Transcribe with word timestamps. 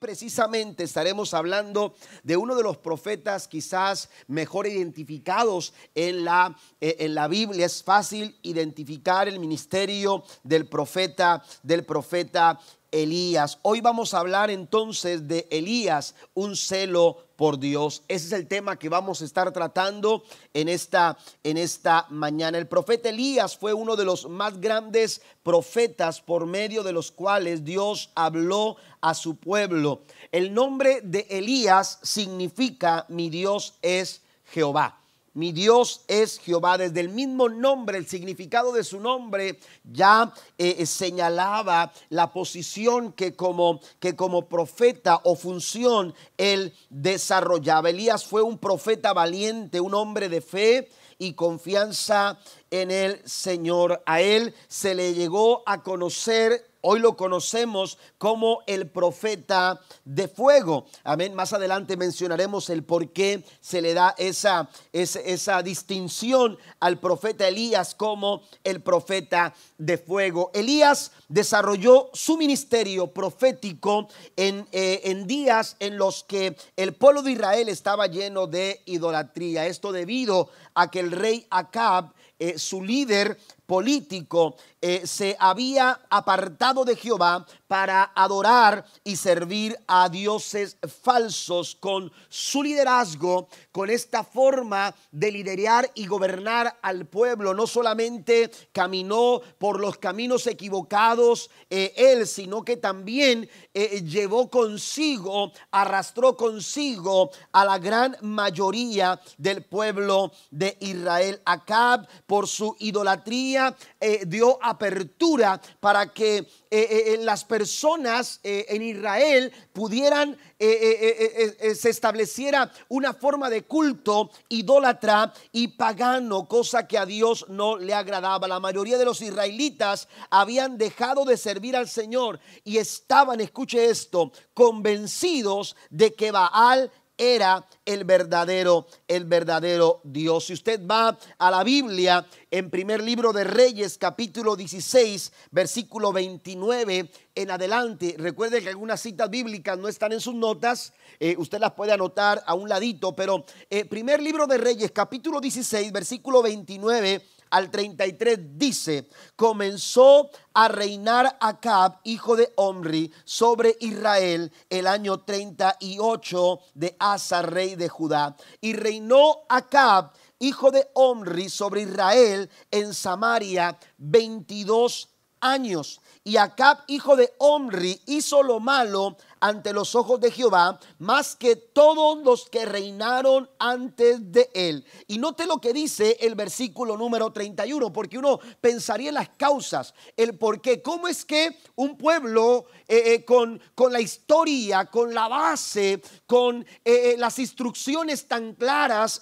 precisamente 0.00 0.82
estaremos 0.82 1.34
hablando 1.34 1.94
de 2.22 2.38
uno 2.38 2.56
de 2.56 2.62
los 2.62 2.78
profetas 2.78 3.46
quizás 3.46 4.08
mejor 4.26 4.66
identificados 4.66 5.74
en 5.94 6.24
la, 6.24 6.56
eh, 6.80 6.96
en 7.00 7.14
la 7.14 7.28
Biblia. 7.28 7.66
Es 7.66 7.84
fácil 7.84 8.36
identificar 8.42 9.28
el 9.28 9.38
ministerio 9.38 10.24
del 10.42 10.66
profeta, 10.66 11.44
del 11.62 11.84
profeta 11.84 12.58
Elías. 12.92 13.58
Hoy 13.62 13.80
vamos 13.80 14.14
a 14.14 14.20
hablar 14.20 14.50
entonces 14.50 15.28
de 15.28 15.46
Elías, 15.50 16.14
un 16.34 16.56
celo 16.56 17.24
por 17.36 17.58
Dios. 17.58 18.02
Ese 18.08 18.26
es 18.26 18.32
el 18.32 18.46
tema 18.46 18.78
que 18.78 18.88
vamos 18.88 19.22
a 19.22 19.24
estar 19.24 19.50
tratando 19.52 20.22
en 20.52 20.68
esta, 20.68 21.16
en 21.42 21.56
esta 21.56 22.06
mañana. 22.10 22.58
El 22.58 22.68
profeta 22.68 23.08
Elías 23.08 23.56
fue 23.56 23.72
uno 23.72 23.96
de 23.96 24.04
los 24.04 24.28
más 24.28 24.60
grandes 24.60 25.22
profetas 25.42 26.20
por 26.20 26.46
medio 26.46 26.82
de 26.82 26.92
los 26.92 27.10
cuales 27.10 27.64
Dios 27.64 28.10
habló 28.14 28.76
a 29.00 29.14
su 29.14 29.36
pueblo. 29.36 30.02
El 30.32 30.52
nombre 30.52 31.00
de 31.02 31.26
Elías 31.30 31.98
significa 32.02 33.06
mi 33.08 33.30
Dios 33.30 33.74
es 33.80 34.22
Jehová. 34.44 34.99
Mi 35.32 35.52
Dios 35.52 36.02
es 36.08 36.40
Jehová. 36.40 36.76
Desde 36.76 37.00
el 37.00 37.08
mismo 37.08 37.48
nombre, 37.48 37.98
el 37.98 38.06
significado 38.06 38.72
de 38.72 38.82
su 38.82 38.98
nombre 38.98 39.60
ya 39.84 40.32
eh, 40.58 40.76
eh, 40.78 40.86
señalaba 40.86 41.92
la 42.08 42.32
posición 42.32 43.12
que 43.12 43.36
como, 43.36 43.80
que 44.00 44.16
como 44.16 44.48
profeta 44.48 45.20
o 45.22 45.36
función 45.36 46.14
él 46.36 46.74
desarrollaba. 46.88 47.90
Elías 47.90 48.24
fue 48.24 48.42
un 48.42 48.58
profeta 48.58 49.12
valiente, 49.12 49.80
un 49.80 49.94
hombre 49.94 50.28
de 50.28 50.40
fe 50.40 50.88
y 51.18 51.34
confianza 51.34 52.40
en 52.70 52.90
el 52.90 53.20
Señor. 53.24 54.02
A 54.06 54.20
él 54.22 54.54
se 54.66 54.96
le 54.96 55.14
llegó 55.14 55.62
a 55.66 55.82
conocer 55.82 56.69
Hoy 56.82 57.00
lo 57.00 57.16
conocemos 57.16 57.98
como 58.16 58.62
el 58.66 58.88
profeta 58.88 59.80
de 60.04 60.28
fuego. 60.28 60.86
Amén. 61.04 61.34
Más 61.34 61.52
adelante 61.52 61.96
mencionaremos 61.96 62.70
el 62.70 62.84
por 62.84 63.12
qué 63.12 63.44
se 63.60 63.82
le 63.82 63.92
da 63.92 64.14
esa, 64.16 64.70
esa, 64.92 65.62
distinción 65.62 66.58
al 66.80 66.98
profeta 66.98 67.46
Elías 67.46 67.94
como 67.94 68.42
el 68.64 68.80
profeta 68.80 69.54
de 69.76 69.98
fuego. 69.98 70.50
Elías 70.54 71.12
desarrolló 71.28 72.08
su 72.14 72.38
ministerio 72.38 73.08
profético 73.08 74.08
en, 74.36 74.66
eh, 74.72 75.02
en 75.04 75.26
días 75.26 75.76
en 75.80 75.98
los 75.98 76.24
que 76.24 76.56
el 76.76 76.94
pueblo 76.94 77.22
de 77.22 77.32
Israel 77.32 77.68
estaba 77.68 78.06
lleno 78.06 78.46
de 78.46 78.80
idolatría. 78.86 79.66
Esto 79.66 79.92
debido 79.92 80.48
a 80.74 80.90
que 80.90 81.00
el 81.00 81.12
rey 81.12 81.46
Acab, 81.50 82.12
eh, 82.38 82.58
su 82.58 82.82
líder, 82.82 83.38
político 83.70 84.56
eh, 84.82 85.06
se 85.06 85.36
había 85.38 86.00
apartado 86.10 86.84
de 86.84 86.96
Jehová 86.96 87.46
para 87.68 88.10
adorar 88.16 88.84
y 89.04 89.14
servir 89.14 89.78
a 89.86 90.08
dioses 90.08 90.76
falsos 91.04 91.76
con 91.78 92.10
su 92.28 92.64
liderazgo, 92.64 93.46
con 93.70 93.88
esta 93.90 94.24
forma 94.24 94.92
de 95.12 95.30
liderar 95.30 95.88
y 95.94 96.06
gobernar 96.06 96.78
al 96.82 97.06
pueblo. 97.06 97.54
No 97.54 97.68
solamente 97.68 98.50
caminó 98.72 99.40
por 99.58 99.78
los 99.78 99.98
caminos 99.98 100.48
equivocados 100.48 101.48
eh, 101.68 101.92
él, 101.94 102.26
sino 102.26 102.64
que 102.64 102.76
también 102.76 103.48
eh, 103.72 104.02
llevó 104.02 104.50
consigo, 104.50 105.52
arrastró 105.70 106.36
consigo 106.36 107.30
a 107.52 107.64
la 107.64 107.78
gran 107.78 108.16
mayoría 108.22 109.20
del 109.38 109.62
pueblo 109.62 110.32
de 110.50 110.76
Israel. 110.80 111.40
Acab, 111.44 112.08
por 112.26 112.48
su 112.48 112.74
idolatría, 112.80 113.59
eh, 114.00 114.24
dio 114.26 114.58
apertura 114.62 115.60
para 115.80 116.12
que 116.12 116.46
eh, 116.70 117.18
las 117.20 117.44
personas 117.44 118.40
en 118.42 118.82
Israel 118.82 119.52
pudieran, 119.72 120.36
se 120.58 121.90
estableciera 121.90 122.70
una 122.88 123.12
forma 123.12 123.50
de 123.50 123.62
culto 123.62 124.30
idólatra 124.48 125.32
y 125.52 125.68
pagano, 125.68 126.46
cosa 126.46 126.86
que 126.86 126.96
a 126.96 127.06
Dios 127.06 127.46
no 127.48 127.76
le 127.76 127.92
agradaba. 127.92 128.46
La 128.46 128.60
mayoría 128.60 128.98
de 128.98 129.04
los 129.04 129.20
israelitas 129.20 130.06
habían 130.30 130.78
dejado 130.78 131.24
de 131.24 131.36
servir 131.36 131.76
al 131.76 131.88
Señor 131.88 132.38
y 132.64 132.78
estaban, 132.78 133.40
escuche 133.40 133.86
esto, 133.86 134.32
convencidos 134.54 135.76
de 135.90 136.14
que 136.14 136.30
Baal 136.30 136.92
era 137.20 137.66
el 137.84 138.04
verdadero, 138.04 138.86
el 139.06 139.26
verdadero 139.26 140.00
Dios. 140.04 140.46
Si 140.46 140.54
usted 140.54 140.80
va 140.86 141.18
a 141.38 141.50
la 141.50 141.62
Biblia, 141.62 142.26
en 142.50 142.70
primer 142.70 143.02
libro 143.02 143.34
de 143.34 143.44
Reyes, 143.44 143.98
capítulo 143.98 144.56
16, 144.56 145.30
versículo 145.50 146.14
29 146.14 147.10
en 147.34 147.50
adelante, 147.50 148.16
recuerde 148.18 148.62
que 148.62 148.70
algunas 148.70 149.02
citas 149.02 149.28
bíblicas 149.28 149.76
no 149.76 149.88
están 149.88 150.12
en 150.12 150.20
sus 150.20 150.34
notas, 150.34 150.94
eh, 151.18 151.34
usted 151.36 151.60
las 151.60 151.72
puede 151.72 151.92
anotar 151.92 152.42
a 152.46 152.54
un 152.54 152.70
ladito, 152.70 153.14
pero 153.14 153.44
eh, 153.68 153.84
primer 153.84 154.22
libro 154.22 154.46
de 154.46 154.56
Reyes, 154.56 154.90
capítulo 154.90 155.42
16, 155.42 155.92
versículo 155.92 156.40
29 156.40 157.22
al 157.50 157.70
33 157.70 158.58
dice, 158.58 159.08
comenzó 159.36 160.30
a 160.54 160.68
reinar 160.68 161.36
Acab, 161.40 161.98
hijo 162.04 162.36
de 162.36 162.52
Omri, 162.56 163.12
sobre 163.24 163.76
Israel 163.80 164.52
el 164.68 164.86
año 164.86 165.20
38 165.20 166.60
de 166.74 166.96
Asa, 166.98 167.42
rey 167.42 167.74
de 167.74 167.88
Judá. 167.88 168.36
Y 168.60 168.74
reinó 168.74 169.40
Acab, 169.48 170.12
hijo 170.38 170.70
de 170.70 170.88
Omri, 170.94 171.48
sobre 171.48 171.82
Israel 171.82 172.50
en 172.70 172.94
Samaria 172.94 173.78
22 173.98 175.08
años. 175.40 176.00
Y 176.22 176.36
Acab, 176.36 176.78
hijo 176.86 177.16
de 177.16 177.32
Omri, 177.38 178.00
hizo 178.06 178.42
lo 178.42 178.60
malo 178.60 179.16
ante 179.40 179.72
los 179.72 179.94
ojos 179.94 180.20
de 180.20 180.30
Jehová, 180.30 180.78
más 180.98 181.34
que 181.34 181.56
todos 181.56 182.22
los 182.22 182.48
que 182.48 182.66
reinaron 182.66 183.48
antes 183.58 184.30
de 184.30 184.50
él. 184.54 184.84
Y 185.08 185.18
note 185.18 185.46
lo 185.46 185.60
que 185.60 185.72
dice 185.72 186.16
el 186.20 186.34
versículo 186.34 186.96
número 186.96 187.32
31, 187.32 187.92
porque 187.92 188.18
uno 188.18 188.38
pensaría 188.60 189.08
en 189.08 189.14
las 189.14 189.30
causas, 189.30 189.94
el 190.16 190.36
por 190.36 190.60
qué. 190.60 190.82
¿Cómo 190.82 191.08
es 191.08 191.24
que 191.24 191.58
un 191.74 191.96
pueblo 191.96 192.66
eh, 192.86 193.14
eh, 193.14 193.24
con, 193.24 193.60
con, 193.74 193.92
la 193.92 194.00
historia, 194.00 194.84
con 194.86 195.14
la 195.14 195.28
base, 195.28 196.02
con 196.26 196.64
eh, 196.84 197.14
las 197.18 197.38
instrucciones 197.38 198.26
tan 198.26 198.54
claras, 198.54 199.20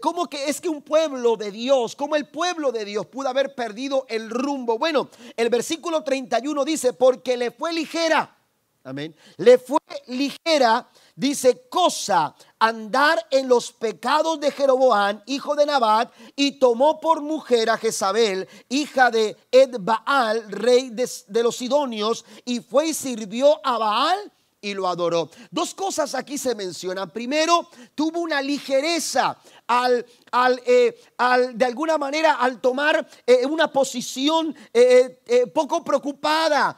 cómo 0.00 0.28
que 0.28 0.48
es 0.48 0.60
que 0.60 0.68
un 0.68 0.82
pueblo 0.82 1.36
de 1.36 1.50
Dios, 1.50 1.96
cómo 1.96 2.16
el 2.16 2.28
pueblo 2.28 2.72
de 2.72 2.84
Dios 2.84 3.06
pudo 3.06 3.28
haber 3.28 3.54
perdido 3.54 4.06
el 4.08 4.30
rumbo? 4.30 4.78
Bueno, 4.78 5.08
el 5.36 5.48
versículo 5.48 6.02
31 6.02 6.64
dice, 6.64 6.92
porque 6.92 7.36
le 7.36 7.50
fue 7.50 7.72
ligera 7.72 8.39
Amén. 8.82 9.14
Le 9.36 9.58
fue 9.58 9.78
ligera, 10.06 10.88
dice, 11.14 11.66
cosa 11.68 12.34
andar 12.58 13.26
en 13.30 13.46
los 13.46 13.72
pecados 13.72 14.40
de 14.40 14.50
Jeroboam, 14.50 15.22
hijo 15.26 15.54
de 15.54 15.66
Nabat, 15.66 16.12
y 16.34 16.52
tomó 16.52 16.98
por 16.98 17.20
mujer 17.20 17.68
a 17.68 17.76
Jezabel, 17.76 18.48
hija 18.68 19.10
de 19.10 19.36
Edbaal, 19.50 20.50
rey 20.50 20.90
de, 20.90 21.08
de 21.26 21.42
los 21.42 21.56
Sidonios, 21.56 22.24
y 22.44 22.60
fue 22.60 22.88
y 22.88 22.94
sirvió 22.94 23.60
a 23.66 23.76
Baal 23.76 24.32
y 24.62 24.74
lo 24.74 24.88
adoró. 24.88 25.30
Dos 25.50 25.74
cosas 25.74 26.14
aquí 26.14 26.36
se 26.36 26.54
mencionan. 26.54 27.10
Primero, 27.10 27.68
tuvo 27.94 28.20
una 28.20 28.42
ligereza 28.42 29.36
al, 29.70 30.04
al, 30.32 30.60
eh, 30.66 31.00
al, 31.18 31.56
de 31.56 31.64
alguna 31.64 31.96
manera, 31.96 32.34
al 32.34 32.60
tomar 32.60 33.06
eh, 33.24 33.46
una 33.46 33.70
posición 33.70 34.54
eh, 34.74 35.46
poco 35.54 35.84
preocupada, 35.84 36.76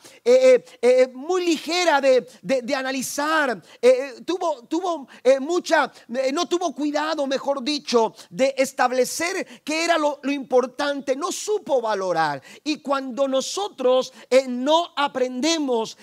muy 1.14 1.44
ligera 1.44 2.00
de, 2.00 2.26
de, 2.42 2.74
analizar, 2.74 3.62
tuvo, 4.24 4.64
tuvo 4.64 5.08
mucha, 5.40 5.90
no 6.32 6.46
tuvo 6.46 6.74
cuidado, 6.74 7.26
mejor 7.26 7.62
dicho, 7.62 8.14
de 8.28 8.54
establecer 8.58 9.62
qué 9.64 9.84
era 9.84 9.96
lo, 9.96 10.20
lo 10.22 10.32
importante, 10.32 11.16
no 11.16 11.32
supo 11.32 11.80
valorar. 11.80 12.42
Y 12.62 12.78
cuando 12.78 13.26
nosotros 13.26 14.12
no 14.48 14.92
aprendemos 14.96 15.96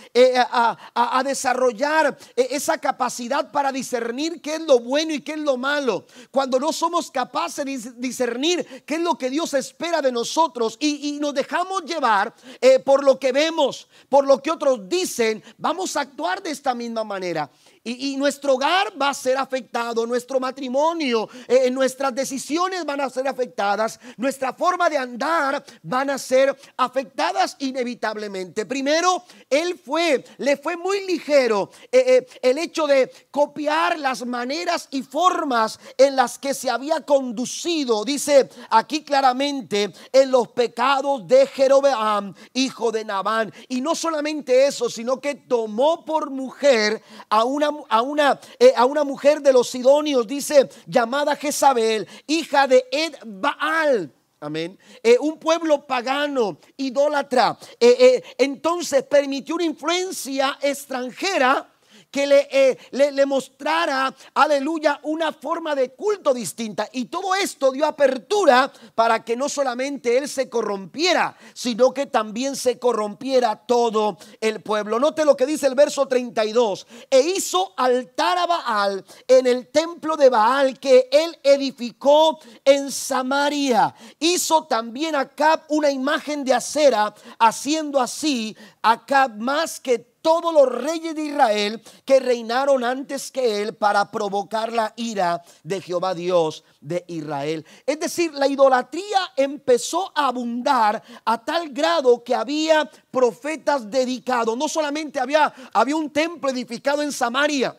a, 0.50 0.78
a, 0.96 1.20
a 1.20 1.24
desarrollar 1.24 2.18
esa 2.36 2.78
capacidad 2.80 3.52
para 3.52 3.72
discernir 3.72 4.42
qué 4.42 4.56
es 4.56 4.62
lo 4.62 4.80
bueno 4.80 5.13
y 5.13 5.22
qué 5.22 5.34
es 5.34 5.40
lo 5.40 5.58
malo, 5.58 6.06
cuando 6.31 6.60
no 6.60 6.74
somos 6.80 7.12
capaces 7.12 7.66
de 7.66 7.92
discernir 7.98 8.84
qué 8.86 8.96
es 8.96 9.02
lo 9.02 9.18
que 9.18 9.30
Dios 9.30 9.54
espera 9.54 10.02
de 10.02 10.12
nosotros 10.12 10.78
y, 10.80 11.18
nos 11.20 11.34
dejamos 11.34 11.84
llevar 11.84 12.34
eh, 12.62 12.80
por 12.80 13.04
lo 13.04 13.20
que 13.20 13.34
vemos, 13.34 13.90
por 14.08 14.26
lo 14.26 14.42
que 14.42 14.52
otros 14.52 14.88
dicen, 14.88 15.44
vamos 15.58 15.98
a 15.98 16.02
actuar 16.02 16.42
de 16.42 16.52
esta 16.52 16.74
misma 16.74 17.04
manera. 17.04 17.50
Y, 17.89 18.18
nuestro 18.18 18.56
hogar 18.56 18.94
va 19.01 19.09
a 19.09 19.13
ser 19.13 19.38
afectado, 19.38 20.06
nuestro 20.06 20.39
matrimonio, 20.39 21.30
eh, 21.47 21.69
nuestras 21.71 22.13
decisiones 22.13 22.86
van 22.86 23.01
a 23.01 23.09
ser 23.09 23.27
afectadas, 23.27 24.00
nuestra 24.18 24.53
forma 24.53 24.89
de 24.89 24.97
andar 24.97 25.63
van 25.83 26.09
a 26.09 26.18
ser 26.18 26.56
afectadas 26.77 27.56
inevitablemente. 27.59 28.65
Primero, 28.65 29.24
él 29.50 29.80
fue, 29.83 30.24
le 30.38 30.57
fue 30.57 30.75
muy 30.75 31.06
ligero 31.06 31.71
eh, 31.91 32.03
eh, 32.07 32.27
el 32.41 32.57
hecho 32.57 32.88
de 32.88 33.12
copiar 33.31 33.97
las 33.97 34.25
maneras 34.25 34.88
y 34.91 35.01
formas 35.03 35.80
en 35.97 36.15
las 36.15 36.38
que 36.38 36.53
se 36.53 36.69
había 36.69 37.01
conducido, 37.01 38.03
dice 38.03 38.50
aquí 38.69 39.03
claramente, 39.03 39.94
en 40.12 40.31
los 40.31 40.50
pecados 40.50 41.27
de 41.27 41.47
Jerobeam, 41.47 42.33
hijo 42.53 42.91
de 42.91 43.06
Nabán. 43.06 43.53
Y 43.68 43.81
no 43.81 43.95
solamente 43.95 44.68
eso, 44.68 44.89
sino 44.89 45.19
que 45.19 45.36
tomó 45.36 46.06
por 46.06 46.30
mujer 46.30 47.01
a 47.30 47.44
una, 47.44 47.69
a 47.90 48.02
una, 48.02 48.40
eh, 48.58 48.74
a 48.76 48.86
una 48.86 49.04
mujer 49.04 49.42
de 49.42 49.54
los 49.54 49.70
sidonios, 49.70 50.28
dice, 50.28 50.70
llamada 50.86 51.36
Jezabel, 51.36 52.08
hija 52.28 52.68
de 52.68 52.86
Ed 52.92 53.16
Baal. 53.26 54.14
Amén. 54.42 54.80
Eh, 55.04 55.18
un 55.20 55.38
pueblo 55.38 55.86
pagano, 55.86 56.60
idólatra. 56.78 57.58
Eh, 57.78 57.98
eh, 58.00 58.24
entonces 58.38 59.04
permitió 59.04 59.56
una 59.56 59.66
influencia 59.66 60.58
extranjera 60.62 61.70
que 62.12 62.48
eh, 62.52 62.78
le, 62.92 63.12
le, 63.12 63.26
mostrara, 63.26 64.14
aleluya, 64.34 65.00
una 65.04 65.32
forma 65.32 65.76
de 65.76 65.92
culto 65.92 66.34
distinta. 66.34 66.88
Y 66.92 67.06
todo 67.06 67.36
esto 67.36 67.72
dio 67.72 67.86
apertura 67.86 68.72
para 68.96 69.24
que 69.24 69.36
no 69.36 69.50
solamente 69.50 70.18
él 70.18 70.28
se 70.28 70.50
corrompiera, 70.50 71.36
sino 71.54 71.94
que 71.94 72.08
también 72.08 72.56
se 72.56 72.80
corrompiera 72.80 73.56
todo 73.56 74.18
el 74.42 74.62
pueblo. 74.62 75.00
Note 75.00 75.26
lo 75.26 75.38
que 75.38 75.46
dice 75.46 75.68
el 75.68 75.76
verso 75.76 76.08
32. 76.08 76.88
E 77.10 77.20
hizo 77.22 77.74
altar 77.78 78.38
a 78.38 78.48
Baal 78.48 79.06
en 79.28 79.48
el 79.48 79.68
templo 79.68 80.18
de 80.18 80.30
Baal 80.30 80.80
que 80.80 81.10
él 81.12 81.38
edificó 81.44 82.40
en 82.66 82.92
Samaria. 82.92 83.94
Hizo 84.20 84.66
también 84.66 85.16
Acab 85.16 85.62
una 85.70 85.92
imagen 85.92 86.44
de 86.44 86.54
acera, 86.54 87.14
haciendo 87.38 88.00
así 88.00 88.56
Acab 88.82 89.38
más 89.38 89.80
que 89.80 90.09
todos 90.21 90.54
los 90.54 90.68
reyes 90.68 91.16
de 91.16 91.24
Israel 91.24 91.81
que 92.06 92.19
reinaron 92.19 92.83
antes 92.83 93.31
que 93.31 93.62
él 93.62 93.75
para 93.75 94.12
provocar 94.12 94.71
la 94.71 94.94
ira 94.95 95.42
de 95.63 95.81
Jehová 95.81 96.13
Dios 96.13 96.63
de 96.81 97.04
Israel. 97.07 97.66
Es 97.86 98.00
decir, 98.00 98.33
la 98.33 98.48
idolatría 98.48 99.19
empezó 99.36 100.12
a 100.16 100.27
abundar 100.27 101.01
a 101.25 101.44
tal 101.44 101.69
grado 101.69 102.24
que 102.24 102.36
había 102.36 102.89
profetas 103.12 103.89
dedicados. 103.89 104.57
No 104.57 104.68
solamente 104.68 105.19
había, 105.19 105.54
había 105.74 105.95
un 105.95 106.10
templo 106.10 106.50
edificado 106.50 107.01
en 107.01 107.12
Samaria 107.12 107.75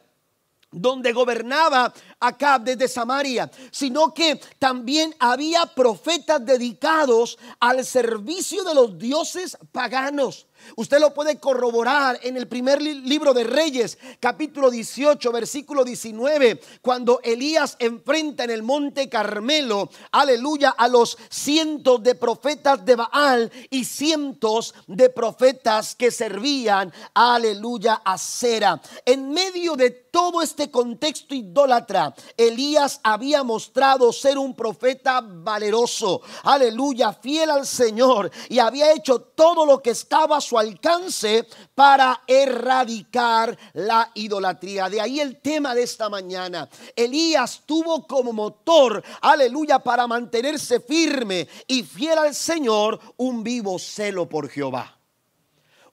donde 0.72 1.12
gobernaba 1.12 1.92
Acab 2.20 2.62
desde 2.62 2.86
Samaria, 2.86 3.50
sino 3.70 4.14
que 4.14 4.40
también 4.58 5.14
había 5.18 5.66
profetas 5.66 6.44
dedicados 6.44 7.38
al 7.58 7.84
servicio 7.84 8.62
de 8.62 8.74
los 8.74 8.96
dioses 8.98 9.58
paganos. 9.72 10.46
Usted 10.76 11.00
lo 11.00 11.12
puede 11.14 11.38
corroborar 11.38 12.18
en 12.22 12.36
el 12.36 12.48
primer 12.48 12.80
libro 12.82 13.34
de 13.34 13.44
Reyes, 13.44 13.98
capítulo 14.18 14.70
18, 14.70 15.32
versículo 15.32 15.84
19, 15.84 16.60
cuando 16.82 17.20
Elías 17.22 17.76
enfrenta 17.78 18.44
en 18.44 18.50
el 18.50 18.62
monte 18.62 19.08
Carmelo, 19.08 19.90
aleluya, 20.12 20.70
a 20.70 20.88
los 20.88 21.18
cientos 21.28 22.02
de 22.02 22.14
profetas 22.14 22.84
de 22.84 22.96
Baal 22.96 23.52
y 23.70 23.84
cientos 23.84 24.74
de 24.86 25.10
profetas 25.10 25.94
que 25.94 26.10
servían, 26.10 26.92
aleluya, 27.14 28.02
a 28.04 28.18
Cera. 28.18 28.80
En 29.04 29.30
medio 29.30 29.76
de 29.76 29.90
todo 29.90 30.42
este 30.42 30.70
contexto 30.70 31.34
idólatra, 31.34 32.14
Elías 32.36 33.00
había 33.02 33.42
mostrado 33.42 34.12
ser 34.12 34.38
un 34.38 34.54
profeta 34.54 35.20
valeroso, 35.22 36.20
aleluya, 36.42 37.12
fiel 37.12 37.50
al 37.50 37.66
Señor 37.66 38.30
y 38.48 38.58
había 38.58 38.92
hecho 38.92 39.20
todo 39.20 39.64
lo 39.64 39.80
que 39.80 39.90
estaba 39.90 40.40
alcance 40.58 41.46
para 41.74 42.22
erradicar 42.26 43.56
la 43.74 44.10
idolatría. 44.14 44.88
De 44.88 45.00
ahí 45.00 45.20
el 45.20 45.40
tema 45.40 45.74
de 45.74 45.82
esta 45.82 46.08
mañana. 46.08 46.68
Elías 46.94 47.62
tuvo 47.66 48.06
como 48.06 48.32
motor, 48.32 49.02
aleluya, 49.20 49.78
para 49.78 50.06
mantenerse 50.06 50.80
firme 50.80 51.48
y 51.66 51.82
fiel 51.82 52.18
al 52.18 52.34
Señor, 52.34 53.00
un 53.16 53.42
vivo 53.42 53.78
celo 53.78 54.28
por 54.28 54.48
Jehová. 54.48 54.98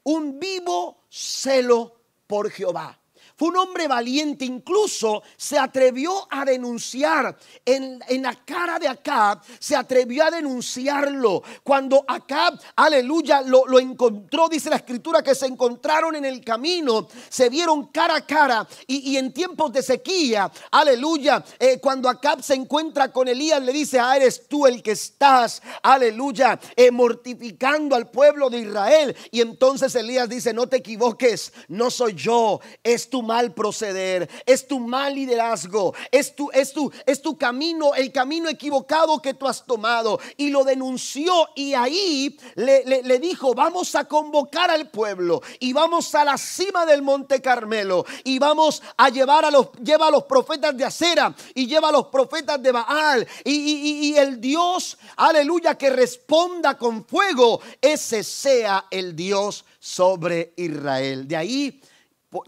Un 0.04 0.40
vivo 0.40 1.04
celo 1.10 1.94
por 2.28 2.50
Jehová. 2.50 3.00
Fue 3.38 3.50
un 3.50 3.58
hombre 3.58 3.88
valiente, 3.88 4.46
incluso 4.46 5.22
se 5.36 5.60
atrevió 5.60 6.28
a 6.32 6.44
denunciar 6.44 7.38
en, 7.64 8.00
la 8.24 8.34
cara 8.34 8.80
de 8.80 8.88
Acab, 8.88 9.42
se 9.60 9.76
atrevió 9.76 10.26
a 10.26 10.32
denunciarlo. 10.32 11.44
Cuando 11.62 12.04
Acab, 12.08 12.60
aleluya, 12.76 13.44
lo, 13.44 13.80
encontró, 13.80 14.50
dice 14.50 14.72
la 14.72 14.78
escritura, 14.78 15.22
que 15.22 15.36
se 15.36 15.46
encontraron 15.46 16.16
en 16.16 16.26
el 16.26 16.44
camino, 16.44 17.08
se 17.30 17.48
vieron 17.50 17.86
cara 17.90 18.16
a 18.16 18.26
cara 18.26 18.68
y, 18.88 19.16
en 19.18 19.32
tiempos 19.32 19.72
de 19.72 19.84
sequía, 19.84 20.52
aleluya, 20.72 21.46
eh, 21.60 21.80
cuando 21.80 22.10
Acab 22.10 22.42
se 22.42 22.56
encuentra 22.56 23.12
con 23.12 23.28
Elías, 23.28 23.62
le 23.62 23.72
dice, 23.72 24.00
ah, 24.00 24.18
eres 24.18 24.48
tú 24.48 24.66
el 24.66 24.82
que 24.82 24.94
estás, 24.94 25.62
aleluya, 25.84 26.60
eh, 26.76 26.90
mortificando 26.90 27.96
al 27.96 28.10
pueblo 28.10 28.50
de 28.50 28.62
Israel. 28.62 29.16
Y 29.30 29.42
entonces 29.42 29.94
Elías 29.94 30.28
dice, 30.28 30.56
no 30.56 30.66
te 30.66 30.78
equivoques, 30.78 31.54
no 31.68 31.92
soy 31.92 32.16
yo, 32.16 32.62
es 32.84 33.12
tu 33.12 33.27
mal 33.28 33.54
proceder, 33.54 34.28
es 34.46 34.68
tu 34.68 34.80
mal 34.80 35.14
liderazgo, 35.14 35.94
es 36.12 36.36
tu, 36.36 36.50
es 36.52 36.74
tu, 36.74 36.92
es 37.06 37.22
tu 37.22 37.38
camino, 37.38 37.94
el 37.94 38.12
camino 38.12 38.50
equivocado 38.50 39.22
que 39.22 39.36
tú 39.36 39.48
has 39.48 39.66
tomado. 39.66 40.20
Y 40.38 40.50
lo 40.50 40.64
denunció 40.64 41.50
y 41.56 41.74
ahí 41.74 42.38
le, 42.56 42.84
le, 42.86 43.20
dijo, 43.20 43.54
vamos 43.54 43.94
a 43.96 44.06
convocar 44.06 44.72
al 44.72 44.90
pueblo 44.90 45.42
y 45.60 45.74
vamos 45.74 46.16
a 46.16 46.24
la 46.24 46.38
cima 46.38 46.86
del 46.86 47.02
monte 47.02 47.42
Carmelo 47.42 48.06
y 48.24 48.40
vamos 48.40 48.82
a 48.96 49.10
llevar 49.10 49.46
a 49.46 49.52
los, 49.52 49.72
lleva 49.84 50.08
a 50.08 50.12
los 50.12 50.24
profetas 50.24 50.76
de 50.76 50.86
acera 50.86 51.36
y 51.54 51.68
lleva 51.68 51.90
a 51.90 51.92
los 51.92 52.08
profetas 52.08 52.62
de 52.62 52.72
Baal 52.72 53.28
y, 53.44 53.52
y, 53.52 54.08
y 54.08 54.18
el 54.18 54.40
Dios, 54.40 54.98
aleluya, 55.18 55.76
que 55.76 55.90
responda 55.90 56.78
con 56.78 57.06
fuego, 57.06 57.60
ese 57.82 58.24
sea 58.24 58.86
el 58.90 59.16
Dios 59.16 59.66
sobre 59.80 60.54
Israel. 60.56 61.28
De 61.28 61.36
ahí 61.36 61.82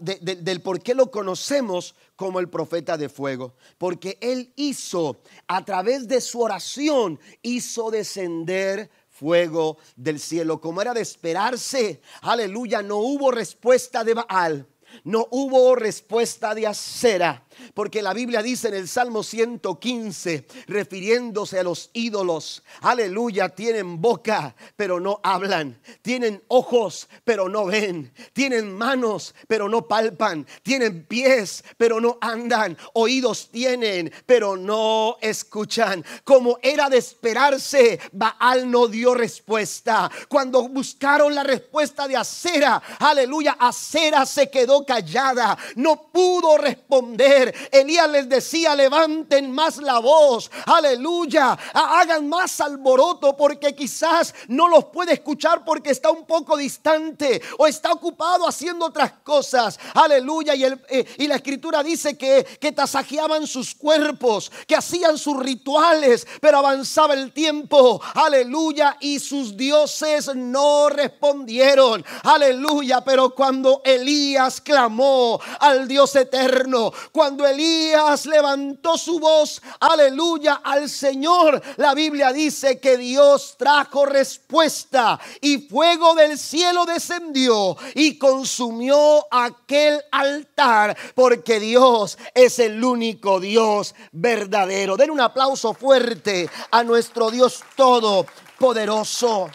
del 0.00 0.60
por 0.60 0.82
qué 0.82 0.94
lo 0.94 1.10
conocemos 1.10 1.94
como 2.16 2.38
el 2.40 2.48
profeta 2.48 2.96
de 2.96 3.08
fuego. 3.08 3.54
Porque 3.78 4.18
él 4.20 4.52
hizo, 4.56 5.22
a 5.46 5.64
través 5.64 6.06
de 6.06 6.20
su 6.20 6.40
oración, 6.40 7.18
hizo 7.42 7.90
descender 7.90 8.90
fuego 9.08 9.78
del 9.96 10.20
cielo. 10.20 10.60
Como 10.60 10.82
era 10.82 10.94
de 10.94 11.00
esperarse, 11.00 12.00
aleluya, 12.22 12.82
no 12.82 12.98
hubo 12.98 13.30
respuesta 13.30 14.04
de 14.04 14.14
Baal. 14.14 14.66
No 15.04 15.28
hubo 15.30 15.76
respuesta 15.76 16.54
de 16.54 16.66
acera. 16.66 17.46
Porque 17.74 18.02
la 18.02 18.12
Biblia 18.12 18.42
dice 18.42 18.68
en 18.68 18.74
el 18.74 18.88
Salmo 18.88 19.22
115, 19.22 20.46
refiriéndose 20.66 21.58
a 21.58 21.62
los 21.62 21.90
ídolos, 21.92 22.62
aleluya, 22.80 23.48
tienen 23.50 24.00
boca, 24.00 24.54
pero 24.76 25.00
no 25.00 25.20
hablan. 25.22 25.80
Tienen 26.02 26.42
ojos, 26.48 27.08
pero 27.24 27.48
no 27.48 27.66
ven. 27.66 28.12
Tienen 28.32 28.72
manos, 28.72 29.34
pero 29.48 29.68
no 29.68 29.86
palpan. 29.86 30.46
Tienen 30.62 31.04
pies, 31.04 31.64
pero 31.76 32.00
no 32.00 32.18
andan. 32.20 32.76
Oídos 32.94 33.48
tienen, 33.50 34.12
pero 34.26 34.56
no 34.56 35.16
escuchan. 35.20 36.04
Como 36.24 36.58
era 36.62 36.88
de 36.88 36.98
esperarse, 36.98 38.00
Baal 38.12 38.70
no 38.70 38.88
dio 38.88 39.14
respuesta. 39.14 40.10
Cuando 40.28 40.68
buscaron 40.68 41.34
la 41.34 41.42
respuesta 41.42 42.06
de 42.08 42.16
Acera, 42.16 42.82
aleluya, 42.98 43.56
Acera 43.58 44.26
se 44.26 44.50
quedó 44.50 44.84
callada. 44.84 45.56
No 45.76 46.10
pudo 46.12 46.56
responder. 46.58 47.49
Elías 47.70 48.08
les 48.10 48.28
decía, 48.28 48.74
levanten 48.74 49.50
más 49.50 49.78
la 49.78 49.98
voz, 49.98 50.50
aleluya, 50.66 51.58
hagan 51.72 52.28
más 52.28 52.60
alboroto 52.60 53.36
porque 53.36 53.74
quizás 53.74 54.34
no 54.48 54.68
los 54.68 54.86
puede 54.86 55.14
escuchar 55.14 55.64
porque 55.64 55.90
está 55.90 56.10
un 56.10 56.26
poco 56.26 56.56
distante 56.56 57.40
o 57.58 57.66
está 57.66 57.92
ocupado 57.92 58.46
haciendo 58.46 58.86
otras 58.86 59.12
cosas, 59.22 59.78
aleluya. 59.94 60.54
Y, 60.54 60.64
el, 60.64 60.84
eh, 60.88 61.04
y 61.18 61.26
la 61.26 61.36
escritura 61.36 61.82
dice 61.82 62.16
que, 62.16 62.44
que 62.60 62.72
tasajeaban 62.72 63.46
sus 63.46 63.74
cuerpos, 63.74 64.50
que 64.66 64.76
hacían 64.76 65.18
sus 65.18 65.38
rituales, 65.38 66.26
pero 66.40 66.58
avanzaba 66.58 67.14
el 67.14 67.32
tiempo, 67.32 68.00
aleluya, 68.14 68.96
y 69.00 69.18
sus 69.18 69.56
dioses 69.56 70.34
no 70.34 70.88
respondieron, 70.88 72.04
aleluya. 72.24 73.02
Pero 73.02 73.34
cuando 73.34 73.82
Elías 73.84 74.60
clamó 74.60 75.40
al 75.58 75.88
Dios 75.88 76.14
eterno, 76.16 76.92
cuando 77.12 77.39
Elías 77.46 78.26
levantó 78.26 78.96
su 78.98 79.18
voz, 79.18 79.62
aleluya, 79.80 80.60
al 80.64 80.88
Señor, 80.88 81.60
la 81.76 81.94
Biblia 81.94 82.32
dice 82.32 82.80
que 82.80 82.96
Dios 82.96 83.56
trajo 83.58 84.06
respuesta 84.06 85.18
y 85.40 85.58
fuego 85.58 86.14
del 86.14 86.38
cielo 86.38 86.84
descendió 86.84 87.76
y 87.94 88.18
consumió 88.18 89.26
aquel 89.30 90.02
altar 90.10 90.96
porque 91.14 91.60
Dios 91.60 92.18
es 92.34 92.58
el 92.58 92.82
único 92.82 93.40
Dios 93.40 93.94
verdadero. 94.12 94.96
Den 94.96 95.10
un 95.10 95.20
aplauso 95.20 95.74
fuerte 95.74 96.48
a 96.70 96.82
nuestro 96.84 97.30
Dios 97.30 97.62
todopoderoso. 97.76 99.50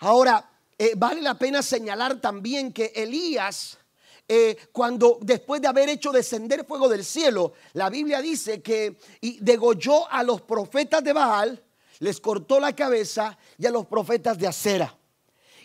Ahora, 0.00 0.50
eh, 0.78 0.92
vale 0.96 1.20
la 1.20 1.34
pena 1.34 1.62
señalar 1.62 2.20
también 2.20 2.72
que 2.72 2.92
Elías 2.94 3.79
eh, 4.32 4.56
cuando 4.70 5.18
después 5.22 5.60
de 5.60 5.66
haber 5.66 5.88
hecho 5.88 6.12
descender 6.12 6.64
fuego 6.64 6.88
del 6.88 7.04
cielo, 7.04 7.54
la 7.72 7.90
Biblia 7.90 8.22
dice 8.22 8.62
que 8.62 8.96
degolló 9.40 10.08
a 10.08 10.22
los 10.22 10.40
profetas 10.42 11.02
de 11.02 11.12
Baal, 11.12 11.60
les 11.98 12.20
cortó 12.20 12.60
la 12.60 12.72
cabeza 12.72 13.36
y 13.58 13.66
a 13.66 13.72
los 13.72 13.86
profetas 13.86 14.38
de 14.38 14.46
acera. 14.46 14.96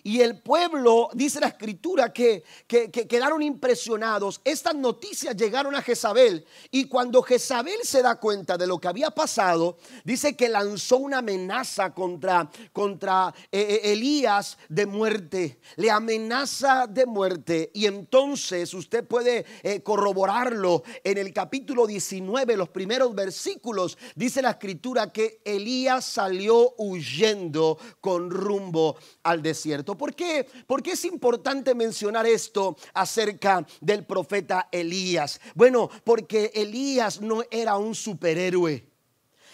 Y 0.05 0.21
el 0.21 0.39
pueblo, 0.39 1.09
dice 1.15 1.39
la 1.39 1.47
escritura, 1.47 2.13
que, 2.13 2.43
quedaron 2.67 3.41
impresionados. 3.41 4.39
Estas 4.43 4.75
noticias 4.75 5.35
llegaron 5.35 5.73
a 5.73 5.81
Jezabel. 5.81 6.45
Y 6.69 6.85
cuando 6.85 7.23
Jezabel 7.23 7.79
se 7.81 8.03
da 8.03 8.19
cuenta 8.19 8.55
de 8.55 8.67
lo 8.67 8.77
que 8.77 8.87
había 8.87 9.09
pasado, 9.09 9.79
dice 10.03 10.35
que 10.35 10.47
lanzó 10.47 10.97
una 10.97 11.17
amenaza 11.17 11.91
contra, 11.95 12.47
contra 12.71 13.33
eh, 13.51 13.79
eh, 13.83 13.93
Elías 13.93 14.59
de 14.69 14.85
muerte. 14.85 15.57
Le 15.75 15.89
amenaza 15.89 16.85
de 16.85 17.07
muerte. 17.07 17.71
Y 17.73 17.87
entonces 17.87 18.75
usted 18.75 19.07
puede 19.07 19.43
eh, 19.63 19.81
corroborarlo 19.81 20.83
en 21.03 21.17
el 21.17 21.33
capítulo 21.33 21.87
19, 21.87 22.57
los 22.57 22.69
primeros 22.69 23.15
versículos. 23.15 23.97
Dice 24.13 24.43
la 24.43 24.51
escritura 24.51 25.11
que 25.11 25.41
Elías 25.43 26.05
salió 26.05 26.75
huyendo 26.77 27.79
con 28.01 28.29
rumbo 28.29 28.97
al 29.23 29.41
desierto. 29.41 29.94
¿Por 29.97 30.15
qué? 30.15 30.47
Porque 30.67 30.91
es 30.91 31.05
importante 31.05 31.73
mencionar 31.75 32.25
esto 32.25 32.75
acerca 32.93 33.65
del 33.81 34.05
profeta 34.05 34.69
Elías. 34.71 35.39
Bueno, 35.53 35.89
porque 36.03 36.51
Elías 36.53 37.21
no 37.21 37.43
era 37.49 37.77
un 37.77 37.95
superhéroe. 37.95 38.87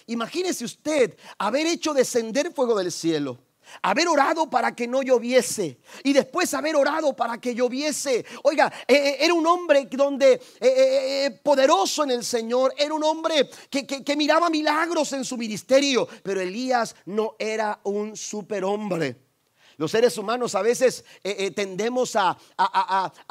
Imagínese 0.08 0.66
usted 0.66 1.18
haber 1.38 1.68
hecho 1.68 1.94
descender 1.94 2.54
fuego 2.54 2.78
del 2.78 2.92
cielo 2.92 3.40
haber 3.82 4.08
orado 4.08 4.50
para 4.50 4.76
que 4.76 4.88
no 4.88 5.02
lloviese 5.02 5.80
y 6.04 6.14
después 6.14 6.54
haber 6.54 6.76
orado 6.76 7.16
para 7.16 7.40
que 7.40 7.56
lloviese. 7.56 8.26
Oiga, 8.44 8.72
eh, 8.88 8.96
eh, 8.96 9.18
era 9.22 9.34
un 9.34 9.46
hombre 9.46 9.88
donde 9.92 10.42
eh, 10.60 11.40
poderoso 11.44 12.04
en 12.04 12.12
el 12.12 12.24
Señor, 12.24 12.74
era 12.78 12.94
un 12.94 13.04
hombre 13.04 13.50
que, 13.70 13.86
que, 13.86 14.16
miraba 14.16 14.50
milagros 14.50 15.14
en 15.14 15.24
su 15.24 15.38
ministerio, 15.38 16.08
pero 16.24 16.42
Elías 16.42 16.96
no 17.06 17.36
era 17.40 17.80
un 17.84 18.16
superhombre. 18.16 19.31
Los 19.78 19.92
seres 19.92 20.18
humanos 20.18 20.56
a 20.56 20.62
veces 20.62 21.04
eh, 21.24 21.36
eh, 21.40 21.52
tendemos 21.52 22.16
a, 22.16 22.38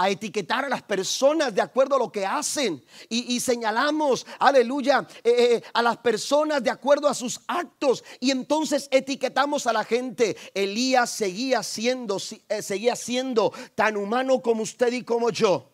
etiquetar 0.09 0.65
a 0.65 0.69
las 0.69 0.83
personas 0.83 1.55
de 1.55 1.63
acuerdo 1.63 1.97
a 1.97 1.99
lo 1.99 2.11
que 2.11 2.27
hacen 2.27 2.83
y, 3.09 3.39
señalamos, 3.41 4.27
aleluya, 4.39 5.07
eh, 5.23 5.63
a 5.73 5.83
las 5.83 5.99
personas 5.99 6.63
de 6.63 6.71
acuerdo 6.71 7.09
a 7.09 7.15
sus 7.15 7.41
actos 7.47 8.05
y 8.19 8.31
entonces 8.31 8.89
etiquetamos 8.91 9.67
a 9.67 9.73
la 9.73 9.85
gente. 9.85 10.37
Elías 10.55 11.11
seguía 11.11 11.63
siendo, 11.63 12.19
seguía 12.19 12.97
siendo 12.97 13.53
tan 13.75 13.97
humano 13.97 14.41
como 14.41 14.63
usted 14.63 14.93
y 14.93 15.05
como 15.05 15.31
yo. 15.31 15.70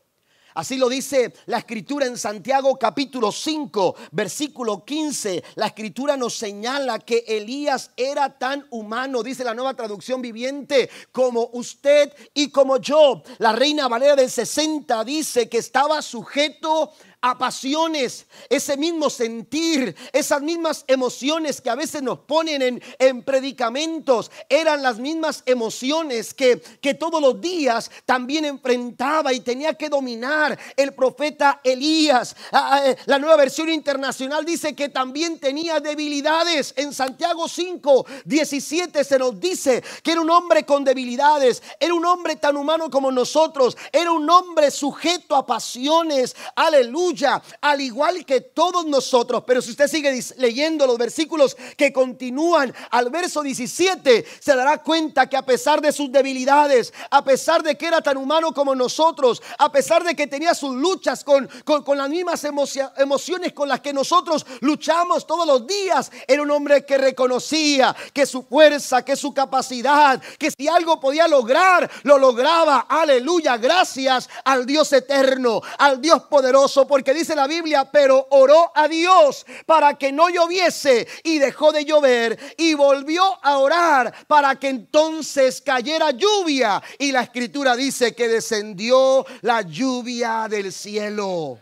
Así 0.56 0.78
lo 0.78 0.88
dice 0.88 1.34
la 1.44 1.58
escritura 1.58 2.06
en 2.06 2.16
Santiago 2.16 2.78
capítulo 2.78 3.30
5, 3.30 3.94
versículo 4.12 4.86
15. 4.86 5.44
La 5.56 5.66
escritura 5.66 6.16
nos 6.16 6.32
señala 6.32 6.98
que 6.98 7.25
Elías 7.28 7.90
era 7.94 8.38
tan 8.38 8.66
humano, 8.70 9.22
dice 9.22 9.44
la 9.44 9.52
nueva 9.52 9.75
traducción 9.75 10.22
viviente, 10.22 10.88
como 11.12 11.50
usted 11.52 12.10
y 12.32 12.48
como 12.48 12.78
yo. 12.78 13.22
La 13.36 13.52
reina 13.52 13.86
Valera 13.86 14.16
del 14.16 14.30
60 14.30 15.04
dice 15.04 15.46
que 15.50 15.58
estaba 15.58 16.00
sujeto 16.00 16.90
a 17.26 17.37
pasiones, 17.37 18.25
ese 18.49 18.76
mismo 18.76 19.11
sentir, 19.11 19.97
esas 20.12 20.40
mismas 20.40 20.85
emociones 20.87 21.61
que 21.61 21.68
a 21.68 21.75
veces 21.75 22.00
nos 22.00 22.21
ponen 22.21 22.62
en, 22.62 22.83
en 23.00 23.25
predicamentos, 23.25 24.30
eran 24.49 24.80
las 24.80 24.99
mismas 24.99 25.42
emociones 25.45 26.33
que, 26.33 26.62
que 26.80 26.95
todos 26.95 27.21
los 27.21 27.40
días 27.40 27.90
también 28.04 28.45
enfrentaba 28.45 29.33
y 29.33 29.40
tenía 29.40 29.75
que 29.75 29.88
dominar 29.88 30.56
el 30.76 30.95
profeta 30.95 31.61
Elías. 31.64 32.37
Ah, 32.52 32.71
ah, 32.75 32.90
eh, 32.90 32.97
la 33.06 33.18
nueva 33.18 33.35
versión 33.35 33.71
internacional 33.71 34.45
dice 34.45 34.76
que 34.76 34.88
también 34.88 35.40
tenía 35.40 35.80
debilidades. 35.80 36.75
En 36.76 36.95
Santiago 36.95 37.49
5, 37.49 38.06
17 38.25 39.02
se 39.02 39.18
nos 39.18 39.40
dice 39.40 39.83
que 40.04 40.12
era 40.12 40.21
un 40.21 40.30
hombre 40.30 40.64
con 40.64 40.85
debilidades, 40.85 41.61
era 41.80 41.92
un 41.92 42.04
hombre 42.04 42.37
tan 42.37 42.56
humano 42.56 42.88
como 42.88 43.11
nosotros, 43.11 43.76
era 43.90 44.12
un 44.12 44.30
hombre 44.30 44.71
sujeto 44.71 45.35
a 45.35 45.45
pasiones. 45.45 46.37
Aleluya 46.54 47.15
al 47.61 47.80
igual 47.80 48.25
que 48.25 48.40
todos 48.40 48.87
nosotros. 48.87 49.44
Pero 49.46 49.62
si 49.62 49.70
usted 49.70 49.88
sigue 49.88 50.20
leyendo 50.37 50.87
los 50.87 50.99
versículos 50.99 51.56
que 51.76 51.92
continúan 51.92 52.75
al 52.90 53.11
verso 53.11 53.42
17, 53.42 54.25
se 54.40 54.56
dará 54.56 54.82
cuenta 54.82 55.28
que 55.28 55.37
a 55.37 55.44
pesar 55.44 55.80
de 55.80 55.92
sus 55.92 56.11
debilidades, 56.11 56.92
a 57.11 57.25
pesar 57.25 57.62
de 57.62 57.76
que 57.76 57.87
era 57.87 58.00
tan 58.00 58.16
humano 58.16 58.52
como 58.52 58.75
nosotros, 58.75 59.42
a 59.58 59.70
pesar 59.70 60.04
de 60.04 60.14
que 60.14 60.26
tenía 60.26 60.54
sus 60.54 60.75
luchas 60.75 61.25
con, 61.25 61.49
con, 61.64 61.96
las 61.96 62.08
mismas 62.08 62.44
emociones 62.44 63.52
con 63.52 63.68
las 63.68 63.80
que 63.80 63.92
nosotros 63.92 64.44
luchamos 64.61 65.26
todos 65.26 65.46
los 65.46 65.66
días, 65.66 66.11
era 66.26 66.42
un 66.42 66.50
hombre 66.50 66.85
que 66.85 66.99
reconocía 66.99 67.94
que 68.12 68.26
su 68.26 68.42
fuerza, 68.42 69.04
que 69.04 69.16
su 69.16 69.32
capacidad, 69.32 70.20
que 70.38 70.50
si 70.50 70.68
algo 70.68 71.00
podía 71.00 71.28
lograr, 71.28 71.90
lo 72.02 72.18
lograba. 72.18 72.87
Aleluya, 72.88 73.56
gracias 73.56 74.28
al 74.44 74.66
Dios 74.66 74.92
eterno, 74.92 75.61
al 75.78 76.00
Dios 76.00 76.23
poderoso 76.25 76.87
porque 76.87 77.05
dice 77.14 77.34
la 77.34 77.46
Biblia, 77.46 77.90
pero 77.90 78.26
oró 78.30 78.72
a 78.75 78.88
Dios 78.88 79.46
para 79.66 79.94
que 79.94 80.12
no 80.12 80.28
lloviese 80.28 81.06
y 81.22 81.38
dejó 81.38 81.72
de 81.72 81.84
llover 81.84 82.38
y 82.56 82.75
volvió 82.75 83.22
a 83.42 83.58
orar 83.58 84.12
para 84.26 84.56
que 84.56 84.68
entonces 84.68 85.60
cayera 85.60 86.10
lluvia. 86.10 86.82
Y 86.98 87.12
la 87.12 87.22
escritura 87.22 87.76
dice 87.76 88.14
que 88.14 88.28
descendió 88.28 89.25
la 89.42 89.62
lluvia 89.62 90.46
del 90.48 90.72
cielo. 90.72 91.58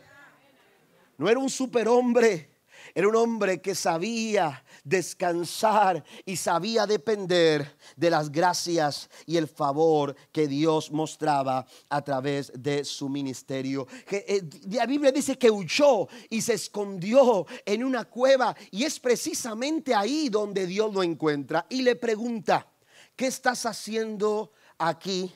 No 1.17 1.29
era 1.29 1.39
un 1.39 1.51
superhombre, 1.51 2.54
era 2.95 3.09
un 3.09 3.17
hombre 3.17 3.61
que 3.61 3.75
sabía 3.75 4.65
descansar 4.85 6.05
y 6.25 6.37
sabía 6.37 6.87
depender 6.87 7.77
de 7.97 8.09
las 8.09 8.31
gracias 8.31 9.11
y 9.27 9.37
el 9.37 9.49
favor 9.49 10.15
que 10.31 10.47
Dios 10.47 10.93
mostraba 10.93 11.67
a 11.89 12.03
través 12.03 12.53
de 12.55 12.85
su 12.85 13.09
ministerio. 13.09 13.89
Eh, 14.09 14.43
la 14.71 14.87
Biblia 14.87 15.11
dice 15.11 15.37
que 15.37 15.51
huyó 15.51 16.07
y 16.31 16.41
se 16.41 16.55
escondió 16.55 17.47
en 17.67 17.83
una 17.83 18.05
cueva 18.05 18.55
y 18.71 18.85
es 18.85 19.01
precisamente 19.01 19.93
ahí 19.93 20.29
donde 20.29 20.65
Dios 20.65 20.95
lo 20.95 21.03
encuentra 21.03 21.67
y 21.69 21.83
le 21.83 21.97
pregunta, 21.97 22.69
¿qué 23.17 23.27
estás 23.27 23.67
haciendo 23.67 24.53
aquí, 24.79 25.33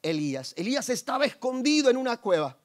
Elías? 0.00 0.54
Elías 0.56 0.88
estaba 0.88 1.26
escondido 1.26 1.90
en 1.90 1.98
una 1.98 2.16
cueva. 2.16 2.56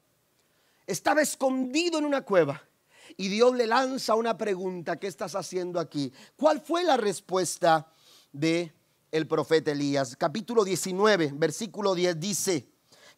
Estaba 0.86 1.20
escondido 1.20 1.98
en 1.98 2.06
una 2.06 2.22
cueva 2.22 2.69
y 3.16 3.28
Dios 3.28 3.54
le 3.54 3.66
lanza 3.66 4.14
una 4.14 4.36
pregunta, 4.36 4.98
¿qué 4.98 5.06
estás 5.06 5.34
haciendo 5.34 5.80
aquí? 5.80 6.12
¿Cuál 6.36 6.60
fue 6.60 6.84
la 6.84 6.96
respuesta 6.96 7.92
de 8.32 8.72
el 9.10 9.26
profeta 9.26 9.72
Elías? 9.72 10.16
Capítulo 10.16 10.64
19, 10.64 11.32
versículo 11.34 11.94
10 11.94 12.20
dice, 12.20 12.68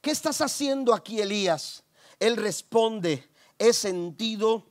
¿qué 0.00 0.10
estás 0.10 0.40
haciendo 0.40 0.94
aquí, 0.94 1.20
Elías? 1.20 1.84
Él 2.18 2.36
responde, 2.36 3.28
he 3.58 3.72
sentido 3.72 4.70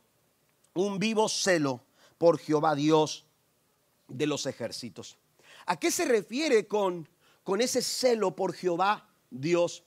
un 0.73 0.99
vivo 0.99 1.27
celo 1.29 1.83
por 2.17 2.39
Jehová 2.39 2.75
Dios 2.75 3.25
de 4.07 4.27
los 4.27 4.45
ejércitos. 4.45 5.17
¿A 5.65 5.79
qué 5.79 5.91
se 5.91 6.05
refiere 6.05 6.67
con, 6.67 7.07
con 7.43 7.61
ese 7.61 7.81
celo 7.81 8.35
por 8.35 8.53
Jehová 8.53 9.09
Dios 9.29 9.83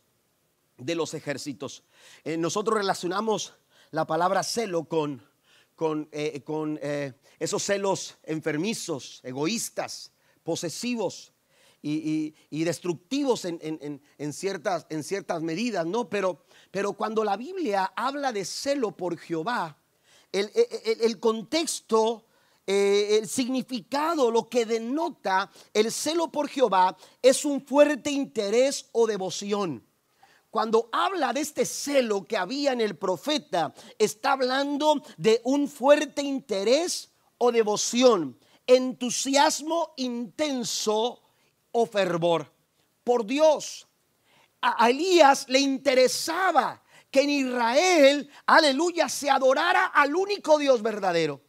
de 0.78 0.94
los 0.94 1.14
ejércitos? 1.14 1.84
Eh, 2.24 2.36
nosotros 2.36 2.76
relacionamos 2.76 3.54
la 3.94 4.06
palabra 4.08 4.42
celo 4.42 4.84
con, 4.84 5.22
con, 5.76 6.08
eh, 6.10 6.42
con 6.42 6.80
eh, 6.82 7.12
esos 7.38 7.62
celos 7.62 8.16
enfermizos, 8.24 9.20
egoístas, 9.22 10.10
posesivos 10.42 11.32
y, 11.80 12.34
destructivos 12.50 13.44
en, 13.44 14.32
ciertas, 14.32 14.86
en 14.88 15.04
ciertas 15.04 15.42
medidas, 15.42 15.86
¿no? 15.86 16.08
Pero, 16.08 16.44
pero 16.70 16.94
cuando 16.94 17.22
la 17.22 17.36
Biblia 17.36 17.92
habla 17.94 18.32
de 18.32 18.44
celo 18.44 18.90
por 18.96 19.16
Jehová, 19.16 19.78
el, 20.32 20.50
el 21.00 21.20
contexto 21.20 22.26
eh, 22.66 23.18
el 23.18 23.28
significado, 23.28 24.30
lo 24.30 24.48
que 24.48 24.64
denota 24.64 25.52
el 25.72 25.92
celo 25.92 26.32
por 26.32 26.48
Jehová 26.48 26.96
es 27.20 27.44
un 27.44 27.64
fuerte 27.64 28.10
interés 28.10 28.88
o 28.92 29.06
devoción 29.06 29.84
cuando 30.54 30.88
habla 30.92 31.32
de 31.32 31.40
este 31.40 31.66
celo 31.66 32.22
que 32.22 32.36
había 32.36 32.70
en 32.70 32.80
el 32.80 32.96
profeta, 32.96 33.74
está 33.98 34.34
hablando 34.34 35.02
de 35.16 35.40
un 35.42 35.68
fuerte 35.68 36.22
interés 36.22 37.10
o 37.38 37.50
devoción, 37.50 38.38
entusiasmo 38.64 39.94
intenso 39.96 41.22
o 41.72 41.86
fervor 41.86 42.52
por 43.02 43.26
Dios. 43.26 43.88
A 44.60 44.90
Elías 44.90 45.46
le 45.48 45.58
interesaba 45.58 46.80
que 47.10 47.22
en 47.22 47.30
Israel, 47.30 48.30
aleluya, 48.46 49.08
se 49.08 49.28
adorara 49.28 49.86
al 49.86 50.14
único 50.14 50.56
Dios 50.56 50.82
verdadero. 50.82 51.40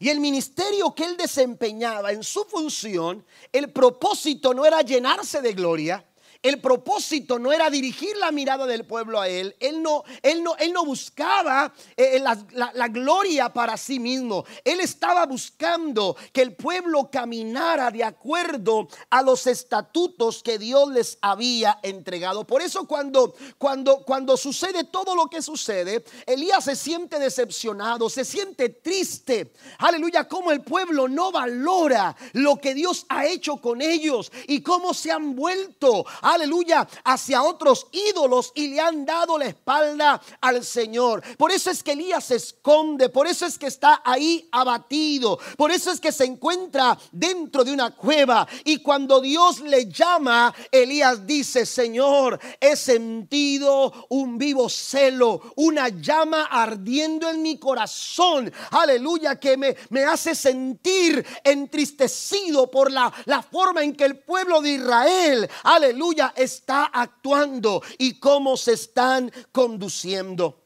Y 0.00 0.08
el 0.08 0.18
ministerio 0.18 0.92
que 0.92 1.04
él 1.04 1.16
desempeñaba 1.16 2.10
en 2.10 2.24
su 2.24 2.42
función, 2.42 3.24
el 3.52 3.70
propósito 3.70 4.52
no 4.54 4.66
era 4.66 4.80
llenarse 4.82 5.40
de 5.40 5.52
gloria, 5.52 6.04
el 6.42 6.60
propósito 6.60 7.38
no 7.38 7.52
era 7.52 7.68
dirigir 7.68 8.16
la 8.16 8.32
mirada 8.32 8.66
del 8.66 8.86
pueblo 8.86 9.20
a 9.20 9.28
él. 9.28 9.54
Él 9.60 9.82
no, 9.82 10.04
él 10.22 10.42
no, 10.42 10.56
él 10.56 10.72
no 10.72 10.84
buscaba 10.84 11.72
eh, 11.96 12.16
eh, 12.16 12.20
la, 12.20 12.88
gloria 12.88 13.52
para 13.52 13.76
sí 13.76 13.98
mismo. 13.98 14.44
Él 14.64 14.80
estaba 14.80 15.26
buscando 15.26 16.16
que 16.32 16.42
el 16.42 16.54
pueblo 16.54 17.10
caminara 17.10 17.90
de 17.90 18.04
acuerdo 18.04 18.88
a 19.10 19.22
los 19.22 19.46
estatutos 19.46 20.42
que 20.42 20.58
Dios 20.58 20.90
les 20.90 21.18
había 21.20 21.78
entregado. 21.82 22.46
Por 22.46 22.62
eso 22.62 22.86
cuando, 22.86 23.34
cuando, 23.58 24.02
cuando 24.04 24.36
sucede 24.36 24.84
todo 24.84 25.14
lo 25.14 25.26
que 25.26 25.42
sucede, 25.42 26.04
Elías 26.26 26.64
se 26.64 26.74
siente 26.74 27.18
decepcionado, 27.18 28.08
se 28.08 28.24
siente 28.24 28.70
triste. 28.70 29.52
Aleluya, 29.78 30.26
como 30.26 30.52
el 30.52 30.62
pueblo 30.62 31.06
no 31.06 31.30
valora 31.30 32.16
lo 32.32 32.56
que 32.56 32.74
Dios 32.74 33.04
ha 33.08 33.26
hecho 33.26 33.58
con 33.58 33.82
ellos 33.82 34.32
y 34.48 34.62
cómo 34.62 34.94
se 34.94 35.12
han 35.12 35.36
vuelto 35.36 36.06
aleluya, 36.34 36.86
hacia 37.04 37.42
otros 37.42 37.86
ídolos 37.92 38.52
y 38.54 38.68
le 38.68 38.80
han 38.80 39.04
dado 39.04 39.38
la 39.38 39.46
espalda 39.46 40.20
al 40.40 40.64
Señor. 40.64 41.22
Por 41.36 41.52
eso 41.52 41.70
es 41.70 41.82
que 41.82 41.92
Elías 41.92 42.24
se 42.24 42.36
esconde, 42.36 43.08
por 43.08 43.26
eso 43.26 43.46
es 43.46 43.58
que 43.58 43.66
está 43.66 44.02
ahí 44.04 44.48
abatido, 44.52 45.38
por 45.56 45.70
eso 45.70 45.90
es 45.90 46.00
que 46.00 46.12
se 46.12 46.24
encuentra 46.24 46.98
dentro 47.12 47.64
de 47.64 47.72
una 47.72 47.90
cueva. 47.94 48.46
Y 48.64 48.78
cuando 48.78 49.20
Dios 49.20 49.60
le 49.60 49.86
llama, 49.86 50.54
Elías 50.70 51.26
dice, 51.26 51.66
Señor, 51.66 52.38
he 52.60 52.76
sentido 52.76 54.06
un 54.08 54.38
vivo 54.38 54.68
celo, 54.68 55.52
una 55.56 55.88
llama 55.88 56.44
ardiendo 56.50 57.28
en 57.28 57.42
mi 57.42 57.58
corazón, 57.58 58.52
aleluya, 58.70 59.38
que 59.38 59.56
me, 59.56 59.76
me 59.90 60.04
hace 60.04 60.34
sentir 60.34 61.24
entristecido 61.44 62.70
por 62.70 62.90
la, 62.90 63.12
la 63.26 63.42
forma 63.42 63.82
en 63.82 63.94
que 63.94 64.04
el 64.04 64.18
pueblo 64.18 64.60
de 64.60 64.70
Israel, 64.72 65.48
aleluya, 65.64 66.19
está 66.28 66.84
actuando 66.84 67.82
y 67.98 68.18
cómo 68.18 68.56
se 68.56 68.72
están 68.72 69.32
conduciendo. 69.52 70.60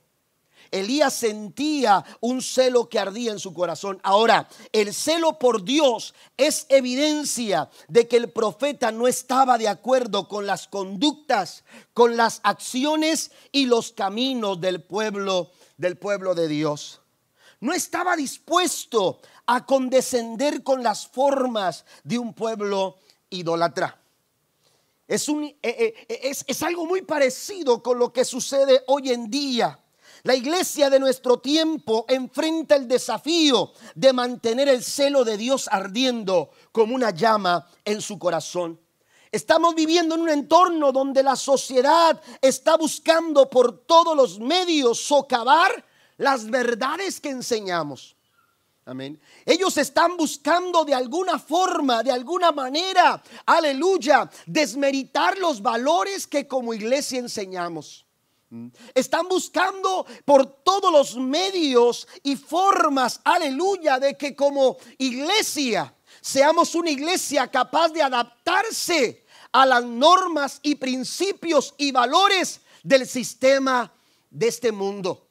Elías 0.74 1.14
sentía 1.14 2.04
un 2.20 2.42
celo 2.42 2.88
que 2.88 2.98
ardía 2.98 3.30
en 3.30 3.38
su 3.38 3.54
corazón. 3.54 4.00
Ahora, 4.02 4.48
el 4.72 4.92
celo 4.92 5.38
por 5.38 5.62
Dios 5.62 6.14
es 6.36 6.66
evidencia 6.68 7.70
de 7.86 8.08
que 8.08 8.16
el 8.16 8.30
profeta 8.30 8.90
no 8.90 9.06
estaba 9.06 9.56
de 9.56 9.68
acuerdo 9.68 10.26
con 10.26 10.46
las 10.46 10.66
conductas, 10.66 11.62
con 11.92 12.16
las 12.16 12.40
acciones 12.42 13.30
y 13.52 13.66
los 13.66 13.92
caminos 13.92 14.60
del 14.60 14.82
pueblo, 14.82 15.52
del 15.76 15.96
pueblo 15.96 16.34
de 16.34 16.48
Dios. 16.48 17.00
No 17.60 17.72
estaba 17.72 18.16
dispuesto 18.16 19.20
a 19.46 19.64
condescender 19.64 20.64
con 20.64 20.82
las 20.82 21.06
formas 21.06 21.84
de 22.02 22.18
un 22.18 22.34
pueblo 22.34 22.98
idólatra. 23.30 24.03
Es, 25.06 25.28
un, 25.28 25.44
eh, 25.44 25.56
eh, 25.62 25.94
eh, 26.08 26.20
es, 26.24 26.44
es 26.46 26.62
algo 26.62 26.86
muy 26.86 27.02
parecido 27.02 27.82
con 27.82 27.98
lo 27.98 28.12
que 28.12 28.24
sucede 28.24 28.82
hoy 28.86 29.10
en 29.10 29.30
día. 29.30 29.78
La 30.22 30.34
iglesia 30.34 30.88
de 30.88 30.98
nuestro 30.98 31.38
tiempo 31.38 32.06
enfrenta 32.08 32.76
el 32.76 32.88
desafío 32.88 33.72
de 33.94 34.14
mantener 34.14 34.68
el 34.68 34.82
celo 34.82 35.22
de 35.22 35.36
Dios 35.36 35.68
ardiendo 35.70 36.50
como 36.72 36.94
una 36.94 37.10
llama 37.10 37.68
en 37.84 38.00
su 38.00 38.18
corazón. 38.18 38.80
Estamos 39.30 39.74
viviendo 39.74 40.14
en 40.14 40.22
un 40.22 40.30
entorno 40.30 40.92
donde 40.92 41.22
la 41.22 41.36
sociedad 41.36 42.22
está 42.40 42.76
buscando 42.76 43.50
por 43.50 43.84
todos 43.84 44.16
los 44.16 44.38
medios 44.38 44.98
socavar 45.00 45.84
las 46.16 46.48
verdades 46.48 47.20
que 47.20 47.30
enseñamos. 47.30 48.16
Amén. 48.86 49.18
Ellos 49.46 49.78
están 49.78 50.16
buscando 50.18 50.84
de 50.84 50.92
alguna 50.92 51.38
forma, 51.38 52.02
de 52.02 52.12
alguna 52.12 52.52
manera, 52.52 53.22
aleluya, 53.46 54.30
desmeritar 54.44 55.38
los 55.38 55.62
valores 55.62 56.26
que 56.26 56.46
como 56.46 56.74
iglesia 56.74 57.18
enseñamos. 57.18 58.04
Mm. 58.50 58.68
Están 58.94 59.26
buscando 59.26 60.04
por 60.26 60.44
todos 60.62 60.92
los 60.92 61.16
medios 61.16 62.06
y 62.22 62.36
formas, 62.36 63.20
aleluya, 63.24 63.98
de 63.98 64.18
que 64.18 64.36
como 64.36 64.76
iglesia 64.98 65.94
seamos 66.20 66.74
una 66.74 66.90
iglesia 66.90 67.50
capaz 67.50 67.88
de 67.88 68.02
adaptarse 68.02 69.24
a 69.50 69.64
las 69.64 69.82
normas 69.82 70.60
y 70.62 70.74
principios 70.74 71.72
y 71.78 71.90
valores 71.90 72.60
del 72.82 73.06
sistema 73.06 73.90
de 74.28 74.48
este 74.48 74.72
mundo. 74.72 75.26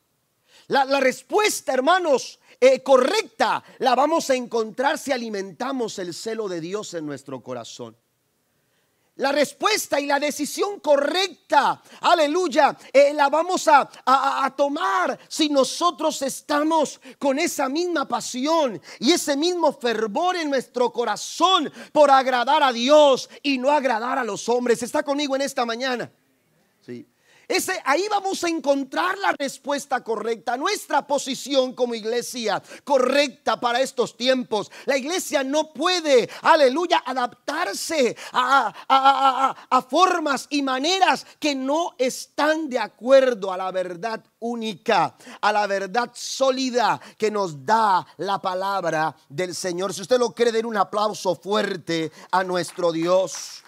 La, 0.67 0.86
la 0.86 1.00
respuesta, 1.00 1.74
hermanos, 1.74 2.39
eh, 2.65 2.82
correcta 2.82 3.62
la 3.80 3.93
vamos 3.93 4.30
a 4.30 4.36
encontrar 4.36 4.97
si 4.97 5.12
alimentamos 5.12 5.99
el 5.99 6.13
celo 6.13 6.47
de 6.47 6.62
Dios 6.62 6.93
en 6.93 7.06
nuestro 7.06 7.43
corazón. 7.43 7.97
La 9.17 9.34
respuesta 9.34 9.99
y 9.99 10.06
la 10.06 10.17
decisión 10.17 10.80
correcta, 10.80 11.84
aleluya, 11.99 12.78
eh, 12.93 13.13
la 13.13 13.28
vamos 13.28 13.67
a, 13.67 13.89
a, 14.06 14.56
tomar 14.56 15.19
si 15.28 15.49
nosotros 15.49 16.21
estamos 16.21 17.02
con 17.19 17.38
esa 17.38 17.67
misma 17.67 18.08
pasión 18.08 18.82
y 18.97 19.12
ese 19.12 19.36
mismo 19.36 19.73
fervor 19.73 20.38
en 20.38 20.49
nuestro 20.49 20.93
corazón 20.93 21.69
por 21.91 22.10
agradar 22.10 22.63
a 22.63 22.71
Dios 22.71 23.30
y 23.43 23.58
no 23.58 23.71
agradar 23.71 24.17
a 24.17 24.23
los 24.23 24.47
hombres. 24.47 24.82
¿Está 24.82 25.04
conmigo 25.04 25.36
en 25.36 25.41
esta 25.41 25.65
mañana? 25.65 26.10
Sí 26.80 27.06
ahí 27.86 28.06
vamos 28.10 28.44
a 28.44 28.50
encontrar 28.50 29.18
la 29.18 29.34
respuesta 29.34 30.04
correcta, 30.04 30.58
nuestra 30.58 31.06
posición 31.06 31.74
como 31.74 31.96
iglesia 31.96 32.62
correcta 32.84 33.60
para 33.60 33.82
estos 33.82 34.18
tiempos. 34.18 34.72
La 34.86 34.98
iglesia 34.98 35.44
no 35.44 35.74
puede, 35.74 36.30
aleluya, 36.42 37.04
adaptarse 37.06 38.16
a, 38.32 39.56
a 39.70 39.82
formas 39.82 40.48
y 40.50 40.62
maneras 40.62 41.26
que 41.39 41.56
no 41.56 41.96
están 41.98 42.70
de 42.70 42.80
acuerdo 42.80 43.52
a 43.52 43.58
la 43.58 43.72
verdad 43.72 44.24
única, 44.44 45.16
a 45.42 45.52
la 45.52 45.68
verdad 45.68 46.12
sólida 46.13 47.00
que 47.18 47.32
nos 47.32 47.66
da 47.66 48.06
la 48.18 48.39
palabra 48.39 49.16
del 49.30 49.56
Señor. 49.56 49.94
Si 49.94 50.02
usted 50.02 50.20
lo 50.20 50.32
cree, 50.32 50.52
den 50.52 50.66
un 50.66 50.78
aplauso 50.78 51.36
fuerte 51.36 52.12
a 52.32 52.44
nuestro 52.44 52.92
Dios. 52.92 53.62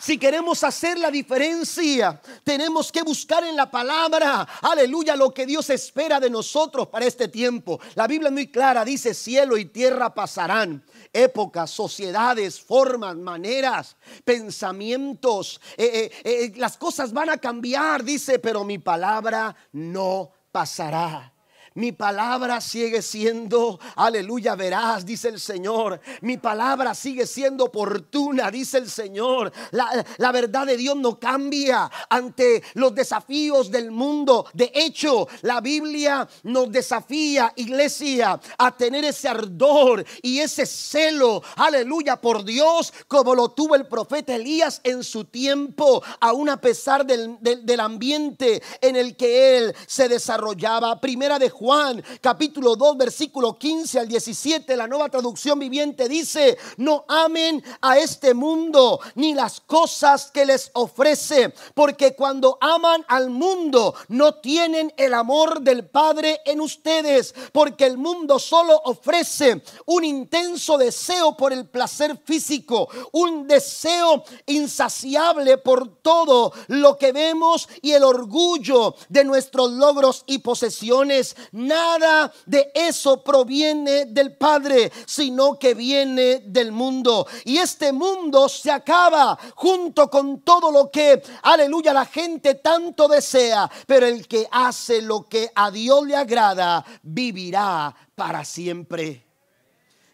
Si 0.00 0.16
queremos 0.16 0.62
hacer 0.62 0.98
la 0.98 1.10
diferencia, 1.10 2.20
tenemos 2.44 2.92
que 2.92 3.02
buscar 3.02 3.42
en 3.44 3.56
la 3.56 3.68
palabra, 3.70 4.46
aleluya, 4.62 5.16
lo 5.16 5.34
que 5.34 5.44
Dios 5.44 5.70
espera 5.70 6.20
de 6.20 6.30
nosotros 6.30 6.86
para 6.88 7.04
este 7.04 7.26
tiempo. 7.26 7.80
La 7.94 8.06
Biblia 8.06 8.28
es 8.28 8.32
muy 8.32 8.48
clara, 8.48 8.84
dice, 8.84 9.12
cielo 9.12 9.56
y 9.56 9.64
tierra 9.66 10.14
pasarán. 10.14 10.84
Épocas, 11.12 11.70
sociedades, 11.70 12.60
formas, 12.60 13.16
maneras, 13.16 13.96
pensamientos, 14.24 15.60
eh, 15.76 16.10
eh, 16.24 16.44
eh, 16.44 16.52
las 16.56 16.76
cosas 16.76 17.12
van 17.12 17.30
a 17.30 17.38
cambiar, 17.38 18.04
dice, 18.04 18.38
pero 18.38 18.64
mi 18.64 18.78
palabra 18.78 19.56
no 19.72 20.30
pasará. 20.52 21.32
Mi 21.74 21.92
palabra 21.92 22.60
sigue 22.60 23.02
siendo, 23.02 23.78
aleluya, 23.96 24.54
verás, 24.54 25.04
dice 25.04 25.28
el 25.28 25.40
Señor. 25.40 26.00
Mi 26.22 26.36
palabra 26.36 26.94
sigue 26.94 27.26
siendo 27.26 27.64
oportuna, 27.64 28.50
dice 28.50 28.78
el 28.78 28.90
Señor. 28.90 29.52
La, 29.70 30.04
la, 30.16 30.32
verdad 30.32 30.66
de 30.66 30.76
Dios 30.76 30.96
no 30.96 31.18
cambia 31.18 31.90
ante 32.08 32.62
los 32.74 32.94
desafíos 32.94 33.70
del 33.70 33.90
mundo. 33.90 34.46
De 34.54 34.72
hecho, 34.74 35.28
la 35.42 35.60
Biblia 35.60 36.28
nos 36.44 36.70
desafía, 36.72 37.52
iglesia, 37.56 38.40
a 38.56 38.76
tener 38.76 39.04
ese 39.04 39.28
ardor 39.28 40.04
y 40.22 40.40
ese 40.40 40.66
celo, 40.66 41.42
aleluya, 41.56 42.20
por 42.20 42.44
Dios, 42.44 42.92
como 43.06 43.34
lo 43.34 43.50
tuvo 43.50 43.74
el 43.74 43.86
profeta 43.86 44.34
Elías 44.34 44.80
en 44.84 45.04
su 45.04 45.24
tiempo, 45.24 46.02
aún 46.20 46.48
a 46.48 46.60
pesar 46.60 47.04
del, 47.06 47.36
del, 47.40 47.64
del 47.64 47.80
ambiente 47.80 48.62
en 48.80 48.96
el 48.96 49.16
que 49.16 49.58
él 49.58 49.74
se 49.86 50.08
desarrollaba. 50.08 51.00
Primera 51.00 51.38
de 51.38 51.50
Juan 51.68 52.02
capítulo 52.22 52.76
2 52.76 52.96
versículo 52.96 53.58
15 53.58 53.98
al 53.98 54.08
17, 54.08 54.74
la 54.74 54.86
nueva 54.86 55.10
traducción 55.10 55.58
viviente 55.58 56.08
dice, 56.08 56.56
no 56.78 57.04
amen 57.06 57.62
a 57.82 57.98
este 57.98 58.32
mundo 58.32 58.98
ni 59.16 59.34
las 59.34 59.60
cosas 59.60 60.30
que 60.30 60.46
les 60.46 60.70
ofrece, 60.72 61.52
porque 61.74 62.16
cuando 62.16 62.56
aman 62.62 63.04
al 63.06 63.28
mundo 63.28 63.94
no 64.08 64.36
tienen 64.36 64.94
el 64.96 65.12
amor 65.12 65.60
del 65.60 65.84
Padre 65.84 66.40
en 66.46 66.62
ustedes, 66.62 67.34
porque 67.52 67.84
el 67.84 67.98
mundo 67.98 68.38
solo 68.38 68.80
ofrece 68.86 69.62
un 69.84 70.04
intenso 70.06 70.78
deseo 70.78 71.36
por 71.36 71.52
el 71.52 71.68
placer 71.68 72.18
físico, 72.24 72.88
un 73.12 73.46
deseo 73.46 74.24
insaciable 74.46 75.58
por 75.58 75.98
todo 75.98 76.50
lo 76.68 76.96
que 76.96 77.12
vemos 77.12 77.68
y 77.82 77.92
el 77.92 78.04
orgullo 78.04 78.94
de 79.10 79.24
nuestros 79.24 79.72
logros 79.72 80.24
y 80.26 80.38
posesiones 80.38 81.36
Nada 81.52 82.32
de 82.46 82.70
eso 82.74 83.22
proviene 83.22 84.06
del 84.06 84.36
Padre, 84.36 84.92
sino 85.06 85.58
que 85.58 85.74
viene 85.74 86.40
del 86.40 86.72
mundo. 86.72 87.26
Y 87.44 87.58
este 87.58 87.92
mundo 87.92 88.48
se 88.48 88.70
acaba 88.70 89.38
junto 89.54 90.08
con 90.10 90.40
todo 90.42 90.70
lo 90.70 90.90
que, 90.90 91.22
aleluya, 91.42 91.92
la 91.92 92.06
gente 92.06 92.56
tanto 92.56 93.08
desea. 93.08 93.70
Pero 93.86 94.06
el 94.06 94.26
que 94.28 94.46
hace 94.50 95.02
lo 95.02 95.22
que 95.22 95.50
a 95.54 95.70
Dios 95.70 96.06
le 96.06 96.16
agrada, 96.16 96.84
vivirá 97.02 97.94
para 98.14 98.44
siempre. 98.44 99.24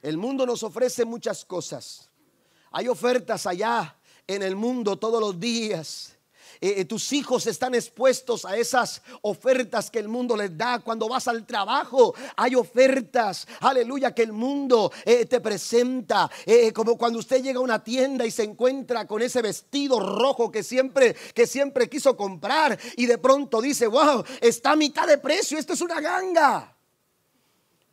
El 0.02 0.18
mundo 0.18 0.44
nos 0.44 0.62
ofrece 0.62 1.04
muchas 1.04 1.44
cosas. 1.44 2.10
Hay 2.70 2.88
ofertas 2.88 3.46
allá 3.46 3.96
en 4.26 4.42
el 4.42 4.56
mundo 4.56 4.96
todos 4.96 5.20
los 5.20 5.38
días. 5.38 6.13
Eh, 6.60 6.74
eh, 6.78 6.84
tus 6.84 7.12
hijos 7.12 7.46
están 7.46 7.74
expuestos 7.74 8.44
a 8.44 8.56
esas 8.56 9.02
ofertas 9.22 9.90
que 9.90 9.98
el 9.98 10.08
mundo 10.08 10.36
les 10.36 10.56
da. 10.56 10.80
Cuando 10.80 11.08
vas 11.08 11.28
al 11.28 11.46
trabajo 11.46 12.14
hay 12.36 12.54
ofertas, 12.54 13.46
aleluya, 13.60 14.14
que 14.14 14.22
el 14.22 14.32
mundo 14.32 14.92
eh, 15.04 15.26
te 15.26 15.40
presenta. 15.40 16.30
como 16.74 16.96
cuando 16.96 17.18
usted 17.18 17.42
llega 17.42 17.58
a 17.58 17.62
una 17.62 17.82
tienda 17.82 18.26
y 18.26 18.30
se 18.30 18.44
encuentra 18.44 19.06
con 19.06 19.22
ese 19.22 19.42
vestido 19.42 20.00
rojo 20.00 20.50
que 20.50 20.62
siempre, 20.62 21.14
que 21.34 21.46
siempre 21.46 21.88
quiso 21.88 22.16
comprar 22.16 22.78
y 22.96 23.06
de 23.06 23.18
pronto 23.18 23.60
dice, 23.60 23.86
wow, 23.86 24.24
está 24.40 24.72
a 24.72 24.76
mitad 24.76 25.06
de 25.06 25.18
precio, 25.18 25.58
esto 25.58 25.72
es 25.72 25.80
una 25.80 26.00
ganga. 26.00 26.73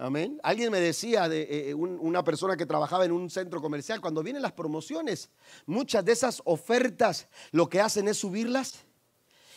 Amén. 0.02 0.40
Alguien 0.42 0.72
me 0.72 0.80
decía 0.80 1.30
de 1.30 1.76
una 1.76 2.24
persona 2.24 2.58
que 2.58 2.66
trabajaba 2.66 3.06
en 3.06 3.12
un 3.12 3.30
centro 3.30 3.62
comercial, 3.62 4.02
cuando 4.02 4.24
vienen 4.24 4.42
las 4.42 4.52
promociones, 4.52 5.30
muchas 5.68 6.04
de 6.04 6.12
esas 6.12 6.42
ofertas 6.44 7.28
lo 7.52 7.70
que 7.70 7.82
hacen 7.82 8.08
es 8.08 8.18
subirlas 8.18 8.80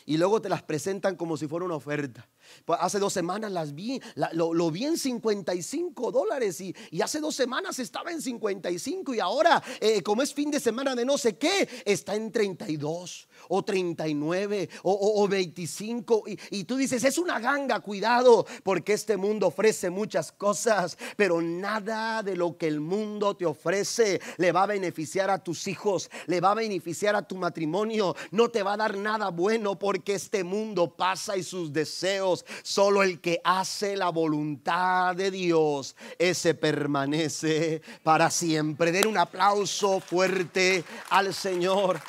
y 0.04 0.18
luego 0.18 0.42
te 0.42 0.50
las 0.50 0.62
presentan 0.62 1.16
como 1.16 1.38
si 1.38 1.48
fuera 1.48 1.64
una 1.64 1.76
oferta. 1.76 2.28
Pues 2.64 2.78
hace 2.80 2.98
dos 2.98 3.12
semanas 3.12 3.52
las 3.52 3.74
vi, 3.74 4.00
lo, 4.32 4.70
vi 4.70 4.84
en 4.84 4.98
55 4.98 6.10
dólares 6.10 6.60
y, 6.60 6.74
hace 7.02 7.20
dos 7.20 7.34
semanas 7.34 7.78
estaba 7.78 8.10
en 8.10 8.22
55 8.22 9.14
y 9.14 9.20
ahora, 9.20 9.62
eh, 9.80 10.02
como 10.02 10.22
es 10.22 10.32
fin 10.32 10.50
de 10.50 10.58
semana 10.58 10.94
de 10.94 11.04
no 11.04 11.18
sé 11.18 11.36
qué, 11.36 11.68
está 11.84 12.14
en 12.14 12.32
32 12.32 13.28
o 13.48 13.62
39 13.62 14.70
o, 14.82 15.28
25 15.28 16.24
y, 16.26 16.38
y 16.50 16.64
tú 16.64 16.76
dices, 16.76 17.04
es 17.04 17.18
una 17.18 17.38
ganga, 17.38 17.80
cuidado, 17.80 18.46
porque 18.62 18.94
este 18.94 19.16
mundo 19.16 19.48
ofrece 19.48 19.90
muchas 19.90 20.32
cosas, 20.32 20.96
pero 21.16 21.42
nada 21.42 22.22
de 22.22 22.36
lo 22.36 22.56
que 22.56 22.66
el 22.66 22.80
mundo 22.80 23.36
te 23.36 23.44
ofrece 23.44 24.20
le 24.38 24.52
va 24.52 24.62
a 24.62 24.66
beneficiar 24.66 25.30
a 25.30 25.42
tus 25.42 25.66
hijos, 25.68 26.10
le 26.26 26.40
va 26.40 26.52
a 26.52 26.54
beneficiar 26.54 27.16
a 27.16 27.26
tu 27.26 27.36
matrimonio, 27.36 28.16
no 28.30 28.48
te 28.48 28.62
va 28.62 28.74
a 28.74 28.78
dar 28.78 28.96
nada 28.96 29.28
bueno 29.30 29.78
porque 29.78 30.14
este 30.14 30.44
mundo 30.44 30.94
pasa 30.96 31.36
y 31.36 31.42
sus 31.42 31.72
deseos 31.72 32.33
Solo 32.62 33.02
el 33.02 33.20
que 33.20 33.40
hace 33.44 33.96
la 33.96 34.08
voluntad 34.08 35.14
de 35.14 35.30
Dios, 35.30 35.94
ese 36.18 36.54
permanece 36.54 37.82
para 38.02 38.30
siempre. 38.30 38.92
Den 38.92 39.06
un 39.06 39.18
aplauso 39.18 40.00
fuerte 40.00 40.84
al 41.10 41.34
Señor. 41.34 42.00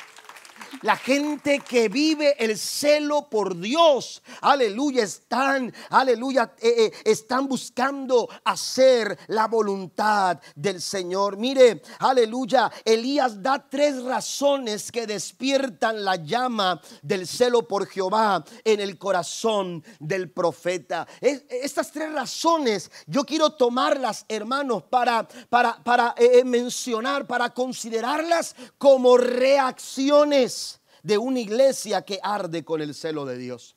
La 0.82 0.96
gente 0.96 1.60
que 1.60 1.88
vive 1.88 2.36
el 2.38 2.58
celo 2.58 3.28
por 3.28 3.58
Dios, 3.58 4.22
aleluya, 4.40 5.04
están, 5.04 5.72
aleluya, 5.90 6.52
eh, 6.60 6.86
eh, 6.86 6.92
están 7.04 7.48
buscando 7.48 8.28
hacer 8.44 9.18
la 9.28 9.46
voluntad 9.46 10.38
del 10.54 10.80
Señor. 10.80 11.36
Mire, 11.36 11.82
aleluya, 11.98 12.70
Elías 12.84 13.42
da 13.42 13.66
tres 13.68 14.02
razones 14.02 14.92
que 14.92 15.06
despiertan 15.06 16.04
la 16.04 16.16
llama 16.16 16.80
del 17.02 17.26
celo 17.26 17.66
por 17.66 17.86
Jehová 17.86 18.44
en 18.64 18.80
el 18.80 18.98
corazón 18.98 19.82
del 19.98 20.30
profeta. 20.30 21.06
estas 21.20 21.90
tres 21.90 22.12
razones 22.12 22.90
yo 23.06 23.24
quiero 23.24 23.50
tomarlas, 23.50 24.24
hermanos, 24.28 24.82
para, 24.84 25.26
para, 25.48 25.82
para 25.82 26.14
eh, 26.16 26.44
mencionar, 26.44 27.26
para 27.26 27.50
considerarlas 27.50 28.54
como 28.78 29.16
reacciones 29.16 30.65
de 31.06 31.18
una 31.18 31.38
iglesia 31.38 32.02
que 32.02 32.18
arde 32.20 32.64
con 32.64 32.82
el 32.82 32.92
celo 32.92 33.24
de 33.24 33.38
Dios. 33.38 33.76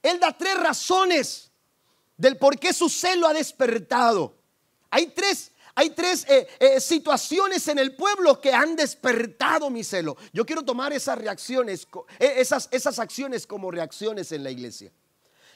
Él 0.00 0.18
da 0.18 0.32
tres 0.32 0.58
razones 0.58 1.50
del 2.16 2.38
por 2.38 2.58
qué 2.58 2.72
su 2.72 2.88
celo 2.88 3.28
ha 3.28 3.34
despertado. 3.34 4.38
Hay 4.88 5.08
tres, 5.08 5.52
hay 5.74 5.90
tres 5.90 6.24
eh, 6.26 6.48
eh, 6.58 6.80
situaciones 6.80 7.68
en 7.68 7.78
el 7.78 7.94
pueblo 7.94 8.40
que 8.40 8.54
han 8.54 8.74
despertado 8.74 9.68
mi 9.68 9.84
celo. 9.84 10.16
Yo 10.32 10.46
quiero 10.46 10.62
tomar 10.62 10.94
esas 10.94 11.18
reacciones, 11.18 11.86
eh, 12.18 12.36
esas, 12.38 12.70
esas 12.70 12.98
acciones 12.98 13.46
como 13.46 13.70
reacciones 13.70 14.32
en 14.32 14.42
la 14.42 14.50
iglesia. 14.50 14.90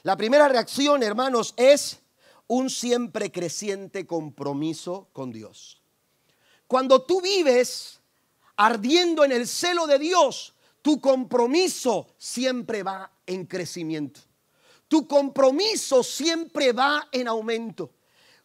La 0.03 0.15
primera 0.15 0.47
reacción, 0.49 1.01
hermanos, 1.01 1.55
es 1.57 1.97
un 2.45 2.69
siempre 2.69 3.31
creciente 3.31 4.05
compromiso 4.05 5.09
con 5.13 5.31
Dios. 5.31 5.81
Cuando 6.67 7.01
tú 7.01 7.21
vives 7.21 7.99
ardiendo 8.55 9.23
en 9.23 9.31
el 9.31 9.47
celo 9.47 9.87
de 9.87 9.97
Dios, 9.97 10.53
tu 10.81 10.99
compromiso 10.99 12.15
siempre 12.17 12.83
va 12.83 13.11
en 13.25 13.45
crecimiento. 13.45 14.19
Tu 14.87 15.07
compromiso 15.07 16.03
siempre 16.03 16.73
va 16.73 17.07
en 17.11 17.27
aumento. 17.27 17.91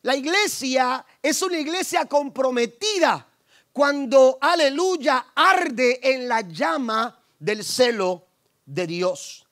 La 0.03 0.14
iglesia 0.14 1.05
es 1.20 1.42
una 1.42 1.59
iglesia 1.59 2.07
comprometida 2.07 3.27
cuando, 3.72 4.38
aleluya, 4.40 5.27
arde 5.35 5.99
en 6.03 6.29
la 6.29 6.42
llama 6.42 7.20
del 7.38 7.64
celo 7.64 8.27
de 8.64 8.87
Dios. 8.87 9.46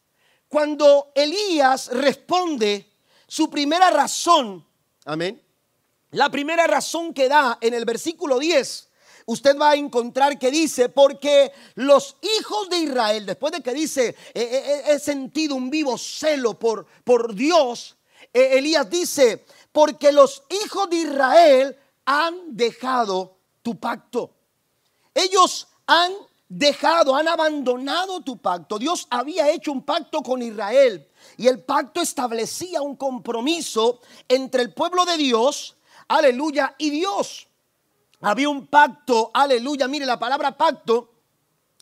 Cuando 0.48 1.10
Elías 1.14 1.88
responde 1.88 2.92
su 3.26 3.50
primera 3.50 3.90
razón, 3.90 4.64
amén, 5.04 5.42
la 6.12 6.30
primera 6.30 6.66
razón 6.68 7.12
que 7.12 7.28
da 7.28 7.58
en 7.60 7.74
el 7.74 7.84
versículo 7.84 8.38
10 8.38 8.88
usted 9.26 9.56
va 9.58 9.70
a 9.70 9.76
encontrar 9.76 10.38
que 10.38 10.50
dice, 10.50 10.88
porque 10.88 11.52
los 11.74 12.16
hijos 12.38 12.68
de 12.68 12.78
Israel, 12.78 13.26
después 13.26 13.52
de 13.52 13.62
que 13.62 13.72
dice, 13.72 14.14
he, 14.34 14.98
sentido 14.98 15.54
un 15.54 15.70
vivo 15.70 15.96
celo 15.98 16.58
por, 16.58 16.86
por 17.04 17.34
Dios, 17.34 17.96
Elías 18.32 18.88
dice, 18.90 19.44
porque 19.72 20.12
los 20.12 20.42
hijos 20.64 20.88
de 20.90 20.96
Israel 20.96 21.76
han 22.04 22.56
dejado 22.56 23.36
tu 23.62 23.78
pacto. 23.78 24.30
Ellos 25.14 25.68
han 25.86 26.12
dejado, 26.48 27.16
han 27.16 27.28
abandonado 27.28 28.20
tu 28.20 28.36
pacto. 28.36 28.78
Dios 28.78 29.06
había 29.10 29.50
hecho 29.50 29.72
un 29.72 29.82
pacto 29.82 30.22
con 30.22 30.42
Israel 30.42 31.08
y 31.36 31.48
el 31.48 31.62
pacto 31.62 32.00
establecía 32.00 32.82
un 32.82 32.96
compromiso 32.96 34.00
entre 34.28 34.62
el 34.62 34.72
pueblo 34.72 35.04
de 35.04 35.16
Dios, 35.16 35.76
aleluya, 36.08 36.74
y 36.78 36.90
Dios. 36.90 37.48
Había 38.26 38.48
un 38.48 38.68
pacto, 38.68 39.30
aleluya, 39.34 39.86
mire 39.86 40.06
la 40.06 40.18
palabra 40.18 40.56
pacto 40.56 41.10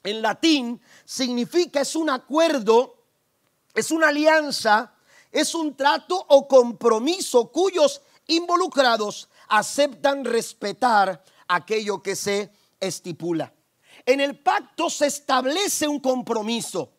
en 0.02 0.20
latín 0.20 0.80
significa 1.04 1.80
es 1.80 1.94
un 1.94 2.10
acuerdo, 2.10 3.04
es 3.72 3.92
una 3.92 4.08
alianza, 4.08 4.92
es 5.30 5.54
un 5.54 5.76
trato 5.76 6.16
o 6.16 6.48
compromiso 6.48 7.52
cuyos 7.52 8.02
involucrados 8.26 9.28
aceptan 9.46 10.24
respetar 10.24 11.22
aquello 11.46 12.02
que 12.02 12.16
se 12.16 12.50
estipula. 12.80 13.54
En 14.04 14.20
el 14.20 14.36
pacto 14.36 14.90
se 14.90 15.06
establece 15.06 15.86
un 15.86 16.00
compromiso 16.00 16.90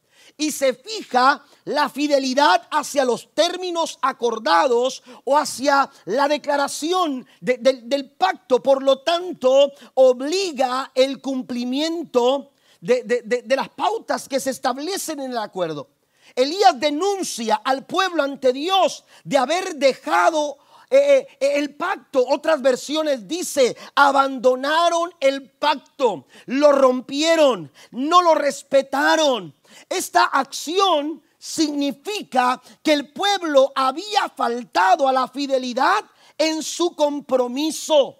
y 0.43 0.51
se 0.51 0.73
fija 0.73 1.43
la 1.65 1.89
fidelidad 1.89 2.67
hacia 2.69 3.05
los 3.05 3.33
términos 3.33 3.97
acordados 4.01 5.01
o 5.23 5.37
hacia 5.37 5.89
la 6.05 6.27
declaración 6.27 7.25
del 7.39 8.11
pacto. 8.11 8.61
Por 8.61 8.83
lo 8.83 8.99
tanto, 8.99 9.71
obliga 9.93 10.91
el 10.93 11.21
cumplimiento 11.21 12.51
de, 12.81 13.45
las 13.55 13.69
pautas 13.69 14.27
que 14.27 14.41
se 14.41 14.49
establecen 14.49 15.21
en 15.21 15.31
el 15.31 15.37
acuerdo. 15.37 15.89
Elías 16.35 16.77
denuncia 16.79 17.61
al 17.63 17.85
pueblo 17.85 18.23
ante 18.23 18.51
Dios 18.51 19.05
de 19.23 19.37
haber 19.37 19.75
dejado 19.75 20.57
eh, 20.95 21.27
eh, 21.39 21.51
el 21.55 21.75
pacto. 21.75 22.23
Otras 22.25 22.61
versiones 22.61 23.27
dice, 23.27 23.75
abandonaron 23.95 25.13
el 25.19 25.49
pacto, 25.49 26.27
lo 26.45 26.71
rompieron, 26.71 27.71
no 27.91 28.21
lo 28.21 28.35
respetaron. 28.35 29.53
Esta 29.89 30.25
acción 30.25 31.21
significa 31.37 32.61
que 32.81 32.93
el 32.93 33.11
pueblo 33.11 33.71
había 33.75 34.29
faltado 34.29 35.07
a 35.07 35.13
la 35.13 35.27
fidelidad 35.27 36.03
en 36.37 36.61
su 36.61 36.95
compromiso. 36.95 38.19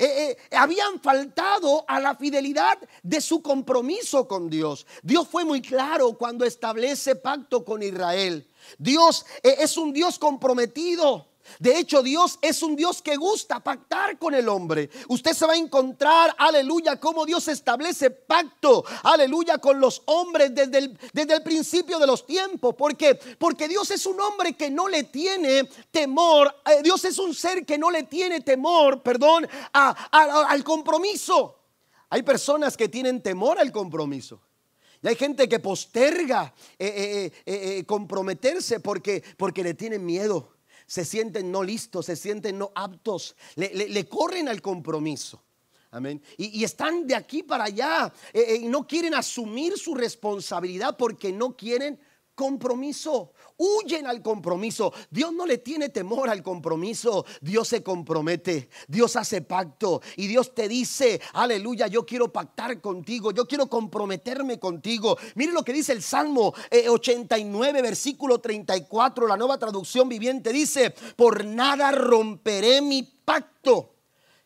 Eh, 0.00 0.30
eh, 0.50 0.56
habían 0.56 0.98
faltado 0.98 1.84
a 1.86 2.00
la 2.00 2.14
fidelidad 2.16 2.78
de 3.02 3.20
su 3.20 3.42
compromiso 3.42 4.26
con 4.26 4.48
Dios. 4.48 4.86
Dios 5.02 5.28
fue 5.28 5.44
muy 5.44 5.60
claro 5.60 6.14
cuando 6.14 6.46
establece 6.46 7.16
pacto 7.16 7.66
con 7.66 7.82
Israel. 7.82 8.48
Dios 8.78 9.26
eh, 9.42 9.56
es 9.58 9.76
un 9.76 9.92
Dios 9.92 10.18
comprometido. 10.18 11.29
De 11.58 11.78
hecho, 11.78 12.02
Dios 12.02 12.38
es 12.40 12.62
un 12.62 12.76
Dios 12.76 13.02
que 13.02 13.16
gusta 13.16 13.60
pactar 13.60 14.18
con 14.18 14.34
el 14.34 14.48
hombre. 14.48 14.90
Usted 15.08 15.32
se 15.32 15.46
va 15.46 15.54
a 15.54 15.56
encontrar, 15.56 16.34
aleluya, 16.38 16.98
cómo 16.98 17.26
Dios 17.26 17.48
establece 17.48 18.10
pacto, 18.10 18.84
aleluya, 19.02 19.58
con 19.58 19.80
los 19.80 20.02
hombres 20.06 20.54
desde 20.54 20.78
el, 20.78 20.98
desde 21.12 21.34
el 21.34 21.42
principio 21.42 21.98
de 21.98 22.06
los 22.06 22.26
tiempos. 22.26 22.74
¿Por 22.74 22.96
qué? 22.96 23.14
Porque 23.38 23.68
Dios 23.68 23.90
es 23.90 24.06
un 24.06 24.20
hombre 24.20 24.54
que 24.54 24.70
no 24.70 24.88
le 24.88 25.04
tiene 25.04 25.64
temor. 25.90 26.54
Eh, 26.66 26.82
Dios 26.82 27.04
es 27.04 27.18
un 27.18 27.34
ser 27.34 27.64
que 27.64 27.78
no 27.78 27.90
le 27.90 28.04
tiene 28.04 28.40
temor, 28.40 29.02
perdón, 29.02 29.48
al 29.72 30.64
compromiso. 30.64 31.56
Hay 32.10 32.22
personas 32.22 32.76
que 32.76 32.88
tienen 32.88 33.22
temor 33.22 33.58
al 33.58 33.70
compromiso. 33.70 34.40
Y 35.02 35.08
hay 35.08 35.16
gente 35.16 35.48
que 35.48 35.60
posterga 35.60 36.52
eh, 36.78 37.32
eh, 37.46 37.84
comprometerse 37.86 38.80
porque, 38.80 39.22
porque 39.38 39.62
le 39.62 39.74
tienen 39.74 40.04
miedo 40.04 40.59
se 40.90 41.04
sienten 41.04 41.52
no 41.52 41.62
listos, 41.62 42.06
se 42.06 42.16
sienten 42.16 42.58
no 42.58 42.72
aptos, 42.74 43.36
le, 43.54 44.08
corren 44.08 44.48
al 44.48 44.60
compromiso. 44.60 45.40
Amén. 45.92 46.20
Y, 46.36 46.64
están 46.64 47.06
de 47.06 47.14
aquí 47.14 47.44
para 47.44 47.64
allá 47.64 48.12
eh, 48.32 48.44
eh, 48.48 48.56
y 48.56 48.66
no 48.66 48.88
quieren 48.88 49.14
asumir 49.14 49.78
su 49.78 49.94
responsabilidad 49.94 50.96
porque 50.96 51.30
no 51.30 51.56
quieren 51.56 52.00
compromiso. 52.34 53.32
Huyen 53.62 54.06
al 54.06 54.22
compromiso. 54.22 54.90
Dios 55.10 55.34
no 55.34 55.44
le 55.44 55.58
tiene 55.58 55.90
temor 55.90 56.30
al 56.30 56.42
compromiso. 56.42 57.26
Dios 57.42 57.68
se 57.68 57.82
compromete. 57.82 58.70
Dios 58.88 59.16
hace 59.16 59.42
pacto. 59.42 60.00
Y 60.16 60.26
Dios 60.26 60.54
te 60.54 60.66
dice, 60.66 61.20
aleluya, 61.34 61.86
yo 61.86 62.06
quiero 62.06 62.32
pactar 62.32 62.80
contigo. 62.80 63.32
Yo 63.32 63.46
quiero 63.46 63.68
comprometerme 63.68 64.58
contigo. 64.58 65.18
Mire 65.34 65.52
lo 65.52 65.62
que 65.62 65.74
dice 65.74 65.92
el 65.92 66.02
Salmo 66.02 66.54
89, 66.88 67.78
eh, 67.78 67.82
versículo 67.82 68.40
34. 68.40 69.26
La 69.26 69.36
nueva 69.36 69.58
traducción 69.58 70.08
viviente 70.08 70.52
dice, 70.52 70.94
por 71.16 71.44
nada 71.44 71.92
romperé 71.92 72.80
mi 72.80 73.02
pacto 73.02 73.90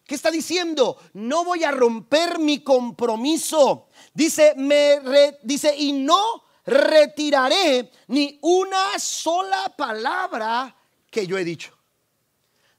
¿Qué 0.07 0.15
está 0.15 0.31
diciendo? 0.31 0.99
No 1.15 1.45
voy 1.45 1.65
a 1.65 1.71
romper 1.71 2.39
mi 2.39 2.63
compromiso. 2.63 3.89
Dice, 4.13 4.53
me 4.57 5.01
dice, 5.43 5.75
y 5.79 5.93
no 5.93 6.44
retiraré 6.65 7.91
ni 8.09 8.39
una 8.43 8.99
sola 8.99 9.73
palabra 9.77 10.75
que 11.11 11.27
yo 11.27 11.39
he 11.39 11.45
dicho. 11.45 11.77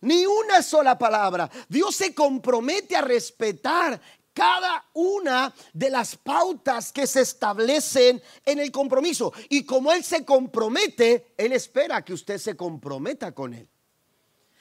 Ni 0.01 0.25
una 0.25 0.61
sola 0.61 0.97
palabra. 0.97 1.49
Dios 1.67 1.95
se 1.95 2.13
compromete 2.13 2.95
a 2.95 3.01
respetar 3.01 3.99
cada 4.33 4.85
una 4.93 5.53
de 5.73 5.89
las 5.89 6.17
pautas 6.17 6.91
que 6.91 7.07
se 7.07 7.21
establecen 7.21 8.21
en 8.45 8.59
el 8.59 8.71
compromiso. 8.71 9.33
Y 9.49 9.65
como 9.65 9.91
Él 9.93 10.03
se 10.03 10.25
compromete, 10.25 11.33
Él 11.37 11.53
espera 11.53 12.03
que 12.03 12.13
usted 12.13 12.37
se 12.37 12.55
comprometa 12.55 13.33
con 13.33 13.53
Él. 13.53 13.69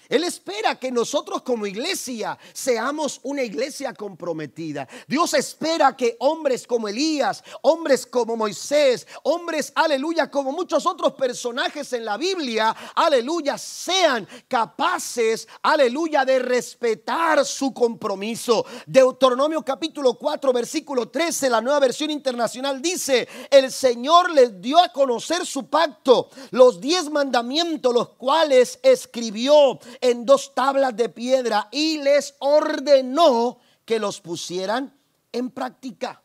Él 0.08 0.24
espera 0.24 0.78
que 0.78 0.90
nosotros 0.90 1.42
como 1.42 1.66
iglesia 1.66 2.38
seamos 2.52 3.20
una 3.22 3.42
iglesia 3.42 3.94
comprometida. 3.94 4.86
Dios 5.08 5.34
espera 5.34 5.96
que 5.96 6.16
hombres 6.20 6.66
como 6.66 6.88
Elías, 6.88 7.42
hombres 7.62 8.06
como 8.06 8.36
Moisés, 8.36 9.06
hombres, 9.22 9.72
aleluya, 9.74 10.30
como 10.30 10.52
muchos 10.52 10.84
otros 10.86 11.14
personajes 11.14 11.92
en 11.92 12.04
la 12.04 12.16
Biblia, 12.16 12.74
aleluya, 12.94 13.56
sean 13.56 14.28
capaces, 14.48 15.48
aleluya, 15.62 16.24
de 16.24 16.38
respetar 16.38 17.44
su 17.44 17.72
compromiso. 17.72 18.64
Deuteronomio 18.86 19.62
capítulo 19.62 20.14
4, 20.14 20.52
versículo 20.52 21.08
13, 21.08 21.48
la 21.50 21.60
nueva 21.60 21.80
versión 21.80 22.10
internacional 22.10 22.82
dice, 22.82 23.26
el 23.50 23.72
Señor 23.72 24.30
les 24.30 24.60
dio 24.60 24.78
a 24.78 24.90
conocer 24.90 25.46
su 25.46 25.68
pacto, 25.68 26.28
los 26.50 26.80
diez 26.80 27.10
mandamientos, 27.10 27.94
los 27.94 28.10
cuales 28.10 28.78
escribió 28.82 29.78
en 30.00 30.24
dos 30.24 30.54
tablas 30.54 30.96
de 30.96 31.08
piedra 31.08 31.68
y 31.70 31.98
les 31.98 32.34
ordenó 32.38 33.58
que 33.84 33.98
los 33.98 34.20
pusieran 34.20 34.96
en 35.32 35.50
práctica. 35.50 36.22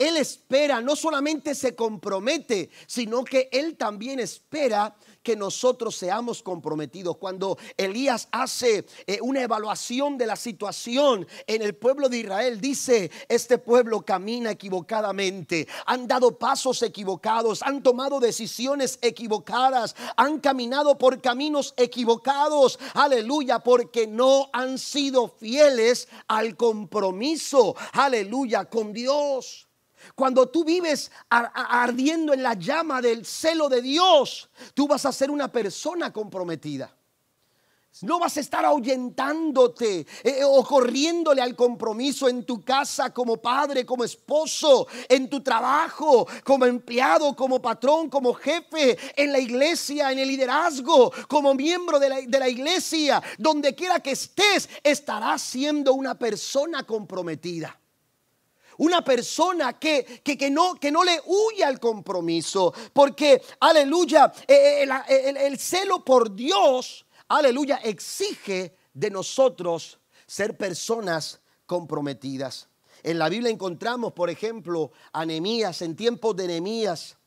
Él 0.00 0.16
espera, 0.16 0.80
no 0.80 0.96
solamente 0.96 1.54
se 1.54 1.74
compromete, 1.74 2.70
sino 2.86 3.22
que 3.22 3.50
Él 3.52 3.76
también 3.76 4.18
espera 4.18 4.96
que 5.22 5.36
nosotros 5.36 5.96
seamos 5.96 6.42
comprometidos. 6.42 7.16
Cuando 7.16 7.58
Elías 7.76 8.28
hace 8.32 8.86
eh, 9.06 9.18
una 9.22 9.42
evaluación 9.42 10.18
de 10.18 10.26
la 10.26 10.36
situación 10.36 11.26
en 11.46 11.62
el 11.62 11.74
pueblo 11.74 12.08
de 12.08 12.18
Israel, 12.18 12.60
dice, 12.60 13.10
este 13.28 13.58
pueblo 13.58 14.02
camina 14.02 14.50
equivocadamente, 14.50 15.66
han 15.86 16.06
dado 16.06 16.38
pasos 16.38 16.82
equivocados, 16.82 17.62
han 17.62 17.82
tomado 17.82 18.20
decisiones 18.20 18.98
equivocadas, 19.02 19.94
han 20.16 20.40
caminado 20.40 20.98
por 20.98 21.20
caminos 21.20 21.74
equivocados, 21.76 22.78
aleluya, 22.94 23.60
porque 23.60 24.06
no 24.06 24.48
han 24.52 24.78
sido 24.78 25.28
fieles 25.28 26.08
al 26.28 26.56
compromiso, 26.56 27.76
aleluya, 27.92 28.64
con 28.66 28.92
Dios. 28.92 29.69
Cuando 30.14 30.48
tú 30.48 30.64
vives 30.64 31.10
ardiendo 31.28 32.32
en 32.32 32.42
la 32.42 32.54
llama 32.54 33.00
del 33.00 33.24
celo 33.24 33.68
de 33.68 33.82
Dios, 33.82 34.48
tú 34.74 34.88
vas 34.88 35.06
a 35.06 35.12
ser 35.12 35.30
una 35.30 35.48
persona 35.48 36.12
comprometida. 36.12 36.94
No 38.02 38.20
vas 38.20 38.36
a 38.36 38.40
estar 38.40 38.64
ahuyentándote 38.64 40.00
eh, 40.00 40.06
eh, 40.22 40.44
o 40.44 40.64
corriéndole 40.64 41.42
al 41.42 41.56
compromiso 41.56 42.28
en 42.28 42.44
tu 42.44 42.62
casa 42.62 43.12
como 43.12 43.38
padre, 43.38 43.84
como 43.84 44.04
esposo, 44.04 44.86
en 45.08 45.28
tu 45.28 45.42
trabajo, 45.42 46.26
como 46.44 46.66
empleado, 46.66 47.34
como 47.34 47.60
patrón, 47.60 48.08
como 48.08 48.32
jefe, 48.32 48.96
en 49.16 49.32
la 49.32 49.40
iglesia, 49.40 50.12
en 50.12 50.20
el 50.20 50.28
liderazgo, 50.28 51.12
como 51.28 51.52
miembro 51.52 51.98
de 51.98 52.08
la, 52.08 52.20
de 52.22 52.38
la 52.38 52.48
iglesia. 52.48 53.20
Donde 53.36 53.74
quiera 53.74 53.98
que 53.98 54.12
estés, 54.12 54.68
estarás 54.84 55.42
siendo 55.42 55.92
una 55.92 56.16
persona 56.16 56.84
comprometida. 56.84 57.79
Una 58.80 59.04
persona 59.04 59.78
que, 59.78 60.22
que, 60.22 60.50
no, 60.50 60.74
que 60.76 60.90
no 60.90 61.04
le 61.04 61.20
huye 61.26 61.62
al 61.62 61.78
compromiso. 61.78 62.72
Porque, 62.94 63.42
aleluya, 63.60 64.32
eh, 64.48 64.84
eh, 64.84 65.28
el, 65.28 65.36
el 65.36 65.58
celo 65.58 66.02
por 66.02 66.34
Dios, 66.34 67.04
aleluya, 67.28 67.76
exige 67.84 68.74
de 68.94 69.10
nosotros 69.10 69.98
ser 70.26 70.56
personas 70.56 71.40
comprometidas. 71.66 72.68
En 73.02 73.18
la 73.18 73.28
Biblia 73.28 73.50
encontramos, 73.50 74.12
por 74.12 74.30
ejemplo, 74.30 74.92
a 75.12 75.26
Nehemías, 75.26 75.82
en 75.82 75.94
tiempos 75.94 76.34
de 76.36 76.46
Nehemías, 76.46 77.18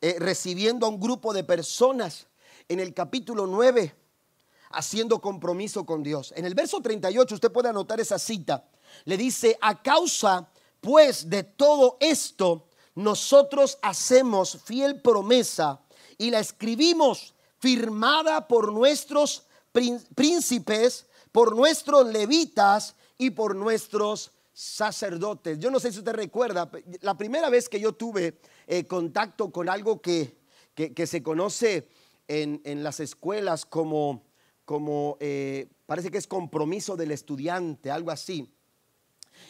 eh, 0.00 0.16
recibiendo 0.18 0.86
a 0.86 0.88
un 0.88 0.98
grupo 0.98 1.32
de 1.32 1.44
personas 1.44 2.26
en 2.68 2.80
el 2.80 2.92
capítulo 2.94 3.46
9, 3.46 3.94
haciendo 4.70 5.20
compromiso 5.20 5.86
con 5.86 6.02
Dios. 6.02 6.34
En 6.36 6.44
el 6.46 6.56
verso 6.56 6.80
38, 6.80 7.36
usted 7.36 7.52
puede 7.52 7.68
anotar 7.68 8.00
esa 8.00 8.18
cita, 8.18 8.68
le 9.04 9.16
dice, 9.16 9.56
a 9.60 9.80
causa 9.82 10.50
pues 10.86 11.28
de 11.28 11.42
todo 11.42 11.96
esto, 11.98 12.68
nosotros 12.94 13.76
hacemos 13.82 14.62
fiel 14.62 15.02
promesa 15.02 15.80
y 16.16 16.30
la 16.30 16.38
escribimos 16.38 17.34
firmada 17.58 18.46
por 18.46 18.72
nuestros 18.72 19.48
príncipes, 20.14 21.06
por 21.32 21.56
nuestros 21.56 22.06
levitas 22.06 22.94
y 23.18 23.30
por 23.30 23.56
nuestros 23.56 24.30
sacerdotes. 24.52 25.58
Yo 25.58 25.72
no 25.72 25.80
sé 25.80 25.90
si 25.90 25.98
usted 25.98 26.12
recuerda, 26.12 26.70
la 27.00 27.16
primera 27.18 27.50
vez 27.50 27.68
que 27.68 27.80
yo 27.80 27.92
tuve 27.92 28.38
eh, 28.68 28.86
contacto 28.86 29.50
con 29.50 29.68
algo 29.68 30.00
que, 30.00 30.38
que, 30.76 31.06
se 31.08 31.20
conoce 31.20 31.88
en, 32.28 32.60
en, 32.62 32.84
las 32.84 33.00
escuelas 33.00 33.66
como, 33.66 34.22
como 34.64 35.16
eh, 35.18 35.66
parece 35.84 36.12
que 36.12 36.18
es 36.18 36.28
compromiso 36.28 36.94
del 36.94 37.10
estudiante, 37.10 37.90
algo 37.90 38.12
así. 38.12 38.55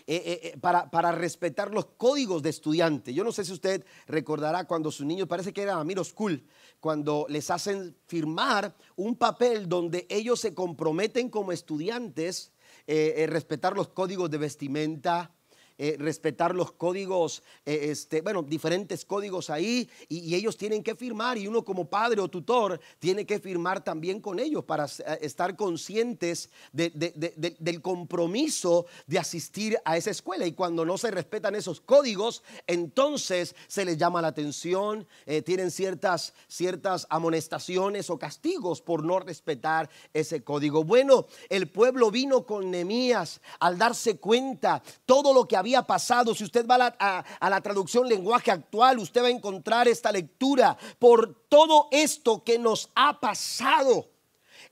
Eh, 0.07 0.23
eh, 0.25 0.41
eh, 0.43 0.59
para, 0.61 0.91
para, 0.91 1.13
respetar 1.13 1.73
los 1.73 1.87
códigos 1.97 2.43
de 2.43 2.51
estudiante. 2.51 3.13
Yo 3.13 3.25
no 3.25 3.33
sé 3.33 3.45
si 3.45 3.53
usted 3.53 3.85
recordará 4.07 4.65
cuando 4.65 4.93
sus 4.93 5.05
niños, 5.05 5.27
parece 5.27 5.53
que 5.53 5.63
era 5.63 5.81
Amiro 5.81 6.05
School, 6.05 6.45
cuando 6.81 7.27
les 7.29 7.51
hacen 7.51 7.97
firmar 8.07 8.77
un 8.95 9.17
papel 9.17 9.69
donde 9.69 10.07
ellos 10.09 10.41
se 10.41 10.55
comprometen 10.55 11.29
como 11.29 11.53
estudiantes, 11.53 12.53
respetar 12.87 13.75
los 13.75 13.89
códigos 13.89 14.31
de 14.31 14.39
vestimenta, 14.39 15.36
eh, 15.79 15.97
respetar 15.99 16.55
los 16.55 16.73
códigos, 16.73 17.43
eh, 17.67 17.89
este, 17.91 18.23
bueno, 18.23 18.43
diferentes 18.43 19.05
códigos 19.05 19.51
ahí, 19.51 19.91
y, 20.09 20.35
ellos 20.35 20.57
tienen 20.57 20.83
que 20.83 20.95
firmar, 20.95 21.37
y 21.37 21.47
uno 21.47 21.67
como 21.67 21.91
padre 21.91 22.23
o 22.23 22.29
tutor 22.29 22.81
tiene 22.99 23.27
que 23.27 23.39
firmar 23.39 23.85
también 23.85 24.23
con 24.23 24.39
ellos 24.39 24.65
para 24.65 24.87
eh, 24.87 25.19
estar 25.21 25.55
conscientes 25.55 26.49
del 26.73 27.83
compromiso 27.83 28.87
de 29.07 29.19
asistir 29.19 29.77
a 29.85 29.99
esa 29.99 30.11
escuela. 30.11 30.47
Y 30.47 30.53
cuando 30.53 30.87
no 30.87 30.97
se 30.97 31.11
respetan 31.11 31.55
esos 31.55 31.83
códigos, 31.83 32.43
entonces 32.67 33.55
se 33.67 33.85
les 33.85 33.99
llama 33.99 34.23
la 34.23 34.29
atención, 34.29 35.07
tienen 35.45 35.71
ciertas, 35.71 36.33
ciertas 36.49 37.07
amonestaciones 37.11 38.09
o 38.09 38.19
castigos 38.19 38.81
por 38.81 39.05
no 39.05 39.19
respetar 39.21 39.91
ese 40.15 40.43
código. 40.43 40.85
Bueno, 40.85 41.27
el 41.51 41.69
pueblo 41.69 42.11
vino 42.11 42.47
con 42.47 42.71
Nemías 42.71 43.41
al 43.61 43.77
darse 43.77 44.17
cuenta 44.17 44.83
todo 45.05 45.35
lo 45.35 45.47
que 45.47 45.57
había 45.57 45.66
había 45.67 45.83
pasado. 45.83 46.33
Si 46.35 46.45
usted 46.45 46.65
va 46.65 46.95
a 46.99 47.51
la, 47.51 47.61
traducción 47.61 48.09
lenguaje 48.09 48.53
actual, 48.53 49.01
usted 49.01 49.23
va 49.23 49.27
a 49.27 49.31
encontrar 49.31 49.89
esta 49.89 50.13
lectura 50.13 50.77
por 51.01 51.35
todo 51.49 51.89
esto 51.91 52.45
que 52.45 52.57
nos 52.57 52.89
ha 52.95 53.19
pasado 53.19 54.16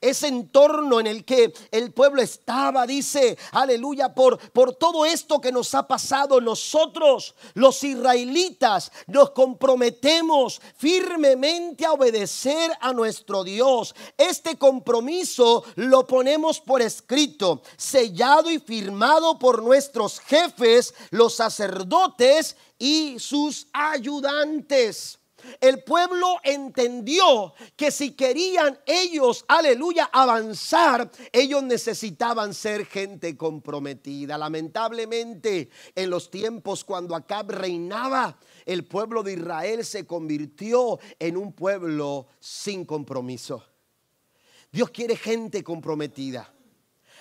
ese 0.01 0.27
entorno 0.27 0.99
en 0.99 1.07
el 1.07 1.25
que 1.25 1.53
el 1.71 1.93
pueblo 1.93 2.21
estaba, 2.21 2.85
dice, 2.85 3.37
aleluya, 3.51 4.13
por, 4.13 4.39
por 4.51 4.75
todo 4.75 5.05
esto 5.05 5.41
que 5.41 5.51
nos 5.51 5.73
ha 5.75 5.87
pasado, 5.87 6.41
nosotros, 6.41 7.35
los 7.53 7.83
israelitas, 7.83 8.91
nos 9.07 9.31
comprometemos 9.31 10.61
firmemente 10.77 11.85
a 11.85 11.93
obedecer 11.93 12.71
a 12.79 12.93
nuestro 12.93 13.43
Dios. 13.43 13.95
Este 14.17 14.57
compromiso 14.57 15.63
lo 15.75 16.05
ponemos 16.05 16.59
por 16.59 16.81
escrito, 16.81 17.61
sellado 17.77 18.49
y 18.51 18.59
firmado 18.59 19.39
por 19.39 19.63
nuestros 19.63 20.19
jefes, 20.19 20.93
los 21.11 21.35
sacerdotes 21.35 22.55
y 22.77 23.17
sus 23.19 23.67
ayudantes. 23.73 25.19
El 25.61 25.83
pueblo 25.83 26.37
entendió 26.43 27.53
que 27.75 27.91
si 27.91 28.11
querían 28.11 28.79
ellos, 28.85 29.45
aleluya, 29.47 30.09
avanzar, 30.11 31.11
ellos 31.31 31.63
necesitaban 31.63 32.53
ser 32.53 32.85
gente 32.85 33.35
comprometida. 33.37 34.37
Lamentablemente, 34.37 35.69
en 35.95 36.09
los 36.09 36.29
tiempos 36.29 36.83
cuando 36.83 37.15
Acab 37.15 37.51
reinaba, 37.51 38.37
el 38.65 38.85
pueblo 38.85 39.23
de 39.23 39.33
Israel 39.33 39.85
se 39.85 40.05
convirtió 40.05 40.99
en 41.19 41.37
un 41.37 41.53
pueblo 41.53 42.27
sin 42.39 42.85
compromiso. 42.85 43.63
Dios 44.71 44.89
quiere 44.89 45.15
gente 45.15 45.63
comprometida. 45.63 46.51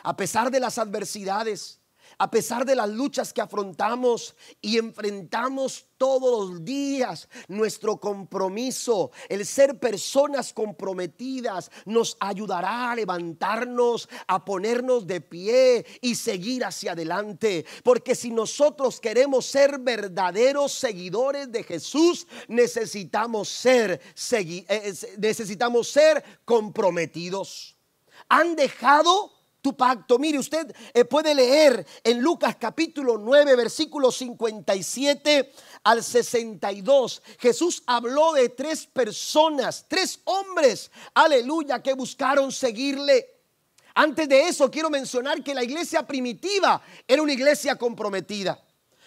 A 0.02 0.16
pesar 0.16 0.50
de 0.50 0.60
las 0.60 0.78
adversidades, 0.78 1.80
a 2.18 2.30
pesar 2.30 2.64
de 2.64 2.74
las 2.74 2.88
luchas 2.88 3.32
que 3.32 3.40
afrontamos 3.40 4.34
y 4.60 4.78
enfrentamos 4.78 5.86
todos 5.96 6.50
los 6.50 6.64
días, 6.64 7.28
nuestro 7.48 7.98
compromiso, 7.98 9.10
el 9.28 9.46
ser 9.46 9.78
personas 9.78 10.52
comprometidas, 10.52 11.70
nos 11.86 12.16
ayudará 12.20 12.90
a 12.90 12.96
levantarnos, 12.96 14.08
a 14.26 14.44
ponernos 14.44 15.06
de 15.06 15.20
pie 15.20 15.86
y 16.00 16.14
seguir 16.14 16.64
hacia 16.64 16.92
adelante. 16.92 17.64
Porque 17.82 18.14
si 18.14 18.30
nosotros 18.30 19.00
queremos 19.00 19.46
ser 19.46 19.78
verdaderos 19.78 20.72
seguidores 20.72 21.50
de 21.50 21.62
Jesús, 21.62 22.26
necesitamos 22.48 23.48
ser, 23.48 24.00
eh, 24.32 24.94
necesitamos 25.18 25.88
ser 25.88 26.22
comprometidos. 26.44 27.76
Han 28.28 28.56
dejado 28.56 29.32
tu 29.64 29.74
pacto. 29.74 30.18
Mire, 30.18 30.38
usted 30.38 30.76
eh, 30.92 31.06
puede 31.06 31.34
leer 31.34 31.86
en 32.04 32.20
Lucas 32.20 32.56
capítulo 32.60 33.16
9, 33.16 33.56
versículo 33.56 34.12
57 34.12 35.52
al 35.84 36.04
62. 36.04 37.22
Jesús 37.38 37.82
habló 37.86 38.34
de 38.34 38.50
tres 38.50 38.84
personas, 38.84 39.86
tres 39.88 40.20
hombres, 40.24 40.90
aleluya, 41.14 41.82
que 41.82 41.94
buscaron 41.94 42.52
seguirle. 42.52 43.30
Antes 43.94 44.28
de 44.28 44.48
eso, 44.48 44.70
quiero 44.70 44.90
mencionar 44.90 45.42
que 45.42 45.54
la 45.54 45.64
iglesia 45.64 46.06
primitiva 46.06 46.82
era 47.08 47.22
una 47.22 47.32
iglesia 47.32 47.76
comprometida. 47.76 48.62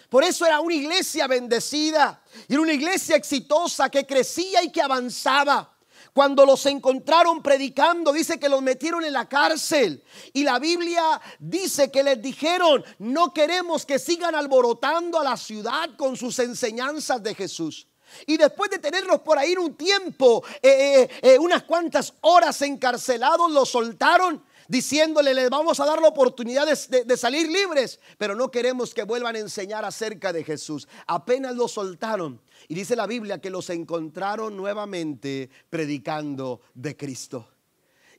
Por 0.08 0.24
eso 0.24 0.44
era 0.44 0.58
una 0.58 0.74
iglesia 0.74 1.28
bendecida 1.28 2.20
era 2.48 2.60
una 2.60 2.72
iglesia 2.72 3.14
exitosa 3.14 3.88
que 3.90 4.06
crecía 4.06 4.64
y 4.64 4.72
que 4.72 4.82
avanzaba. 4.82 5.77
Cuando 6.18 6.44
los 6.44 6.66
encontraron 6.66 7.44
predicando, 7.44 8.12
dice 8.12 8.40
que 8.40 8.48
los 8.48 8.60
metieron 8.60 9.04
en 9.04 9.12
la 9.12 9.28
cárcel. 9.28 10.02
Y 10.32 10.42
la 10.42 10.58
Biblia 10.58 11.20
dice 11.38 11.92
que 11.92 12.02
les 12.02 12.20
dijeron, 12.20 12.84
no 12.98 13.32
queremos 13.32 13.86
que 13.86 14.00
sigan 14.00 14.34
alborotando 14.34 15.20
a 15.20 15.22
la 15.22 15.36
ciudad 15.36 15.90
con 15.96 16.16
sus 16.16 16.40
enseñanzas 16.40 17.22
de 17.22 17.36
Jesús. 17.36 17.86
Y 18.26 18.36
después 18.36 18.68
de 18.68 18.80
tenerlos 18.80 19.20
por 19.20 19.38
ahí 19.38 19.54
un 19.54 19.76
tiempo, 19.76 20.42
eh, 20.60 21.02
eh, 21.02 21.08
eh, 21.22 21.38
unas 21.38 21.62
cuantas 21.62 22.12
horas 22.22 22.60
encarcelados, 22.62 23.52
los 23.52 23.68
soltaron 23.68 24.42
diciéndole, 24.68 25.34
les 25.34 25.50
vamos 25.50 25.80
a 25.80 25.86
dar 25.86 26.00
la 26.00 26.08
oportunidad 26.08 26.66
de, 26.66 27.04
de, 27.04 27.16
salir 27.16 27.50
libres, 27.50 27.98
pero 28.18 28.36
no 28.36 28.50
queremos 28.50 28.94
que 28.94 29.02
vuelvan 29.02 29.34
a 29.34 29.40
enseñar 29.40 29.84
acerca 29.84 30.32
de 30.32 30.44
Jesús. 30.44 30.86
Apenas 31.06 31.56
los 31.56 31.72
soltaron, 31.72 32.40
y 32.68 32.74
dice 32.74 32.94
la 32.94 33.06
Biblia 33.06 33.40
que 33.40 33.50
los 33.50 33.70
encontraron 33.70 34.56
nuevamente 34.56 35.50
predicando 35.70 36.60
de 36.74 36.96
Cristo. 36.96 37.48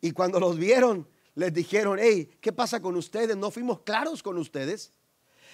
Y 0.02 0.12
cuando 0.12 0.40
los 0.40 0.58
vieron, 0.58 1.08
les 1.36 1.54
dijeron, 1.54 2.00
hey, 2.02 2.30
¿qué 2.42 2.52
pasa 2.52 2.82
con 2.82 2.96
ustedes? 2.98 3.38
¿No 3.38 3.52
fuimos 3.52 3.82
claros 3.82 4.24
con 4.24 4.38
ustedes? 4.38 4.92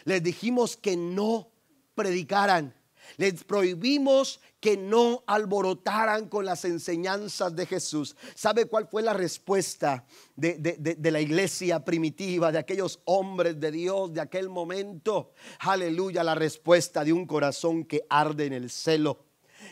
Les 0.05 0.23
dijimos 0.23 0.77
que 0.77 0.95
no 0.95 1.51
predicaran 1.93 2.73
les 3.17 3.43
prohibimos 3.43 4.39
que 4.59 4.77
no 4.77 5.23
alborotaran 5.27 6.27
con 6.27 6.45
las 6.45 6.65
enseñanzas 6.65 7.55
de 7.55 7.65
Jesús. 7.65 8.15
¿Sabe 8.33 8.65
cuál 8.65 8.87
fue 8.87 9.01
la 9.01 9.13
respuesta 9.13 10.05
de, 10.35 11.11
la 11.11 11.21
iglesia 11.21 11.85
primitiva, 11.85 12.51
de 12.51 12.59
aquellos 12.59 12.99
hombres 13.05 13.59
de 13.59 13.71
Dios 13.71 14.13
de 14.13 14.21
aquel 14.21 14.49
momento? 14.49 15.33
Aleluya, 15.59 16.23
la 16.23 16.35
respuesta 16.35 17.03
de 17.03 17.13
un 17.13 17.25
corazón 17.25 17.85
que 17.85 18.05
arde 18.09 18.45
en 18.45 18.53
el 18.53 18.69
celo 18.69 19.25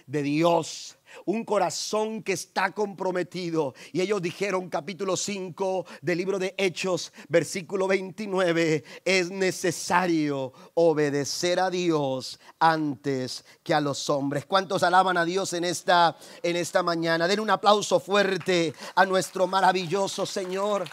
de 0.05 0.23
Dios 0.23 0.97
un 1.26 1.43
corazón 1.45 2.23
que 2.23 2.34
está 2.34 2.71
comprometido. 2.71 3.73
Y 3.91 4.02
ellos 4.02 4.21
dijeron, 4.21 4.69
capítulo 4.69 5.17
5 5.17 5.86
del 6.02 6.17
libro 6.17 6.39
de 6.39 6.54
Hechos, 6.58 7.12
versículo 7.30 7.88
29, 7.88 8.84
es 9.06 9.30
necesario 9.30 10.54
obedecer 10.73 11.60
a 11.60 11.69
Dios 11.69 12.39
antes 12.60 13.45
que 13.63 13.73
a 13.73 13.82
los 13.82 14.10
hombres. 14.10 14.45
¿Cuántos 14.45 14.84
alaban 14.84 15.17
a 15.17 15.26
Dios 15.26 15.54
en 15.54 15.63
esta, 15.63 16.17
en 16.41 16.56
esta 16.56 16.84
mañana? 16.84 17.28
Den 17.28 17.39
un 17.39 17.49
aplauso 17.49 17.99
fuerte 17.99 18.73
a 18.95 19.06
nuestro 19.06 19.47
maravilloso 19.47 20.26
Señor. 20.26 20.86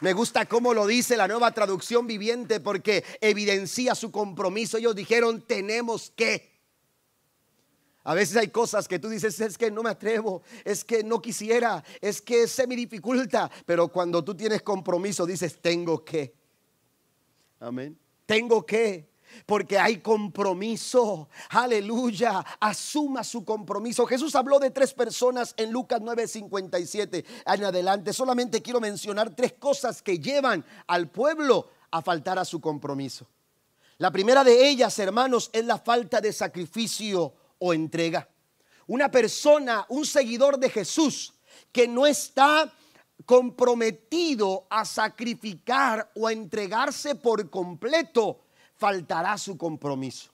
Me 0.00 0.12
gusta 0.12 0.46
cómo 0.46 0.74
lo 0.74 0.86
dice 0.86 1.16
la 1.16 1.28
nueva 1.28 1.52
traducción 1.52 2.06
viviente 2.06 2.60
porque 2.60 3.04
evidencia 3.20 3.94
su 3.94 4.10
compromiso. 4.10 4.76
Ellos 4.76 4.94
dijeron, 4.94 5.42
tenemos 5.42 6.12
que. 6.14 6.53
A 8.04 8.12
veces 8.12 8.36
hay 8.36 8.48
cosas 8.48 8.86
que 8.86 8.98
tú 8.98 9.08
dices, 9.08 9.40
es 9.40 9.56
que 9.56 9.70
no 9.70 9.82
me 9.82 9.88
atrevo, 9.88 10.42
es 10.62 10.84
que 10.84 11.02
no 11.02 11.22
quisiera, 11.22 11.82
es 12.02 12.20
que 12.20 12.46
se 12.46 12.66
me 12.66 12.76
dificulta, 12.76 13.50
pero 13.64 13.88
cuando 13.88 14.22
tú 14.22 14.34
tienes 14.34 14.60
compromiso 14.60 15.24
dices, 15.24 15.58
tengo 15.60 16.04
que. 16.04 16.34
Amén. 17.60 17.98
Tengo 18.26 18.64
que. 18.64 19.14
Porque 19.46 19.78
hay 19.78 19.98
compromiso. 19.98 21.28
Aleluya. 21.48 22.44
Asuma 22.60 23.24
su 23.24 23.42
compromiso. 23.42 24.06
Jesús 24.06 24.34
habló 24.34 24.58
de 24.58 24.70
tres 24.70 24.92
personas 24.92 25.54
en 25.56 25.72
Lucas 25.72 26.00
9:57 26.00 27.24
en 27.46 27.64
adelante. 27.64 28.12
Solamente 28.12 28.62
quiero 28.62 28.80
mencionar 28.80 29.34
tres 29.34 29.54
cosas 29.54 30.02
que 30.02 30.18
llevan 30.18 30.64
al 30.86 31.10
pueblo 31.10 31.70
a 31.90 32.02
faltar 32.02 32.38
a 32.38 32.44
su 32.44 32.60
compromiso. 32.60 33.26
La 33.98 34.10
primera 34.10 34.44
de 34.44 34.68
ellas, 34.68 34.98
hermanos, 34.98 35.50
es 35.52 35.64
la 35.64 35.78
falta 35.78 36.20
de 36.20 36.32
sacrificio 36.32 37.32
o 37.64 37.72
entrega. 37.72 38.28
Una 38.86 39.10
persona, 39.10 39.86
un 39.88 40.04
seguidor 40.04 40.58
de 40.58 40.68
Jesús 40.68 41.32
que 41.72 41.88
no 41.88 42.06
está 42.06 42.70
comprometido 43.24 44.66
a 44.68 44.84
sacrificar 44.84 46.10
o 46.14 46.26
a 46.26 46.32
entregarse 46.32 47.14
por 47.14 47.48
completo, 47.48 48.40
faltará 48.76 49.38
su 49.38 49.56
compromiso. 49.56 50.30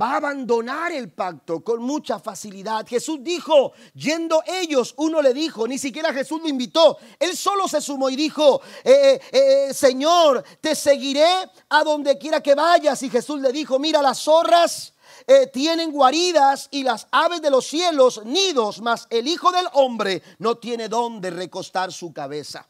Va 0.00 0.12
a 0.12 0.16
abandonar 0.18 0.92
el 0.92 1.10
pacto 1.10 1.64
con 1.64 1.82
mucha 1.82 2.20
facilidad. 2.20 2.86
Jesús 2.86 3.18
dijo, 3.22 3.72
yendo 3.92 4.40
ellos, 4.46 4.94
uno 4.98 5.20
le 5.20 5.34
dijo, 5.34 5.66
ni 5.66 5.78
siquiera 5.78 6.14
Jesús 6.14 6.40
lo 6.40 6.48
invitó, 6.48 6.96
él 7.18 7.36
solo 7.36 7.66
se 7.66 7.80
sumó 7.80 8.08
y 8.08 8.14
dijo, 8.14 8.62
eh, 8.84 9.20
eh, 9.32 9.66
eh, 9.68 9.74
Señor, 9.74 10.44
te 10.60 10.76
seguiré 10.76 11.26
a 11.68 11.82
donde 11.82 12.16
quiera 12.18 12.40
que 12.40 12.54
vayas. 12.54 13.02
Y 13.02 13.10
Jesús 13.10 13.40
le 13.40 13.50
dijo, 13.50 13.80
mira 13.80 14.00
las 14.00 14.20
zorras 14.20 14.94
eh, 15.32 15.46
tienen 15.46 15.92
guaridas 15.92 16.66
y 16.72 16.82
las 16.82 17.06
aves 17.12 17.40
de 17.40 17.50
los 17.50 17.64
cielos 17.64 18.24
nidos, 18.24 18.80
mas 18.80 19.06
el 19.10 19.28
Hijo 19.28 19.52
del 19.52 19.66
Hombre 19.74 20.24
no 20.40 20.58
tiene 20.58 20.88
donde 20.88 21.30
recostar 21.30 21.92
su 21.92 22.12
cabeza. 22.12 22.68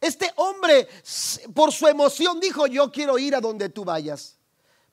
Este 0.00 0.32
hombre, 0.36 0.88
por 1.52 1.70
su 1.70 1.86
emoción, 1.86 2.40
dijo, 2.40 2.66
yo 2.66 2.90
quiero 2.90 3.18
ir 3.18 3.34
a 3.34 3.42
donde 3.42 3.68
tú 3.68 3.84
vayas. 3.84 4.38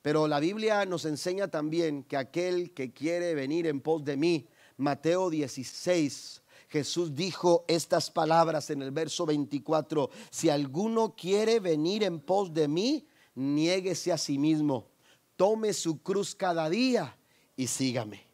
Pero 0.02 0.28
la 0.28 0.42
Biblia 0.42 0.84
nos 0.84 1.06
enseña 1.06 1.48
también 1.48 2.04
que 2.04 2.18
aquel 2.18 2.74
que 2.74 2.92
quiere 2.92 3.34
venir 3.34 3.66
en 3.66 3.80
pos 3.80 4.04
de 4.04 4.18
mí, 4.18 4.50
Mateo 4.76 5.30
16, 5.30 6.42
Jesús 6.68 7.16
dijo 7.16 7.64
estas 7.70 8.12
palabras 8.12 8.72
en 8.72 8.82
el 8.82 8.92
verso 8.92 9.26
24, 9.26 10.10
si 10.32 10.50
alguno 10.50 11.16
quiere 11.16 11.62
venir 11.62 12.04
en 12.04 12.20
pos 12.20 12.54
de 12.54 12.68
mí, 12.68 13.08
niéguese 13.36 14.12
a 14.12 14.18
sí 14.18 14.38
mismo 14.38 14.90
tome 15.36 15.74
su 15.74 16.02
cruz 16.02 16.36
cada 16.36 16.70
día 16.70 17.18
y 17.56 17.68
sígame. 17.68 18.26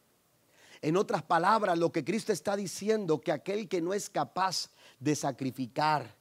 En 0.81 0.97
otras 0.97 1.21
palabras, 1.21 1.77
lo 1.77 1.91
que 1.91 2.03
Cristo 2.03 2.33
está 2.33 2.55
diciendo, 2.55 3.21
que 3.21 3.31
aquel 3.31 3.67
que 3.67 3.81
no 3.81 3.93
es 3.93 4.09
capaz 4.09 4.71
de 4.99 5.15
sacrificar, 5.15 6.15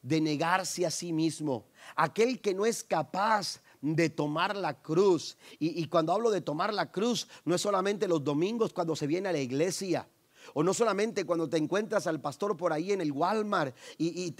de 0.00 0.20
negarse 0.20 0.86
a 0.86 0.90
sí 0.90 1.12
mismo, 1.12 1.66
aquel 1.94 2.40
que 2.40 2.54
no 2.54 2.64
es 2.64 2.82
capaz 2.82 3.60
de 3.82 4.08
tomar 4.08 4.56
la 4.56 4.80
cruz, 4.80 5.36
y, 5.58 5.86
cuando 5.88 6.12
hablo 6.12 6.30
de 6.30 6.40
tomar 6.40 6.72
la 6.72 6.90
cruz, 6.90 7.28
no 7.44 7.54
es 7.54 7.60
solamente 7.60 8.08
los 8.08 8.24
domingos 8.24 8.72
cuando 8.72 8.96
se 8.96 9.06
viene 9.06 9.28
a 9.28 9.32
la 9.32 9.38
iglesia, 9.38 10.08
o 10.54 10.62
no 10.62 10.72
solamente 10.72 11.26
cuando 11.26 11.48
te 11.48 11.58
encuentras 11.58 12.06
al 12.06 12.20
pastor 12.20 12.56
por 12.56 12.72
ahí 12.72 12.92
en 12.92 13.00
el 13.00 13.12
Walmart 13.12 13.76
y, 13.98 14.34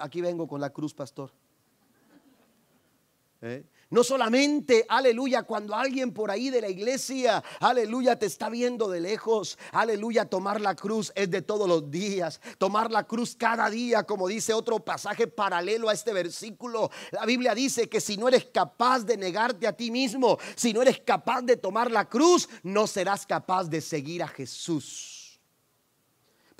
aquí 0.00 0.20
vengo 0.20 0.48
con 0.48 0.60
la 0.60 0.70
cruz, 0.70 0.94
pastor. 0.94 1.30
¿Eh? 3.42 3.64
No 3.90 4.04
solamente, 4.04 4.86
aleluya, 4.88 5.42
cuando 5.42 5.74
alguien 5.74 6.12
por 6.12 6.30
ahí 6.30 6.48
de 6.48 6.60
la 6.60 6.68
iglesia, 6.68 7.42
aleluya, 7.58 8.16
te 8.16 8.26
está 8.26 8.48
viendo 8.48 8.88
de 8.88 9.00
lejos, 9.00 9.58
aleluya, 9.72 10.26
tomar 10.26 10.60
la 10.60 10.76
cruz 10.76 11.10
es 11.16 11.28
de 11.28 11.42
todos 11.42 11.68
los 11.68 11.90
días, 11.90 12.40
tomar 12.58 12.92
la 12.92 13.02
cruz 13.02 13.34
cada 13.34 13.68
día, 13.68 14.04
como 14.04 14.28
dice 14.28 14.54
otro 14.54 14.78
pasaje 14.78 15.26
paralelo 15.26 15.88
a 15.88 15.92
este 15.92 16.12
versículo. 16.12 16.88
La 17.10 17.26
Biblia 17.26 17.52
dice 17.52 17.88
que 17.88 18.00
si 18.00 18.16
no 18.16 18.28
eres 18.28 18.44
capaz 18.44 19.00
de 19.00 19.16
negarte 19.16 19.66
a 19.66 19.76
ti 19.76 19.90
mismo, 19.90 20.38
si 20.54 20.72
no 20.72 20.82
eres 20.82 21.00
capaz 21.00 21.42
de 21.42 21.56
tomar 21.56 21.90
la 21.90 22.08
cruz, 22.08 22.48
no 22.62 22.86
serás 22.86 23.26
capaz 23.26 23.64
de 23.64 23.80
seguir 23.80 24.22
a 24.22 24.28
Jesús. 24.28 25.19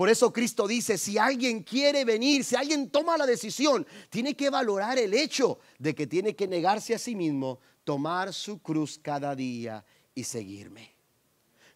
Por 0.01 0.09
eso 0.09 0.33
Cristo 0.33 0.67
dice, 0.67 0.97
si 0.97 1.19
alguien 1.19 1.63
quiere 1.63 2.07
venir, 2.07 2.43
si 2.43 2.57
alguien 2.57 2.89
toma 2.89 3.19
la 3.19 3.27
decisión, 3.27 3.87
tiene 4.09 4.35
que 4.35 4.49
valorar 4.49 4.99
el 4.99 5.13
hecho 5.13 5.59
de 5.79 5.95
que 5.95 6.07
tiene 6.07 6.35
que 6.35 6.49
negarse 6.49 6.95
a 6.95 6.99
sí 6.99 7.15
mismo, 7.15 7.61
tomar 7.85 8.33
su 8.33 8.63
cruz 8.63 8.99
cada 8.99 9.37
día 9.37 9.85
y 10.15 10.25
seguirme. 10.25 10.97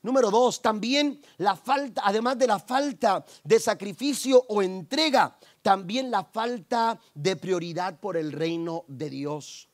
Número 0.01 0.31
dos, 0.31 0.63
también 0.63 1.21
la 1.37 1.55
falta, 1.55 2.01
además 2.03 2.39
de 2.39 2.47
la 2.47 2.59
falta 2.59 3.27
de 3.43 3.61
sacrificio 3.61 4.43
o 4.49 4.63
entrega, 4.63 5.37
también 5.61 6.11
la 6.11 6.25
falta 6.25 6.99
de 7.13 7.37
prioridad 7.37 8.01
por 8.01 8.17
el 8.17 8.33
reino 8.33 8.87
de 8.89 9.11
Dios. 9.11 9.69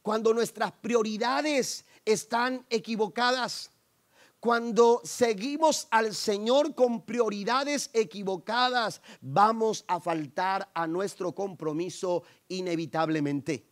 Cuando 0.00 0.32
nuestras 0.32 0.72
prioridades 0.72 1.84
están 2.06 2.64
equivocadas, 2.70 3.70
cuando 4.42 5.00
seguimos 5.04 5.86
al 5.92 6.16
Señor 6.16 6.74
con 6.74 7.02
prioridades 7.02 7.90
equivocadas, 7.92 9.00
vamos 9.20 9.84
a 9.86 10.00
faltar 10.00 10.68
a 10.74 10.88
nuestro 10.88 11.32
compromiso 11.32 12.24
inevitablemente. 12.48 13.64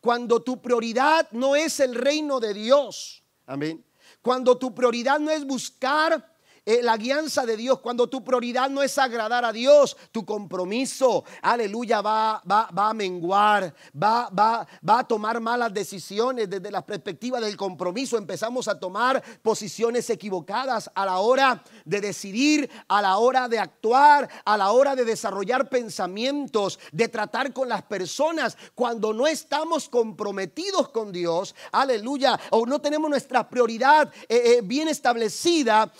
Cuando 0.00 0.40
tu 0.40 0.62
prioridad 0.62 1.30
no 1.32 1.54
es 1.54 1.78
el 1.78 1.94
reino 1.94 2.40
de 2.40 2.54
Dios, 2.54 3.22
amén. 3.44 3.84
Cuando 4.22 4.56
tu 4.56 4.74
prioridad 4.74 5.20
no 5.20 5.30
es 5.30 5.44
buscar 5.44 6.33
eh, 6.66 6.80
la 6.82 6.96
guianza 6.96 7.44
de 7.44 7.56
Dios, 7.56 7.80
cuando 7.80 8.08
tu 8.08 8.24
prioridad 8.24 8.70
no 8.70 8.82
es 8.82 8.96
agradar 8.96 9.44
a 9.44 9.52
Dios, 9.52 9.96
tu 10.10 10.24
compromiso, 10.24 11.24
aleluya, 11.42 12.00
va, 12.00 12.42
va, 12.50 12.70
va 12.76 12.90
a 12.90 12.94
menguar, 12.94 13.74
va, 13.94 14.30
va, 14.30 14.66
va 14.88 15.00
a 15.00 15.04
tomar 15.06 15.40
malas 15.40 15.74
decisiones 15.74 16.48
desde 16.48 16.70
la 16.70 16.84
perspectiva 16.84 17.40
del 17.40 17.56
compromiso. 17.56 18.16
Empezamos 18.16 18.66
a 18.68 18.78
tomar 18.78 19.22
posiciones 19.42 20.08
equivocadas 20.08 20.90
a 20.94 21.04
la 21.04 21.18
hora 21.18 21.62
de 21.84 22.00
decidir, 22.00 22.70
a 22.88 23.02
la 23.02 23.18
hora 23.18 23.48
de 23.48 23.58
actuar, 23.58 24.28
a 24.44 24.56
la 24.56 24.72
hora 24.72 24.96
de 24.96 25.04
desarrollar 25.04 25.68
pensamientos, 25.68 26.78
de 26.92 27.08
tratar 27.08 27.52
con 27.52 27.68
las 27.68 27.82
personas. 27.82 28.56
Cuando 28.74 29.12
no 29.12 29.26
estamos 29.26 29.88
comprometidos 29.88 30.88
con 30.88 31.12
Dios, 31.12 31.54
aleluya, 31.72 32.40
o 32.50 32.64
no 32.64 32.80
tenemos 32.80 33.10
nuestra 33.10 33.48
prioridad 33.48 34.12
eh, 34.28 34.56
eh, 34.56 34.60
bien 34.62 34.88
establecida, 34.88 35.92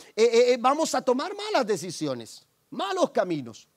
vamos 0.58 0.94
a 0.94 1.02
tomar 1.02 1.34
malas 1.34 1.66
decisiones, 1.66 2.46
malos 2.70 3.10
caminos. 3.10 3.68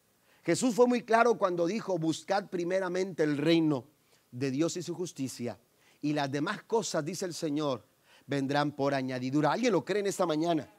Jesús 0.44 0.74
fue 0.76 0.88
muy 0.88 1.04
claro 1.04 1.38
cuando 1.38 1.66
dijo, 1.66 1.98
buscad 1.98 2.48
primeramente 2.48 3.24
el 3.24 3.38
reino 3.38 3.86
de 4.32 4.52
Dios 4.52 4.78
y 4.78 4.84
su 4.84 4.96
justicia, 4.96 5.60
y 6.02 6.14
las 6.14 6.32
demás 6.32 6.64
cosas, 6.64 7.04
dice 7.04 7.26
el 7.26 7.34
Señor, 7.34 7.86
vendrán 8.26 8.72
por 8.72 8.94
añadidura. 8.94 9.52
¿Alguien 9.52 9.74
lo 9.74 9.84
cree 9.84 10.02
en 10.02 10.08
esta 10.08 10.26
mañana? 10.26 10.72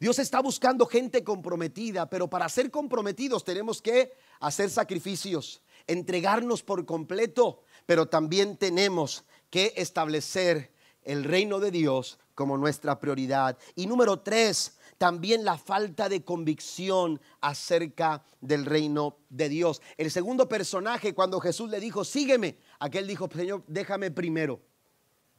Dios 0.00 0.18
está 0.20 0.40
buscando 0.40 0.86
gente 0.86 1.24
comprometida, 1.24 2.08
pero 2.08 2.30
para 2.30 2.48
ser 2.48 2.70
comprometidos 2.70 3.44
tenemos 3.44 3.82
que 3.82 4.12
hacer 4.38 4.70
sacrificios, 4.70 5.60
entregarnos 5.88 6.62
por 6.62 6.86
completo, 6.86 7.62
pero 7.84 8.06
también 8.06 8.56
tenemos 8.56 9.24
que 9.50 9.72
establecer 9.76 10.72
el 11.02 11.24
reino 11.24 11.58
de 11.58 11.72
Dios 11.72 12.18
como 12.38 12.56
nuestra 12.56 13.00
prioridad. 13.00 13.58
Y 13.74 13.86
número 13.86 14.20
tres, 14.20 14.78
también 14.96 15.44
la 15.44 15.58
falta 15.58 16.08
de 16.08 16.22
convicción 16.22 17.20
acerca 17.40 18.22
del 18.40 18.64
reino 18.64 19.16
de 19.28 19.48
Dios. 19.48 19.82
El 19.96 20.08
segundo 20.12 20.48
personaje, 20.48 21.14
cuando 21.14 21.40
Jesús 21.40 21.68
le 21.68 21.80
dijo, 21.80 22.04
sígueme, 22.04 22.56
aquel 22.78 23.08
dijo, 23.08 23.28
Señor, 23.28 23.64
déjame 23.66 24.12
primero. 24.12 24.60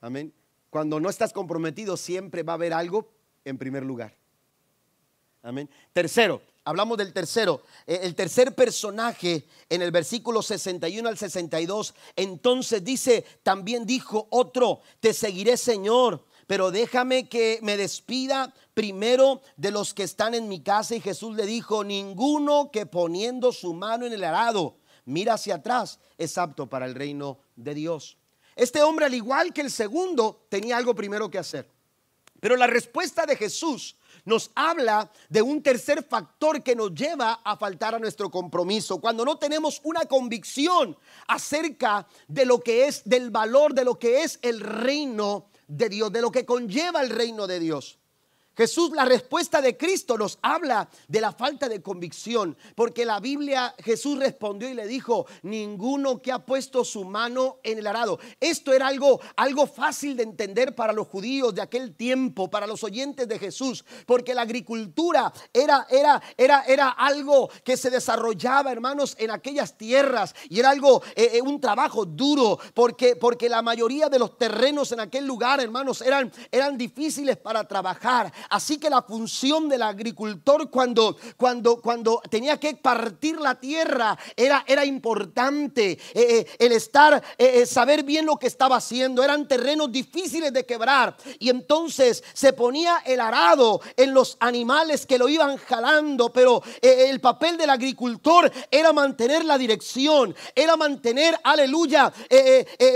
Amén. 0.02 0.34
Cuando 0.70 1.00
no 1.00 1.10
estás 1.10 1.32
comprometido, 1.32 1.95
siempre 1.95 2.43
va 2.43 2.52
a 2.52 2.56
haber 2.56 2.74
algo 2.74 3.10
en 3.45 3.58
primer 3.58 3.86
lugar. 3.86 4.14
Amén. 5.41 5.70
Tercero, 5.93 6.41
hablamos 6.66 6.97
del 6.97 7.14
tercero. 7.14 7.64
Eh, 7.88 8.02
el 8.04 8.14
tercer 8.14 8.54
personaje 8.56 9.47
en 9.70 9.82
el 9.82 9.91
versículo 9.91 10.41
61 10.41 11.08
al 11.08 11.18
62. 11.18 11.95
Entonces 12.18 12.84
dice, 12.84 13.24
también 13.41 13.86
dijo 13.86 14.28
otro, 14.32 14.82
te 15.00 15.14
seguiré 15.14 15.56
Señor 15.56 16.28
pero 16.50 16.72
déjame 16.72 17.30
que 17.30 17.60
me 17.62 17.78
despida 17.78 18.52
primero 18.74 19.43
de 19.56 19.70
los 19.70 19.93
que 19.93 20.02
están 20.02 20.34
en 20.34 20.47
mi 20.47 20.62
casa. 20.62 20.95
Y 20.95 21.00
Jesús 21.00 21.36
le 21.36 21.45
dijo, 21.45 21.84
ninguno 21.84 22.72
que 22.72 22.88
poniendo 22.88 23.52
su 23.52 23.76
mano 23.76 24.08
en 24.08 24.14
el 24.14 24.24
arado 24.24 24.78
mira 25.06 25.36
hacia 25.36 25.58
atrás 25.58 26.00
es 26.18 26.39
apto 26.39 26.68
para 26.68 26.88
el 26.88 26.95
reino 26.95 27.38
de 27.56 27.76
Dios. 27.76 28.18
Este 28.56 28.82
hombre, 28.82 29.06
al 29.06 29.14
igual 29.14 29.54
que 29.54 29.62
el 29.62 29.70
segundo, 29.70 30.47
tenía 30.50 30.76
algo 30.78 30.95
primero 30.95 31.30
que 31.30 31.38
hacer. 31.38 31.70
Pero 32.39 32.56
la 32.56 32.66
respuesta 32.66 33.28
de 33.28 33.36
Jesús 33.36 33.95
nos 34.26 34.50
habla 34.56 35.12
de 35.30 35.43
un 35.43 35.62
tercer 35.62 36.04
factor 36.04 36.64
que 36.64 36.76
nos 36.76 36.95
lleva 36.95 37.41
a 37.43 37.58
faltar 37.58 37.93
a 37.93 38.00
nuestro 38.00 38.32
compromiso. 38.32 39.00
Cuando 39.00 39.24
no 39.24 39.38
tenemos 39.38 39.80
una 39.84 40.06
convicción 40.06 40.97
acerca 41.28 42.08
de 42.28 42.45
lo 42.45 42.60
que 42.60 42.88
es, 42.88 43.08
del 43.08 43.30
valor 43.30 43.76
de 43.76 43.86
lo 43.86 44.00
que 44.00 44.24
es 44.24 44.39
el 44.41 44.62
reino 44.62 45.45
de 45.70 45.88
Dios, 45.88 46.12
de 46.12 46.22
lo 46.22 46.32
que 46.32 46.46
conlleva 46.46 47.02
el 47.02 47.10
reino 47.10 47.48
de 47.48 47.60
Dios. 47.60 47.99
Jesús, 48.60 48.91
la 48.91 49.05
respuesta 49.05 49.62
de 49.62 49.78
Cristo 49.78 50.18
nos 50.18 50.38
habla 50.41 50.89
de 51.07 51.22
la 51.22 51.32
falta 51.32 51.70
de 51.70 51.82
convicción, 51.82 52.57
porque 52.76 53.05
la 53.05 53.22
Biblia 53.22 53.74
Jesús 53.82 54.20
respondió 54.20 54.68
y 54.68 54.74
le 54.74 54.86
dijo, 54.86 55.28
ninguno 55.43 56.22
que 56.22 56.34
ha 56.34 56.39
puesto 56.39 56.84
su 56.84 57.05
mano 57.05 57.60
en 57.64 57.78
el 57.78 57.88
arado. 57.88 58.20
Esto 58.38 58.74
era 58.74 58.88
algo, 58.88 59.22
algo 59.38 59.66
fácil 59.66 60.18
de 60.18 60.24
entender 60.24 60.76
para 60.76 60.91
los 60.91 61.07
judíos 61.07 61.55
de 61.55 61.62
aquel 61.62 61.95
tiempo, 61.95 62.51
para 62.51 62.68
los 62.68 62.84
oyentes 62.84 63.30
de 63.30 63.39
Jesús, 63.39 63.86
porque 64.05 64.36
la 64.36 64.41
agricultura 64.41 65.32
era, 65.53 65.88
era, 65.89 66.22
era, 66.36 66.66
era 66.66 66.89
algo 66.89 67.49
que 67.64 67.78
se 67.78 67.89
desarrollaba, 67.89 68.74
hermanos, 68.74 69.16
en 69.20 69.32
aquellas 69.32 69.78
tierras 69.78 70.36
y 70.49 70.60
era 70.60 70.72
algo, 70.72 71.01
eh, 71.16 71.30
eh, 71.36 71.41
un 71.41 71.62
trabajo 71.62 72.03
duro, 72.03 72.60
porque, 72.74 73.16
porque 73.16 73.47
la 73.47 73.62
mayoría 73.62 74.10
de 74.10 74.20
los 74.20 74.38
terrenos 74.38 74.91
en 74.91 74.99
aquel 74.99 75.26
lugar, 75.26 75.62
hermanos, 75.62 76.01
eran, 76.01 76.30
eran 76.51 76.78
difíciles 76.78 77.38
para 77.38 77.66
trabajar. 77.66 78.34
Así 78.50 78.78
que 78.78 78.89
la 78.89 79.04
función 79.04 79.70
del 79.70 79.84
agricultor 79.84 80.72
cuando, 80.72 81.16
cuando, 81.38 81.80
cuando 81.82 82.22
tenía 82.30 82.60
que 82.60 82.76
partir 82.76 83.39
la 83.39 83.60
tierra 83.60 84.18
era, 84.36 84.64
era 84.68 84.86
importante. 84.86 85.91
Eh, 85.91 86.00
eh, 86.14 86.47
el 86.58 86.72
estar, 86.72 87.22
eh, 87.38 87.66
saber 87.66 88.04
bien 88.04 88.26
lo 88.26 88.38
que 88.38 88.47
estaba 88.47 88.78
haciendo. 88.78 89.24
Eran 89.24 89.47
terrenos 89.47 89.91
difíciles 89.91 90.52
de 90.52 90.66
quebrar. 90.66 91.16
Y 91.38 91.50
entonces 91.50 92.24
se 92.34 92.54
ponía 92.54 93.04
el 93.06 93.20
arado 93.20 93.82
en 93.95 94.14
los 94.14 94.38
animales 94.39 95.06
que 95.06 95.20
lo 95.20 95.30
iban 95.30 95.58
jalando. 95.58 96.34
Pero 96.34 96.64
el 96.82 97.20
papel 97.20 97.56
del 97.58 97.70
agricultor 97.70 98.52
era 98.72 98.91
mantener 98.93 99.45
la 99.45 99.60
dirección. 99.60 100.36
Era 100.56 100.76
mantener, 100.76 101.39
aleluya, 101.43 102.12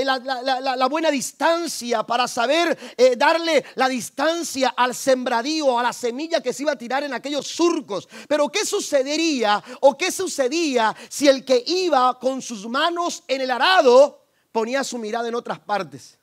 la, 0.04 0.76
la, 0.76 0.88
buena 0.88 1.12
distancia 1.12 2.04
para 2.04 2.28
saber 2.28 2.78
darle 3.18 3.64
la 3.76 3.88
distancia 3.88 4.74
al 4.76 4.96
sembrador 4.96 5.43
a 5.78 5.84
la 5.84 5.94
semilla 5.94 6.42
que 6.42 6.54
se 6.54 6.64
iba 6.64 6.72
a 6.72 6.78
tirar 6.78 7.04
en 7.04 7.14
aquellos 7.14 7.48
surcos. 7.48 8.08
Pero 8.28 8.50
¿qué 8.50 8.66
sucedería 8.66 9.64
o 9.82 9.98
qué 9.98 10.12
sucedía 10.12 10.96
si 11.10 11.28
el 11.28 11.44
que 11.44 11.64
iba 11.66 12.18
con 12.20 12.42
sus 12.42 12.68
manos 12.68 13.24
en 13.28 13.42
el 13.42 13.52
arado 13.52 14.26
ponía 14.52 14.84
su 14.84 14.98
mirada 14.98 15.28
en 15.28 15.36
otras 15.36 15.60
partes? 15.60 16.18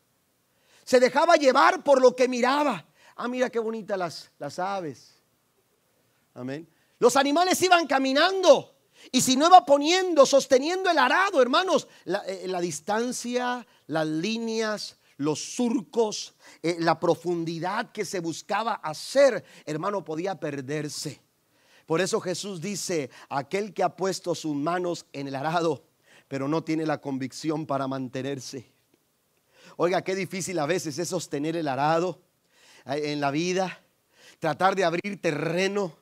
Se 0.85 0.99
dejaba 0.99 1.37
llevar 1.37 1.85
por 1.85 2.01
lo 2.01 2.17
que 2.17 2.29
miraba. 2.29 2.85
Ah, 3.17 3.29
mira 3.29 3.51
qué 3.51 3.59
bonitas 3.59 3.99
las, 3.99 4.31
las 4.39 4.59
aves. 4.59 5.15
Amén. 6.35 6.67
Los 6.99 7.17
animales 7.17 7.61
iban 7.63 7.87
caminando. 7.87 8.75
Y 9.13 9.21
si 9.21 9.37
no 9.37 9.47
iba 9.47 9.65
poniendo, 9.65 10.27
sosteniendo 10.27 10.91
el 10.91 10.99
arado, 10.99 11.41
hermanos, 11.41 11.89
la, 12.05 12.19
eh, 12.27 12.47
la 12.47 12.61
distancia, 12.61 13.67
las 13.87 14.07
líneas, 14.07 14.97
los 15.21 15.39
surcos, 15.39 16.35
eh, 16.63 16.77
la 16.79 16.99
profundidad 16.99 17.93
que 17.93 18.07
se 18.07 18.21
buscaba 18.21 18.73
hacer, 18.73 19.45
hermano, 19.67 20.03
podía 20.03 20.41
perderse. 20.41 21.21
Por 21.85 22.01
eso 22.01 22.23
Jesús 22.23 22.63
dice, 22.63 23.11
aquel 23.29 23.75
que 23.75 23.83
ha 23.83 23.97
puesto 23.97 24.35
sus 24.35 24.57
manos 24.57 25.05
en 25.13 25.29
el 25.29 25.35
arado, 25.35 25.85
pero 26.27 26.49
no 26.49 26.65
tiene 26.65 26.87
la 26.87 27.03
convicción 27.03 27.67
para 27.67 27.87
mantenerse. 27.87 28.73
Oiga, 29.77 30.03
qué 30.03 30.15
difícil 30.15 30.59
a 30.59 30.65
veces 30.65 30.99
es 30.99 31.09
sostener 31.09 31.55
el 31.55 31.69
arado 31.69 32.23
eh, 32.87 33.13
en 33.13 33.21
la 33.21 33.31
vida, 33.31 33.79
tratar 34.39 34.75
de 34.75 34.85
abrir 34.85 35.21
terreno 35.21 35.99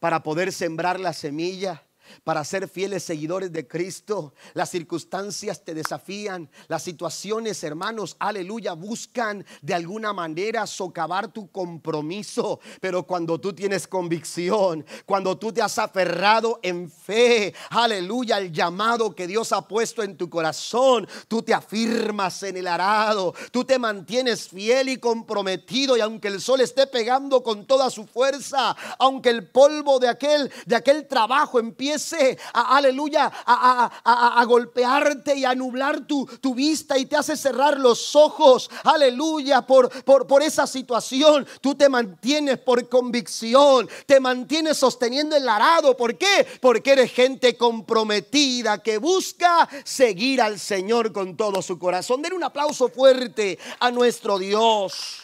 para 0.00 0.24
poder 0.24 0.52
sembrar 0.52 0.98
la 0.98 1.12
semilla 1.12 1.85
para 2.24 2.44
ser 2.44 2.68
fieles 2.68 3.02
seguidores 3.02 3.52
de 3.52 3.66
Cristo. 3.66 4.34
Las 4.54 4.70
circunstancias 4.70 5.64
te 5.64 5.74
desafían, 5.74 6.48
las 6.68 6.82
situaciones, 6.82 7.62
hermanos, 7.64 8.16
aleluya, 8.18 8.72
buscan 8.72 9.44
de 9.62 9.74
alguna 9.74 10.12
manera 10.12 10.66
socavar 10.66 11.28
tu 11.28 11.50
compromiso. 11.50 12.60
Pero 12.80 13.04
cuando 13.04 13.40
tú 13.40 13.52
tienes 13.52 13.86
convicción, 13.86 14.84
cuando 15.04 15.36
tú 15.38 15.52
te 15.52 15.62
has 15.62 15.78
aferrado 15.78 16.60
en 16.62 16.90
fe, 16.90 17.54
aleluya, 17.70 18.38
el 18.38 18.52
llamado 18.52 19.14
que 19.14 19.26
Dios 19.26 19.52
ha 19.52 19.66
puesto 19.66 20.02
en 20.02 20.16
tu 20.16 20.28
corazón, 20.30 21.08
tú 21.28 21.42
te 21.42 21.54
afirmas 21.54 22.42
en 22.42 22.56
el 22.56 22.66
arado, 22.66 23.34
tú 23.50 23.64
te 23.64 23.78
mantienes 23.78 24.48
fiel 24.48 24.88
y 24.88 24.96
comprometido 24.98 25.96
y 25.96 26.00
aunque 26.00 26.28
el 26.28 26.40
sol 26.40 26.60
esté 26.60 26.86
pegando 26.86 27.42
con 27.42 27.66
toda 27.66 27.90
su 27.90 28.06
fuerza, 28.06 28.76
aunque 28.98 29.30
el 29.30 29.48
polvo 29.48 29.98
de 29.98 30.08
aquel 30.08 30.50
de 30.64 30.76
aquel 30.76 31.06
trabajo 31.06 31.58
empiece 31.58 32.05
a, 32.52 32.76
aleluya, 32.76 33.30
a, 33.46 34.44
golpearte 34.46 35.34
y 35.36 35.44
a 35.44 35.54
nublar 35.54 36.06
tu, 36.06 36.54
vista 36.54 36.96
y 36.96 37.06
te 37.06 37.16
hace 37.16 37.36
cerrar 37.36 37.78
los 37.78 38.14
ojos, 38.16 38.70
aleluya, 38.84 39.62
por, 39.62 39.90
por, 40.04 40.26
por 40.26 40.42
esa 40.42 40.66
situación, 40.66 41.46
tú 41.60 41.74
te 41.74 41.88
mantienes 41.88 42.58
por 42.58 42.88
convicción, 42.88 43.88
te 44.06 44.20
mantienes 44.20 44.78
sosteniendo 44.78 45.36
el 45.36 45.48
arado. 45.48 45.96
¿Por 45.96 46.16
qué? 46.16 46.46
Porque 46.60 46.92
eres 46.92 47.12
gente 47.12 47.56
comprometida 47.56 48.82
que 48.82 48.98
busca 48.98 49.68
seguir 49.84 50.40
al 50.40 50.58
Señor 50.58 51.12
con 51.12 51.36
todo 51.36 51.62
su 51.62 51.78
corazón. 51.78 52.22
Den 52.22 52.34
un 52.34 52.44
aplauso 52.44 52.88
fuerte 52.88 53.58
a 53.80 53.90
nuestro 53.90 54.38
Dios. 54.38 55.22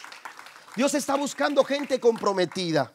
Dios 0.75 0.93
está 0.95 1.15
buscando 1.15 1.63
gente 1.63 1.99
comprometida 1.99 2.91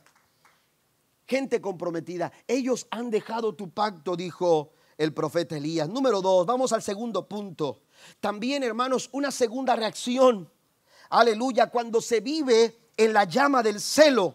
gente 1.29 1.61
comprometida. 1.61 2.33
Ellos 2.47 2.87
han 2.91 3.11
dejado 3.11 3.55
tu 3.55 3.71
pacto, 3.71 4.17
dijo 4.17 4.73
el 4.97 5.13
profeta 5.13 5.57
Elías. 5.57 5.89
Número 5.89 6.23
dos, 6.23 6.47
vamos 6.47 6.73
al 6.73 6.83
segundo 6.83 7.29
punto. 7.29 7.83
También, 8.21 8.63
hermanos, 8.63 9.09
una 9.13 9.31
segunda 9.31 9.77
reacción. 9.77 10.51
Aleluya, 11.11 11.71
cuando 11.71 12.01
se 12.01 12.21
vive 12.21 12.77
en 12.97 13.13
la 13.13 13.25
llama 13.25 13.63
del 13.63 13.81
celo 13.81 14.35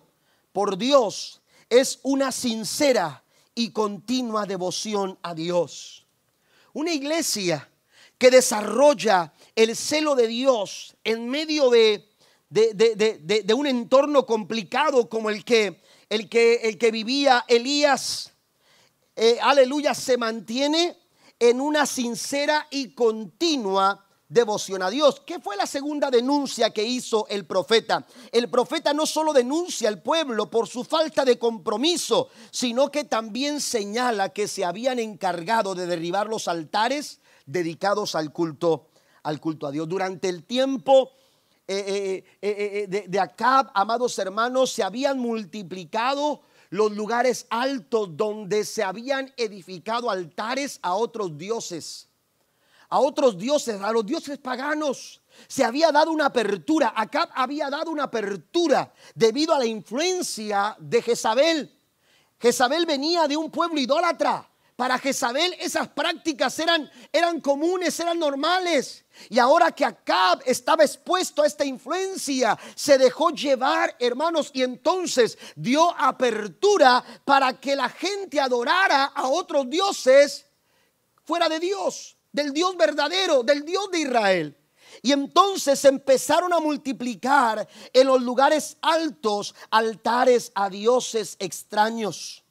por 0.52 0.78
Dios, 0.78 1.42
es 1.70 2.00
una 2.04 2.32
sincera 2.32 3.24
y 3.56 3.72
continua 3.72 4.46
devoción 4.46 5.18
a 5.24 5.34
Dios. 5.34 6.06
Una 6.74 6.94
iglesia 6.94 7.70
que 8.18 8.32
desarrolla 8.32 9.34
el 9.56 9.76
celo 9.76 10.16
de 10.16 10.28
Dios 10.28 10.96
en 11.04 11.28
medio 11.28 11.70
de, 11.70 12.08
un 13.56 13.68
entorno 13.68 14.26
complicado 14.26 15.10
como 15.10 15.30
el 15.30 15.44
que 15.44 15.82
el 16.10 16.30
que, 16.30 16.56
el 16.56 16.78
que 16.78 16.92
vivía 16.92 17.46
Elías, 17.48 18.32
eh, 19.16 19.38
aleluya, 19.42 19.94
se 19.94 20.18
mantiene 20.18 20.98
en 21.40 21.62
una 21.62 21.86
sincera 21.86 22.68
y 22.72 22.94
continua 22.94 24.06
devoción 24.34 24.82
a 24.82 24.90
Dios. 24.90 25.22
¿Qué 25.26 25.40
fue 25.40 25.56
la 25.56 25.68
segunda 25.68 26.10
denuncia 26.10 26.72
que 26.72 26.84
hizo 26.84 27.28
el 27.30 27.46
profeta? 27.46 28.06
El 28.32 28.50
profeta 28.50 28.94
no 28.94 29.06
solo 29.06 29.32
denuncia 29.32 29.88
al 29.88 30.02
pueblo 30.02 30.50
por 30.50 30.68
su 30.68 30.84
falta 30.84 31.24
de 31.24 31.38
compromiso, 31.38 32.30
sino 32.52 32.90
que 32.90 33.04
también 33.04 33.62
señala 33.62 34.30
que 34.30 34.48
se 34.48 34.66
habían 34.66 35.00
encargado 35.00 35.76
de 35.76 35.86
derribar 35.86 36.28
los 36.28 36.48
altares 36.48 37.20
dedicados 37.46 38.16
al 38.16 38.32
culto, 38.32 38.88
al 39.22 39.40
culto 39.40 39.68
a 39.68 39.72
Dios. 39.72 39.88
Durante 39.88 40.30
el 40.30 40.44
tiempo 40.44 41.12
eh, 41.68 42.24
eh, 42.42 42.56
eh, 42.82 42.86
de, 42.90 43.08
de 43.08 43.20
Acab, 43.20 43.72
amados 43.74 44.18
hermanos, 44.20 44.72
se 44.72 44.84
habían 44.84 45.20
multiplicado 45.20 46.42
los 46.70 46.92
lugares 46.92 47.46
altos 47.50 48.18
donde 48.18 48.66
se 48.66 48.84
habían 48.84 49.32
edificado 49.38 50.10
altares 50.10 50.80
a 50.82 50.96
otros 50.96 51.38
dioses, 51.38 52.10
a 52.90 53.00
otros 53.00 53.38
dioses, 53.38 53.80
a 53.82 53.92
los 53.92 54.06
dioses 54.06 54.38
paganos. 54.40 55.22
Se 55.48 55.64
había 55.64 55.92
dado 55.92 56.12
una 56.12 56.26
apertura, 56.26 56.94
Acab 56.96 57.30
había 57.34 57.70
dado 57.70 57.92
una 57.92 58.04
apertura 58.04 58.94
debido 59.16 59.54
a 59.54 59.60
la 59.60 59.66
influencia 59.66 60.76
de 60.80 61.02
Jezabel. 61.02 61.80
Jezabel 62.40 62.86
venía 62.86 63.28
de 63.28 63.38
un 63.38 63.50
pueblo 63.50 63.80
idólatra. 63.80 64.50
Para 64.76 64.98
Jezabel 64.98 65.54
esas 65.60 65.88
prácticas 65.88 66.58
eran, 66.60 66.90
eran 67.12 67.40
comunes, 67.40 67.98
eran 68.00 68.20
normales. 68.20 69.03
Y 69.30 69.40
ahora 69.40 69.72
que 69.72 69.86
Acab 69.86 70.42
estaba 70.46 70.84
expuesto 70.84 71.42
a 71.42 71.48
esta 71.48 71.66
influencia, 71.66 72.58
se 72.76 72.98
dejó 72.98 73.30
llevar, 73.30 73.96
hermanos, 74.00 74.50
y 74.54 74.64
entonces 74.64 75.38
dio 75.56 75.90
apertura 75.98 77.04
para 77.24 77.60
que 77.60 77.76
la 77.76 77.90
gente 77.90 78.40
adorara 78.40 79.06
a 79.06 79.28
otros 79.28 79.70
dioses 79.70 80.46
fuera 81.24 81.48
de 81.48 81.60
Dios, 81.60 82.18
del 82.32 82.52
Dios 82.54 82.76
verdadero, 82.76 83.44
del 83.44 83.64
Dios 83.64 83.90
de 83.92 84.00
Israel. 84.00 84.58
Y 85.02 85.12
entonces 85.12 85.84
empezaron 85.86 86.54
a 86.54 86.60
multiplicar 86.60 87.68
en 87.92 88.08
los 88.08 88.22
lugares 88.22 88.78
altos 88.82 89.56
altares 89.72 90.52
a 90.54 90.70
dioses 90.70 91.36
extraños 91.40 92.44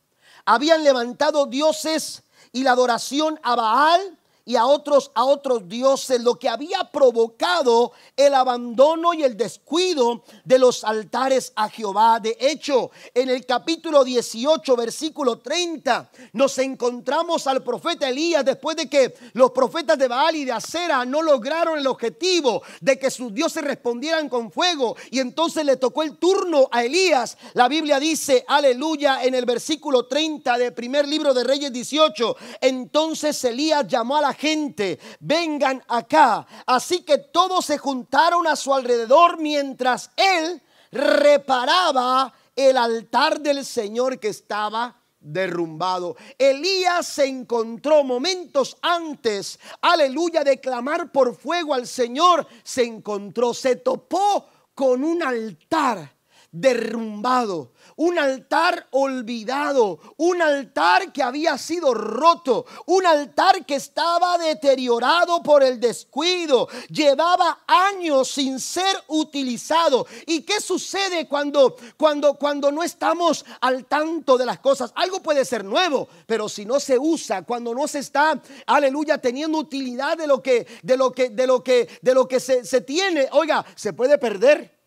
habían 0.44 0.82
levantado 0.82 1.46
dioses 1.46 2.22
y 2.52 2.62
la 2.62 2.72
adoración 2.72 3.38
a 3.42 3.54
Baal 3.54 4.18
y 4.45 4.57
a 4.57 4.66
otros 4.66 5.11
a 5.14 5.24
otros 5.24 5.68
dioses, 5.68 6.20
lo 6.20 6.38
que 6.38 6.49
había 6.49 6.90
provocado 6.93 7.93
el 8.16 8.34
abandono 8.34 9.14
y 9.14 9.22
el 9.22 9.36
descuido 9.36 10.24
de 10.45 10.59
los 10.59 10.84
altares 10.84 11.53
a 11.57 11.68
Jehová. 11.68 12.20
De 12.20 12.36
hecho, 12.40 12.90
en 13.14 13.28
el 13.28 13.45
capítulo 13.47 14.05
18, 14.05 14.76
versículo 14.76 15.38
30, 15.38 16.11
nos 16.32 16.59
encontramos 16.59 17.47
al 17.47 17.62
profeta 17.62 18.09
Elías 18.09 18.45
después 18.45 18.76
de 18.76 18.88
que 18.88 19.14
los 19.32 19.51
profetas 19.51 19.99
de 19.99 20.09
Baal 20.09 20.36
y 20.36 20.45
de 20.45 20.53
Acera 20.53 21.05
no 21.05 21.22
lograron 21.22 21.78
el 21.78 21.86
objetivo 21.86 22.62
de 22.80 22.99
que 22.99 23.11
sus 23.11 23.32
dioses 23.32 23.64
respondieran 23.64 24.28
con 24.28 24.51
fuego 24.51 24.97
y 25.11 25.20
entonces 25.20 25.64
le 25.64 25.76
tocó 25.76 26.03
el 26.03 26.16
turno 26.16 26.68
a 26.70 26.84
Elías. 26.84 27.36
La 27.55 27.68
Biblia 27.68 27.99
dice, 27.99 28.45
aleluya, 28.49 29.24
en 29.24 29.34
el 29.34 29.45
versículo 29.45 30.07
30 30.07 30.59
del 30.59 30.72
primer 30.72 31.07
libro 31.07 31.34
de 31.34 31.45
Reyes 31.45 31.72
18, 31.72 32.36
entonces 32.61 33.43
Elías 33.45 33.86
llamó 33.86 34.16
a 34.16 34.20
la 34.20 34.31
gente, 34.34 34.98
vengan 35.20 35.82
acá. 35.88 36.46
Así 36.66 37.02
que 37.02 37.18
todos 37.18 37.66
se 37.66 37.78
juntaron 37.78 38.46
a 38.46 38.56
su 38.56 38.74
alrededor 38.74 39.38
mientras 39.38 40.10
él 40.16 40.62
reparaba 40.90 42.32
el 42.54 42.76
altar 42.76 43.40
del 43.40 43.64
Señor 43.64 44.18
que 44.18 44.28
estaba 44.28 44.96
derrumbado. 45.18 46.16
Elías 46.36 47.06
se 47.06 47.26
encontró 47.26 48.04
momentos 48.04 48.76
antes, 48.82 49.58
aleluya, 49.80 50.44
de 50.44 50.60
clamar 50.60 51.12
por 51.12 51.36
fuego 51.36 51.74
al 51.74 51.86
Señor, 51.86 52.46
se 52.62 52.84
encontró, 52.84 53.54
se 53.54 53.76
topó 53.76 54.46
con 54.74 55.04
un 55.04 55.22
altar 55.22 56.16
derrumbado 56.50 57.72
un 57.97 58.18
altar 58.18 58.86
olvidado, 58.90 59.99
un 60.16 60.40
altar 60.43 61.12
que 61.12 61.22
había 61.22 61.59
sido 61.59 61.95
roto, 61.95 62.66
un 62.86 63.07
altar 63.07 63.64
que 63.64 63.74
estaba 63.74 64.38
deteriorado 64.38 65.43
por 65.43 65.62
el 65.62 65.80
descuido, 65.80 66.68
llevaba 66.88 67.61
años 67.66 68.28
sin 68.28 68.61
ser 68.61 68.97
utilizado. 69.09 70.07
¿Y 70.26 70.43
qué 70.43 70.61
sucede 70.61 71.28
cuando 71.28 71.76
cuando 71.97 72.34
cuando 72.34 72.72
no 72.72 72.82
estamos 72.82 73.45
al 73.61 73.86
tanto 73.86 74.38
de 74.38 74.47
las 74.47 74.59
cosas? 74.59 74.93
Algo 74.95 75.22
puede 75.22 75.45
ser 75.45 75.64
nuevo, 75.64 76.09
pero 76.26 76.49
si 76.49 76.64
no 76.64 76.80
se 76.80 76.99
usa, 76.99 77.43
cuando 77.43 77.74
no 77.74 77.86
se 77.88 78.01
está, 78.01 78.40
aleluya, 78.66 79.18
teniendo 79.18 79.59
utilidad 79.59 80.16
de 80.16 80.26
lo 80.26 80.43
que 80.43 80.66
de 80.82 80.97
lo 80.97 81.12
que 81.12 81.30
de 81.30 81.47
lo 81.47 81.62
que 81.62 81.88
de 82.01 82.14
lo 82.14 82.26
que 82.28 82.40
se, 82.40 82.64
se 82.64 82.80
tiene, 82.80 83.28
oiga, 83.32 83.64
se 83.74 83.93
puede 83.93 84.18
perder. 84.18 84.78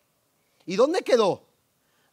¿Y 0.66 0.74
dónde 0.74 1.02
quedó? 1.02 1.45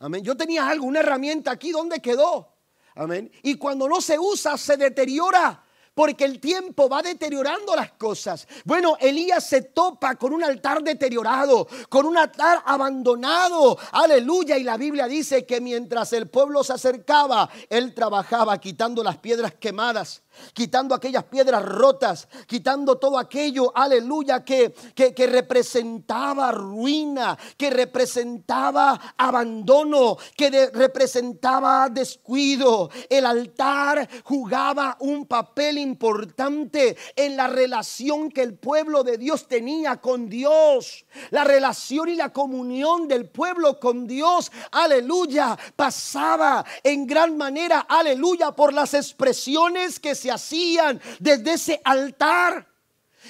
Amén. 0.04 0.22
Yo 0.22 0.36
tenía 0.36 0.68
algo, 0.68 0.86
una 0.86 0.99
herramienta 0.99 1.51
aquí, 1.51 1.72
¿dónde 1.72 2.01
quedó? 2.01 2.58
Amén. 2.93 3.32
Y 3.41 3.56
cuando 3.56 3.88
no 3.88 4.01
se 4.01 4.20
usa, 4.20 4.58
se 4.58 4.76
deteriora 4.76 5.64
porque 5.93 6.26
el 6.26 6.41
tiempo 6.41 6.89
va 6.89 7.01
deteriorando 7.01 7.74
las 7.74 7.93
cosas. 7.93 8.45
Bueno, 8.66 8.97
Elías 8.99 9.47
se 9.47 9.62
topa 9.62 10.16
con 10.16 10.34
un 10.34 10.43
altar 10.43 10.84
deteriorado, 10.84 11.68
con 11.88 12.06
un 12.06 12.18
altar 12.18 12.64
abandonado. 12.66 13.78
Aleluya. 13.93 14.58
Y 14.58 14.64
la 14.64 14.76
Biblia 14.76 15.08
dice 15.08 15.45
que 15.45 15.62
mientras 15.62 16.12
el 16.12 16.28
pueblo 16.28 16.66
se 16.66 16.74
acercaba, 16.74 17.49
él 17.70 17.93
trabajaba 17.93 18.58
quitando 18.58 19.04
las 19.04 19.20
piedras 19.20 19.54
quemadas 19.54 20.22
quitando 20.53 20.95
aquellas 20.95 21.23
piedras 21.25 21.63
rotas, 21.63 22.27
quitando 22.47 22.97
todo 22.97 23.17
aquello, 23.17 23.71
aleluya, 23.75 24.43
que, 24.43 24.73
que, 24.95 25.27
representaba 25.27 26.51
ruina, 26.51 27.38
que 27.57 27.69
representaba 27.69 28.99
abandono, 29.17 30.17
que 30.36 30.69
representaba 30.73 31.89
descuido. 31.89 32.89
El 33.09 33.25
altar 33.25 34.07
jugaba 34.23 34.97
un 34.99 35.25
papel 35.25 35.77
importante 35.77 36.97
en 37.15 37.38
la 37.38 37.47
relación 37.47 38.29
que 38.29 38.41
el 38.41 38.55
pueblo 38.55 39.03
de 39.03 39.17
Dios 39.17 39.47
tenía 39.47 39.97
con 39.97 40.29
Dios. 40.29 41.05
La 41.31 41.43
relación 41.43 42.09
y 42.09 42.15
la 42.15 42.31
comunión 42.31 43.07
del 43.07 43.29
pueblo 43.29 43.79
con 43.79 44.07
Dios, 44.07 44.51
aleluya, 44.71 45.57
pasaba 45.75 46.65
en 46.84 47.07
gran 47.07 47.38
manera, 47.38 47.86
aleluya, 47.88 48.51
por 48.51 48.73
las 48.73 48.93
expresiones 48.93 49.99
que 49.99 50.15
se 50.15 50.22
hacían 50.32 51.01
desde 51.19 51.53
ese 51.53 51.82
altar. 51.84 52.67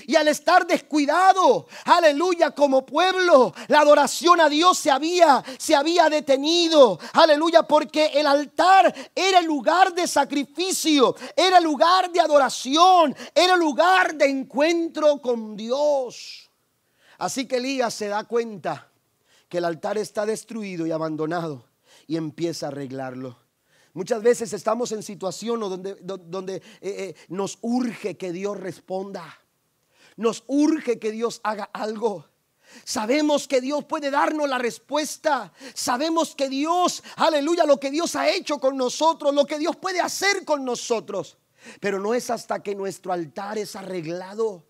Y 0.08 0.16
al 0.16 0.28
estar 0.28 0.66
descuidado, 0.66 1.68
aleluya, 1.86 2.52
como 2.52 2.86
pueblo, 2.86 3.54
la 3.68 3.82
adoración 3.82 4.42
a 4.42 4.50
Dios 4.50 4.78
se 4.80 4.90
había, 4.90 5.44
se 5.60 5.76
había 5.76 6.10
detenido, 6.10 7.00
aleluya, 7.14 7.64
porque 7.64 8.08
el 8.08 8.26
altar 8.26 8.94
era 9.14 9.40
el 9.40 9.46
lugar 9.46 9.94
de 9.94 10.08
sacrificio, 10.08 11.16
era 11.36 11.60
el 11.60 11.64
lugar 11.64 12.12
de 12.12 12.20
adoración, 12.20 13.16
era 13.36 13.54
el 13.54 13.60
lugar 13.60 14.16
de 14.16 14.26
encuentro 14.26 15.22
con 15.22 15.56
Dios. 15.56 16.50
Así 17.20 17.48
que 17.48 17.58
Elías 17.58 17.94
se 17.94 18.08
da 18.08 18.24
cuenta 18.24 18.90
que 19.48 19.60
el 19.60 19.66
altar 19.66 20.00
está 20.00 20.26
destruido 20.26 20.88
y 20.88 20.92
abandonado 20.92 21.66
y 22.08 22.18
empieza 22.18 22.66
a 22.66 22.70
arreglarlo. 22.70 23.43
Muchas 23.94 24.24
veces 24.24 24.52
estamos 24.54 24.92
en 24.92 25.04
situaciones 25.04 25.70
donde, 25.70 25.96
donde 26.02 26.56
eh, 26.56 26.62
eh, 26.82 27.16
nos 27.30 27.60
urge 27.62 28.18
que 28.18 28.32
Dios 28.32 28.60
responda. 28.60 29.40
Nos 30.18 30.44
urge 30.48 31.00
que 31.00 31.12
Dios 31.12 31.40
haga 31.44 31.70
algo. 31.74 32.26
Sabemos 32.84 33.48
que 33.48 33.62
Dios 33.62 33.86
puede 33.86 34.10
darnos 34.10 34.50
la 34.50 34.58
respuesta. 34.58 35.54
Sabemos 35.76 36.36
que 36.36 36.50
Dios, 36.50 37.04
aleluya, 37.18 37.66
lo 37.66 37.80
que 37.80 37.92
Dios 37.92 38.16
ha 38.16 38.30
hecho 38.30 38.60
con 38.60 38.78
nosotros, 38.78 39.34
lo 39.34 39.46
que 39.46 39.60
Dios 39.60 39.76
puede 39.76 40.00
hacer 40.02 40.44
con 40.44 40.66
nosotros. 40.66 41.38
Pero 41.80 42.00
no 42.00 42.14
es 42.14 42.30
hasta 42.30 42.64
que 42.64 42.76
nuestro 42.76 43.14
altar 43.14 43.58
es 43.58 43.76
arreglado 43.76 44.66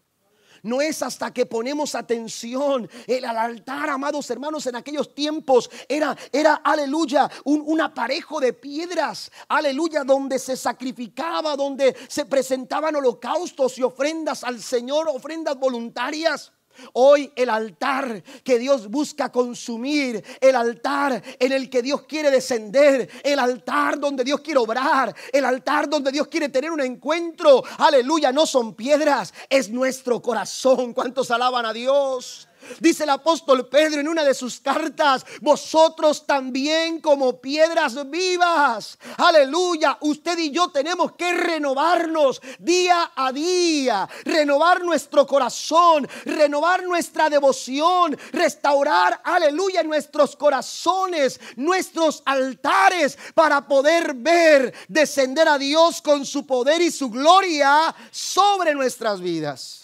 no 0.63 0.81
es 0.81 1.03
hasta 1.03 1.31
que 1.31 1.45
ponemos 1.45 1.93
atención. 1.93 2.89
El 3.05 3.25
altar, 3.25 3.89
amados 3.89 4.29
hermanos, 4.29 4.65
en 4.65 4.75
aquellos 4.75 5.13
tiempos 5.13 5.69
era, 5.87 6.17
era 6.31 6.55
aleluya, 6.55 7.29
un, 7.43 7.61
un 7.65 7.81
aparejo 7.81 8.39
de 8.39 8.53
piedras, 8.53 9.31
aleluya, 9.47 10.03
donde 10.03 10.39
se 10.39 10.57
sacrificaba, 10.57 11.55
donde 11.55 11.95
se 12.07 12.25
presentaban 12.25 12.95
holocaustos 12.95 13.77
y 13.77 13.83
ofrendas 13.83 14.43
al 14.43 14.61
Señor, 14.61 15.07
ofrendas 15.09 15.57
voluntarias. 15.57 16.51
Hoy 16.93 17.31
el 17.35 17.49
altar 17.49 18.23
que 18.43 18.59
Dios 18.59 18.87
busca 18.87 19.31
consumir, 19.31 20.23
el 20.39 20.55
altar 20.55 21.21
en 21.39 21.51
el 21.51 21.69
que 21.69 21.81
Dios 21.81 22.03
quiere 22.03 22.31
descender, 22.31 23.09
el 23.23 23.39
altar 23.39 23.99
donde 23.99 24.23
Dios 24.23 24.41
quiere 24.41 24.59
obrar, 24.59 25.13
el 25.31 25.45
altar 25.45 25.89
donde 25.89 26.11
Dios 26.11 26.27
quiere 26.27 26.49
tener 26.49 26.71
un 26.71 26.81
encuentro, 26.81 27.63
aleluya, 27.77 28.31
no 28.31 28.45
son 28.45 28.75
piedras, 28.75 29.33
es 29.49 29.69
nuestro 29.69 30.21
corazón. 30.21 30.93
¿Cuántos 30.93 31.31
alaban 31.31 31.65
a 31.65 31.73
Dios? 31.73 32.47
Dice 32.79 33.03
el 33.03 33.09
apóstol 33.09 33.67
Pedro 33.67 34.01
en 34.01 34.07
una 34.07 34.23
de 34.23 34.33
sus 34.33 34.59
cartas, 34.59 35.25
vosotros 35.41 36.25
también 36.25 36.99
como 37.01 37.39
piedras 37.39 38.09
vivas. 38.09 38.97
Aleluya, 39.17 39.97
usted 40.01 40.37
y 40.37 40.51
yo 40.51 40.69
tenemos 40.69 41.13
que 41.13 41.33
renovarnos 41.33 42.41
día 42.59 43.11
a 43.15 43.31
día, 43.31 44.07
renovar 44.23 44.83
nuestro 44.83 45.25
corazón, 45.27 46.07
renovar 46.25 46.83
nuestra 46.83 47.29
devoción, 47.29 48.17
restaurar, 48.31 49.21
aleluya, 49.23 49.83
nuestros 49.83 50.35
corazones, 50.35 51.39
nuestros 51.55 52.23
altares 52.25 53.17
para 53.33 53.67
poder 53.67 54.13
ver 54.13 54.73
descender 54.87 55.47
a 55.47 55.57
Dios 55.57 56.01
con 56.01 56.25
su 56.25 56.45
poder 56.45 56.81
y 56.81 56.91
su 56.91 57.09
gloria 57.09 57.93
sobre 58.11 58.73
nuestras 58.73 59.21
vidas. 59.21 59.82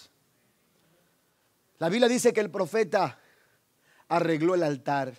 La 1.80 1.88
Biblia 1.88 2.08
dice 2.08 2.34
que 2.34 2.40
el 2.40 2.50
profeta 2.50 3.18
arregló 4.08 4.54
el 4.54 4.62
altar. 4.62 5.18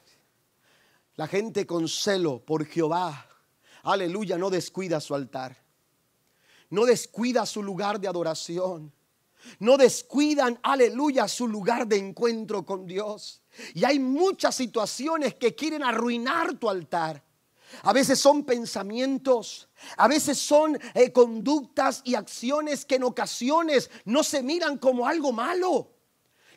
La 1.16 1.26
gente 1.26 1.66
con 1.66 1.88
celo 1.88 2.45
por 2.45 2.68
Jehová, 2.68 3.28
aleluya, 3.82 4.38
no 4.38 4.51
descuida 4.51 4.99
su 4.99 5.16
altar. 5.16 5.57
No 6.70 6.86
descuida 6.86 7.47
su 7.47 7.64
lugar 7.64 7.99
de 7.99 8.07
adoración. 8.07 8.93
No 9.57 9.76
descuidan, 9.76 10.59
aleluya, 10.62 11.28
su 11.28 11.47
lugar 11.47 11.88
de 11.88 11.97
encuentro 11.97 12.64
con 12.64 12.86
Dios. 12.86 13.41
Y 13.74 13.84
hay 13.84 13.97
muchas 13.97 14.53
situaciones 14.53 15.34
que 15.34 15.55
quieren 15.55 15.82
arruinar 15.82 16.53
tu 16.59 16.70
altar. 16.70 17.24
A 17.82 17.91
veces 17.91 18.20
son 18.20 18.43
pensamientos, 18.43 19.68
a 19.97 20.07
veces 20.07 20.38
son 20.38 20.80
eh, 20.93 21.12
conductas 21.12 22.01
y 22.03 22.14
acciones 22.14 22.86
que 22.86 22.97
en 22.97 23.03
ocasiones 23.03 23.89
no 24.05 24.22
se 24.22 24.43
miran 24.43 24.78
como 24.78 25.07
algo 25.07 25.32
malo 25.32 26.01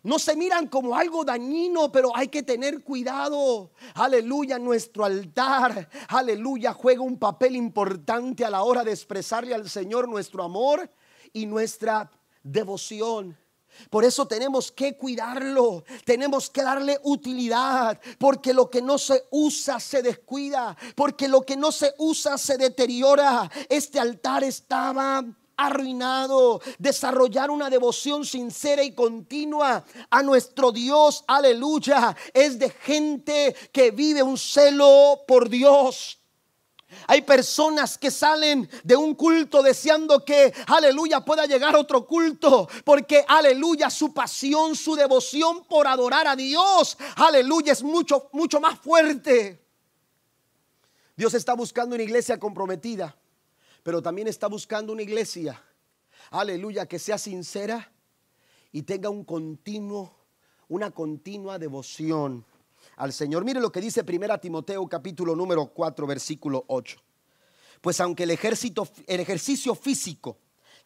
no 0.04 0.18
se 0.18 0.36
miran 0.36 0.68
como 0.68 0.94
algo 0.94 1.24
dañino, 1.24 1.90
pero 1.90 2.14
hay 2.14 2.28
que 2.28 2.42
tener 2.42 2.84
cuidado. 2.84 3.72
Aleluya, 3.94 4.58
nuestro 4.58 5.04
altar, 5.04 5.88
aleluya, 6.08 6.74
juega 6.74 7.00
un 7.00 7.18
papel 7.18 7.56
importante 7.56 8.44
a 8.44 8.50
la 8.50 8.62
hora 8.62 8.84
de 8.84 8.92
expresarle 8.92 9.54
al 9.54 9.68
Señor 9.68 10.06
nuestro 10.06 10.44
amor 10.44 10.90
y 11.32 11.46
nuestra 11.46 12.10
devoción. 12.42 13.36
Por 13.88 14.04
eso 14.04 14.26
tenemos 14.26 14.70
que 14.70 14.94
cuidarlo, 14.94 15.84
tenemos 16.04 16.50
que 16.50 16.62
darle 16.62 17.00
utilidad, 17.02 17.98
porque 18.18 18.52
lo 18.52 18.68
que 18.68 18.82
no 18.82 18.98
se 18.98 19.24
usa 19.30 19.80
se 19.80 20.02
descuida, 20.02 20.76
porque 20.94 21.28
lo 21.28 21.42
que 21.42 21.56
no 21.56 21.72
se 21.72 21.94
usa 21.98 22.36
se 22.36 22.58
deteriora. 22.58 23.50
Este 23.70 23.98
altar 23.98 24.44
estaba 24.44 25.24
arruinado. 25.56 26.60
Desarrollar 26.78 27.50
una 27.50 27.70
devoción 27.70 28.24
sincera 28.24 28.82
y 28.82 28.92
continua 28.92 29.84
a 30.10 30.22
nuestro 30.22 30.72
Dios, 30.72 31.24
aleluya, 31.26 32.16
es 32.32 32.58
de 32.58 32.70
gente 32.70 33.54
que 33.72 33.90
vive 33.90 34.22
un 34.22 34.38
celo 34.38 35.20
por 35.26 35.48
Dios. 35.48 36.18
Hay 37.06 37.22
personas 37.22 37.98
que 37.98 38.10
salen 38.10 38.68
de 38.84 38.96
un 38.96 39.14
culto 39.14 39.62
deseando 39.62 40.24
que, 40.24 40.52
aleluya, 40.66 41.20
pueda 41.20 41.44
llegar 41.46 41.74
otro 41.76 42.06
culto, 42.06 42.68
porque, 42.84 43.24
aleluya, 43.26 43.90
su 43.90 44.12
pasión, 44.12 44.76
su 44.76 44.94
devoción 44.94 45.64
por 45.64 45.86
adorar 45.86 46.28
a 46.28 46.36
Dios, 46.36 46.96
aleluya, 47.16 47.72
es 47.72 47.82
mucho, 47.82 48.28
mucho 48.32 48.60
más 48.60 48.78
fuerte. 48.78 49.60
Dios 51.16 51.34
está 51.34 51.54
buscando 51.54 51.94
una 51.94 52.04
iglesia 52.04 52.38
comprometida 52.38 53.16
pero 53.84 54.00
también 54.00 54.26
está 54.26 54.48
buscando 54.48 54.94
una 54.94 55.02
iglesia, 55.02 55.62
aleluya, 56.30 56.86
que 56.86 56.98
sea 56.98 57.18
sincera 57.18 57.92
y 58.72 58.82
tenga 58.82 59.10
un 59.10 59.24
continuo, 59.24 60.10
una 60.68 60.90
continua 60.90 61.58
devoción 61.58 62.46
al 62.96 63.12
Señor. 63.12 63.44
Mire 63.44 63.60
lo 63.60 63.70
que 63.70 63.82
dice 63.82 64.00
1 64.00 64.40
Timoteo 64.40 64.88
capítulo 64.88 65.36
número 65.36 65.66
4 65.66 66.06
versículo 66.06 66.64
8. 66.66 66.96
Pues 67.82 68.00
aunque 68.00 68.22
el, 68.22 68.30
el 68.30 69.20
ejercicio 69.20 69.74
físico 69.74 70.38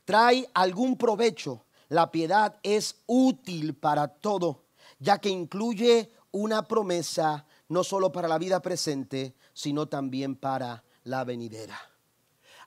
trae 0.04 0.50
algún 0.52 0.98
provecho, 0.98 1.64
la 1.88 2.10
piedad 2.10 2.58
es 2.64 2.96
útil 3.06 3.76
para 3.76 4.08
todo, 4.08 4.64
ya 4.98 5.18
que 5.18 5.28
incluye 5.28 6.10
una 6.32 6.66
promesa 6.66 7.46
no 7.68 7.84
solo 7.84 8.10
para 8.10 8.26
la 8.26 8.38
vida 8.38 8.60
presente, 8.60 9.36
sino 9.52 9.86
también 9.86 10.34
para 10.34 10.82
la 11.04 11.22
venidera 11.22 11.78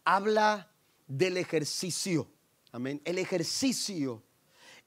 habla 0.04 0.72
del 1.08 1.38
ejercicio. 1.38 2.28
Amén. 2.72 3.02
El 3.04 3.18
ejercicio. 3.18 4.24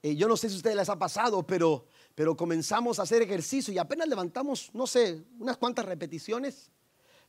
Eh, 0.01 0.15
yo 0.15 0.27
no 0.27 0.37
sé 0.37 0.49
si 0.49 0.55
a 0.55 0.57
ustedes 0.57 0.75
les 0.75 0.89
ha 0.89 0.97
pasado, 0.97 1.45
pero, 1.45 1.87
pero 2.13 2.35
comenzamos 2.35 2.99
a 2.99 3.03
hacer 3.03 3.21
ejercicio 3.21 3.73
y 3.73 3.77
apenas 3.77 4.07
levantamos, 4.07 4.69
no 4.73 4.87
sé, 4.87 5.23
unas 5.39 5.57
cuantas 5.57 5.85
repeticiones 5.85 6.71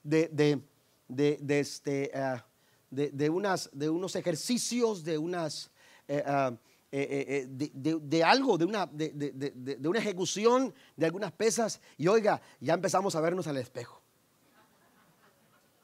de, 0.02 0.28
de, 0.28 1.38
de, 1.40 1.60
este, 1.60 2.10
ah, 2.14 2.46
de, 2.90 3.30
unas, 3.30 3.70
de 3.72 3.88
unos 3.88 4.16
ejercicios, 4.16 5.04
de 5.04 5.18
unas... 5.18 5.70
Eh, 6.08 6.22
ah, 6.26 6.56
eh, 6.92 7.46
de, 7.48 8.24
algo, 8.24 8.56
de 8.56 8.64
una, 8.64 8.86
de, 8.86 9.78
una 9.84 9.98
ejecución 9.98 10.72
de 10.96 11.04
algunas 11.04 11.32
pesas. 11.32 11.80
Y 11.98 12.06
oiga, 12.06 12.40
ya 12.58 12.72
empezamos 12.72 13.14
a 13.16 13.20
vernos 13.20 13.46
al 13.48 13.58
espejo. 13.58 14.00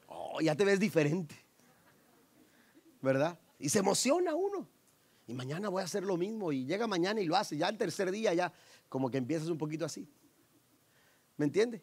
Oh, 0.07 0.40
ya 0.40 0.55
te 0.55 0.64
ves 0.64 0.80
diferente. 0.80 1.41
¿Verdad? 3.03 3.38
Y 3.59 3.68
se 3.68 3.80
emociona 3.80 4.34
uno. 4.34 4.66
Y 5.26 5.34
mañana 5.34 5.68
voy 5.68 5.82
a 5.82 5.84
hacer 5.84 6.05
lo 6.05 6.16
mismo. 6.16 6.53
Y 6.53 6.64
llega 6.64 6.86
mañana 6.86 7.20
y 7.20 7.26
lo 7.26 7.36
hace. 7.36 7.57
Ya 7.57 7.68
el 7.68 7.76
tercer 7.76 8.11
día 8.11 8.32
ya 8.32 8.53
como 8.88 9.11
que 9.11 9.18
empiezas 9.18 9.48
un 9.48 9.59
poquito 9.59 9.84
así. 9.84 10.09
¿Me 11.36 11.44
entiende? 11.44 11.82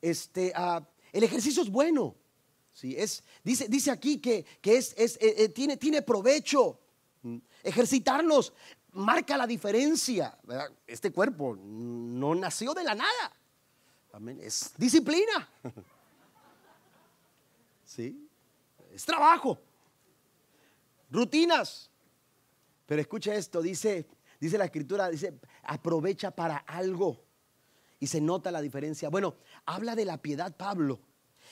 Este, 0.00 0.52
ah, 0.54 0.86
el 1.12 1.24
ejercicio 1.24 1.62
es 1.62 1.70
bueno. 1.70 2.14
¿sí? 2.72 2.94
Es, 2.96 3.22
dice, 3.42 3.66
dice 3.68 3.90
aquí 3.90 4.18
que, 4.18 4.46
es, 4.62 4.94
es 4.96 5.16
eh, 5.16 5.34
eh, 5.44 5.48
tiene, 5.50 5.76
tiene 5.76 6.02
provecho. 6.02 6.78
Mm. 7.22 7.38
Ejercitarnos 7.62 8.52
marca 8.92 9.36
la 9.36 9.46
diferencia. 9.46 10.38
Este 10.86 11.12
cuerpo 11.12 11.56
no 11.56 12.34
nació 12.34 12.74
de 12.74 12.84
la 12.84 12.94
nada. 12.94 13.36
Es 14.40 14.72
disciplina. 14.76 15.48
¿Sí? 17.84 18.28
Es 18.92 19.04
trabajo 19.04 19.58
rutinas. 21.10 21.90
Pero 22.86 23.00
escucha 23.00 23.34
esto, 23.34 23.62
dice, 23.62 24.08
dice 24.40 24.58
la 24.58 24.64
escritura, 24.64 25.08
dice, 25.08 25.38
aprovecha 25.62 26.30
para 26.30 26.56
algo. 26.56 27.24
Y 27.98 28.06
se 28.06 28.20
nota 28.20 28.50
la 28.50 28.62
diferencia. 28.62 29.10
Bueno, 29.10 29.36
habla 29.66 29.94
de 29.94 30.04
la 30.04 30.16
piedad 30.18 30.56
Pablo. 30.56 31.00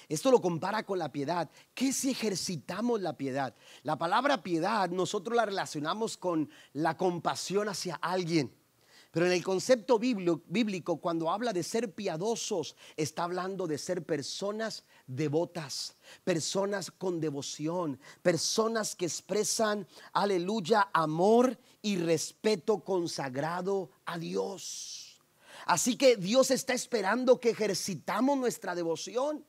Esto 0.08 0.30
lo 0.30 0.40
compara 0.40 0.84
con 0.84 0.98
la 0.98 1.12
piedad. 1.12 1.50
¿Qué 1.74 1.92
si 1.92 2.10
ejercitamos 2.10 3.02
la 3.02 3.18
piedad? 3.18 3.54
La 3.82 3.98
palabra 3.98 4.42
piedad 4.42 4.88
nosotros 4.88 5.36
la 5.36 5.44
relacionamos 5.44 6.16
con 6.16 6.50
la 6.72 6.96
compasión 6.96 7.68
hacia 7.68 7.96
alguien. 7.96 8.54
Pero 9.10 9.24
en 9.24 9.32
el 9.32 9.42
concepto 9.42 9.98
bíblico, 9.98 11.00
cuando 11.00 11.30
habla 11.30 11.54
de 11.54 11.62
ser 11.62 11.94
piadosos, 11.94 12.76
está 12.94 13.24
hablando 13.24 13.66
de 13.66 13.78
ser 13.78 14.04
personas 14.04 14.84
devotas, 15.06 15.96
personas 16.24 16.90
con 16.90 17.18
devoción, 17.18 17.98
personas 18.20 18.94
que 18.94 19.06
expresan, 19.06 19.88
aleluya, 20.12 20.90
amor 20.92 21.58
y 21.80 21.96
respeto 21.96 22.84
consagrado 22.84 23.90
a 24.04 24.18
Dios. 24.18 25.18
Así 25.64 25.96
que 25.96 26.16
Dios 26.16 26.50
está 26.50 26.74
esperando 26.74 27.40
que 27.40 27.50
ejercitamos 27.50 28.36
nuestra 28.36 28.74
devoción. 28.74 29.44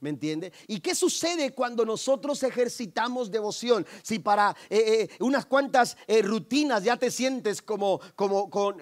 ¿Me 0.00 0.10
entiende? 0.10 0.52
¿Y 0.66 0.80
qué 0.80 0.94
sucede 0.94 1.52
cuando 1.52 1.84
nosotros 1.86 2.42
ejercitamos 2.42 3.30
devoción? 3.30 3.86
Si 4.02 4.18
para 4.18 4.54
eh, 4.68 5.08
eh, 5.10 5.16
unas 5.20 5.46
cuantas 5.46 5.96
eh, 6.06 6.20
rutinas 6.20 6.84
ya 6.84 6.98
te 6.98 7.10
sientes 7.10 7.62
como, 7.62 8.00
como 8.14 8.50
con, 8.50 8.76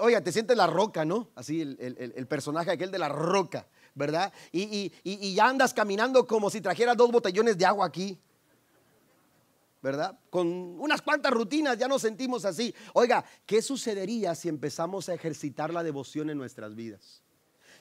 oiga, 0.00 0.22
te 0.22 0.32
sientes 0.32 0.56
la 0.56 0.66
roca, 0.66 1.04
¿no? 1.04 1.28
Así 1.34 1.60
el, 1.60 2.26
personaje 2.28 2.70
aquel 2.70 2.90
de 2.90 2.98
la 2.98 3.10
roca, 3.10 3.66
¿verdad? 3.94 4.32
Y, 4.50 4.92
y, 5.04 5.34
ya 5.34 5.48
andas 5.48 5.74
caminando 5.74 6.26
como 6.26 6.48
si 6.48 6.60
trajeras 6.60 6.96
dos 6.96 7.10
botellones 7.10 7.58
de 7.58 7.66
agua 7.66 7.86
aquí. 7.86 8.18
¿verdad? 9.80 10.18
Con 10.28 10.48
unas 10.80 11.00
cuantas 11.02 11.32
rutinas 11.32 11.78
ya 11.78 11.86
nos 11.86 12.02
sentimos 12.02 12.44
así. 12.44 12.74
Oiga, 12.94 13.24
¿qué 13.46 13.62
sucedería 13.62 14.34
si 14.34 14.48
empezamos 14.48 15.08
a 15.08 15.14
ejercitar 15.14 15.72
la 15.72 15.84
devoción 15.84 16.30
en 16.30 16.38
nuestras 16.38 16.74
vidas? 16.74 17.22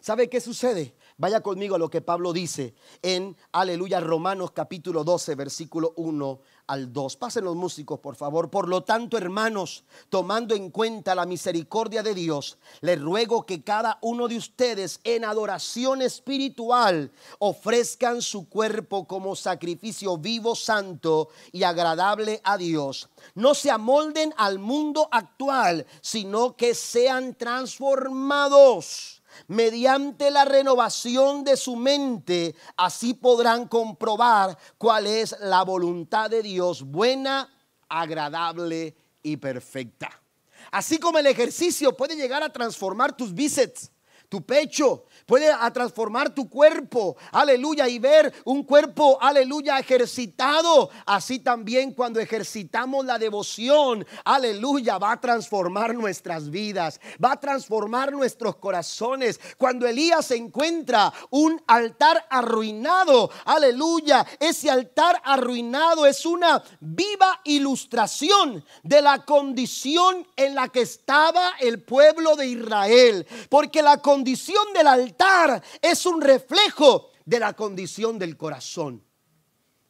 ¿Sabe 0.07 0.29
qué 0.29 0.39
sucede? 0.39 0.95
Vaya 1.17 1.41
conmigo 1.41 1.75
a 1.75 1.77
lo 1.77 1.89
que 1.89 1.99
Pablo 1.99 2.31
dice 2.31 2.73
en 3.01 3.35
Aleluya 3.51 3.99
Romanos 3.99 4.51
capítulo 4.51 5.03
12 5.03 5.35
versículo 5.35 5.91
1 5.97 6.39
al 6.67 6.93
2. 6.93 7.17
Pasen 7.17 7.43
los 7.43 7.57
músicos, 7.57 7.99
por 7.99 8.15
favor. 8.15 8.49
Por 8.49 8.69
lo 8.69 8.85
tanto, 8.85 9.17
hermanos, 9.17 9.83
tomando 10.07 10.55
en 10.55 10.69
cuenta 10.69 11.13
la 11.13 11.25
misericordia 11.25 12.03
de 12.03 12.13
Dios, 12.13 12.57
les 12.79 13.01
ruego 13.01 13.45
que 13.45 13.65
cada 13.65 13.97
uno 14.01 14.29
de 14.29 14.37
ustedes 14.37 15.01
en 15.03 15.25
adoración 15.25 16.01
espiritual 16.01 17.11
ofrezcan 17.39 18.21
su 18.21 18.47
cuerpo 18.47 19.07
como 19.07 19.35
sacrificio 19.35 20.17
vivo, 20.17 20.55
santo 20.55 21.27
y 21.51 21.63
agradable 21.63 22.39
a 22.45 22.57
Dios. 22.57 23.09
No 23.35 23.53
se 23.53 23.71
amolden 23.71 24.33
al 24.37 24.57
mundo 24.57 25.09
actual, 25.11 25.85
sino 25.99 26.55
que 26.55 26.75
sean 26.75 27.35
transformados 27.35 29.16
mediante 29.47 30.31
la 30.31 30.45
renovación 30.45 31.43
de 31.43 31.57
su 31.57 31.75
mente, 31.75 32.55
así 32.75 33.13
podrán 33.13 33.67
comprobar 33.67 34.57
cuál 34.77 35.07
es 35.07 35.35
la 35.41 35.63
voluntad 35.63 36.29
de 36.29 36.41
Dios, 36.41 36.83
buena, 36.83 37.49
agradable 37.89 38.95
y 39.21 39.37
perfecta. 39.37 40.09
Así 40.71 40.99
como 40.99 41.19
el 41.19 41.27
ejercicio 41.27 41.95
puede 41.95 42.15
llegar 42.15 42.43
a 42.43 42.51
transformar 42.51 43.15
tus 43.15 43.33
bíceps, 43.33 43.91
tu 44.29 44.45
pecho, 44.45 45.05
puede 45.25 45.51
transformar 45.73 46.33
tu 46.35 46.49
cuerpo, 46.49 47.15
aleluya, 47.31 47.87
y 47.87 47.97
ver 47.97 48.33
un 48.43 48.63
cuerpo, 48.63 49.17
aleluya, 49.21 49.79
ejercitado. 49.79 50.89
Así 51.05 51.39
también 51.39 51.93
cuando 51.93 52.19
ejercitamos 52.19 53.05
la 53.05 53.17
devoción, 53.17 54.05
aleluya, 54.25 54.97
va 54.97 55.13
a 55.13 55.21
transformar 55.21 55.95
nuestras 55.95 56.49
vidas, 56.49 56.99
va 57.23 57.33
a 57.33 57.39
transformar 57.39 58.11
nuestros 58.11 58.57
corazones. 58.57 59.39
Cuando 59.57 59.87
Elías 59.87 60.31
encuentra 60.31 61.13
un 61.29 61.61
altar 61.67 62.25
arruinado, 62.29 63.29
aleluya, 63.45 64.25
ese 64.39 64.69
altar 64.69 65.21
arruinado 65.23 66.05
es 66.05 66.25
una 66.25 66.61
viva 66.81 67.39
ilustración 67.45 68.63
de 68.83 69.01
la 69.01 69.23
condición 69.23 70.27
en 70.35 70.53
la 70.53 70.67
que 70.67 70.81
estaba 70.81 71.53
el 71.59 71.81
pueblo 71.81 72.35
de 72.35 72.47
Israel, 72.47 73.25
porque 73.49 73.81
la 73.81 74.01
condición 74.01 74.16
condición 74.17 74.73
del 74.73 74.87
altar 74.87 75.63
es 75.79 76.07
un 76.07 76.19
reflejo 76.19 77.11
de 77.23 77.39
la 77.39 77.53
condición 77.53 78.17
del 78.17 78.35
corazón. 78.35 79.03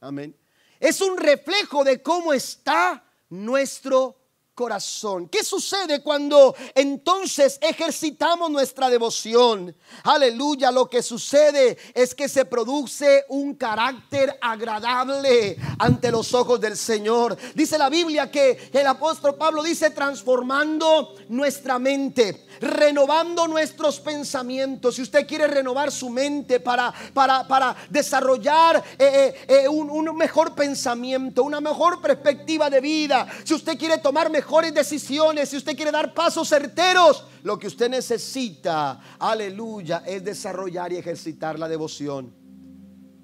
Amén. 0.02 0.38
Es 0.82 1.00
un 1.00 1.16
reflejo 1.16 1.86
de 1.86 2.02
cómo 2.02 2.34
está 2.34 3.06
nuestro 3.30 4.18
corazón. 4.58 5.30
¿Qué 5.30 5.44
sucede 5.44 6.02
cuando 6.02 6.56
entonces 6.74 7.60
ejercitamos 7.62 8.50
nuestra 8.50 8.90
devoción? 8.90 9.76
Aleluya, 10.04 10.72
lo 10.72 10.90
que 10.90 11.04
sucede 11.04 11.78
es 11.94 12.16
que 12.16 12.28
se 12.28 12.44
produce 12.44 13.24
un 13.30 13.54
carácter 13.54 14.36
agradable 14.42 15.58
ante 15.78 16.12
los 16.12 16.34
ojos 16.34 16.60
del 16.60 16.76
Señor. 16.76 17.38
Dice 17.54 17.78
la 17.78 17.90
Biblia 17.90 18.32
que 18.32 18.72
el 18.74 18.88
apóstol 18.88 19.36
Pablo 19.36 19.62
dice 19.62 19.92
transformando 19.92 21.14
nuestra 21.30 21.78
mente 21.78 22.48
renovando 22.60 23.48
nuestros 23.48 24.00
pensamientos. 24.00 24.96
Si 24.96 25.02
usted 25.02 25.28
quiere 25.28 25.48
renovar 25.48 25.92
su 25.92 26.10
mente 26.10 26.60
para, 26.60 26.94
para, 27.14 27.48
para 27.48 27.76
desarrollar 27.90 28.84
eh, 28.98 29.36
eh, 29.48 29.64
eh, 29.64 29.68
un, 29.68 29.90
un 29.90 30.16
mejor 30.16 30.56
pensamiento, 30.56 31.44
una 31.44 31.62
mejor 31.62 32.02
perspectiva 32.02 32.70
de 32.70 32.82
vida, 32.82 33.28
si 33.44 33.54
usted 33.54 33.78
quiere 33.78 33.98
tomar 34.00 34.30
mejores 34.48 34.74
decisiones, 34.74 35.50
si 35.50 35.58
usted 35.58 35.76
quiere 35.76 35.92
dar 35.92 36.14
pasos 36.14 36.48
certeros, 36.48 37.26
lo 37.44 37.60
que 37.60 37.68
usted 37.68 37.90
necesita, 37.90 38.98
aleluya, 39.20 40.04
es 40.06 40.24
desarrollar 40.24 40.94
y 40.94 40.96
ejercitar 40.96 41.60
la 41.60 41.68
devoción, 41.68 42.34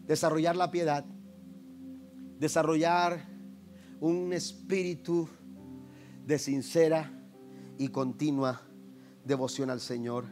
desarrollar 0.05 0.57
la 0.57 0.69
piedad, 0.69 1.05
desarrollar 2.39 3.25
un 4.01 4.33
espíritu 4.33 5.29
de 6.25 6.37
sincera 6.37 7.09
y 7.77 7.87
continua 7.87 8.61
devoción 9.23 9.69
al 9.69 9.79
Señor. 9.79 10.25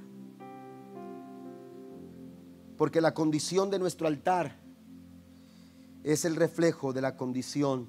Porque 2.77 2.99
la 2.99 3.13
condición 3.13 3.69
de 3.69 3.79
nuestro 3.79 4.07
altar 4.07 4.57
es 6.03 6.25
el 6.25 6.35
reflejo 6.35 6.91
de 6.91 6.99
la 6.99 7.15
condición 7.15 7.87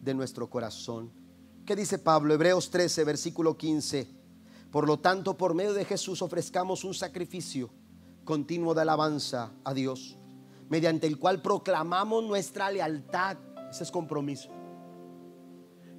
de 0.00 0.14
nuestro 0.14 0.48
corazón. 0.48 1.19
¿Qué 1.66 1.76
dice 1.76 1.98
Pablo? 1.98 2.34
Hebreos 2.34 2.70
13, 2.70 3.04
versículo 3.04 3.56
15. 3.56 4.08
Por 4.70 4.86
lo 4.86 4.98
tanto, 4.98 5.36
por 5.36 5.54
medio 5.54 5.72
de 5.72 5.84
Jesús 5.84 6.22
ofrezcamos 6.22 6.84
un 6.84 6.94
sacrificio 6.94 7.70
continuo 8.24 8.74
de 8.74 8.82
alabanza 8.82 9.52
a 9.64 9.74
Dios, 9.74 10.16
mediante 10.68 11.06
el 11.06 11.18
cual 11.18 11.42
proclamamos 11.42 12.24
nuestra 12.24 12.70
lealtad. 12.70 13.36
Ese 13.70 13.84
es 13.84 13.90
compromiso. 13.90 14.50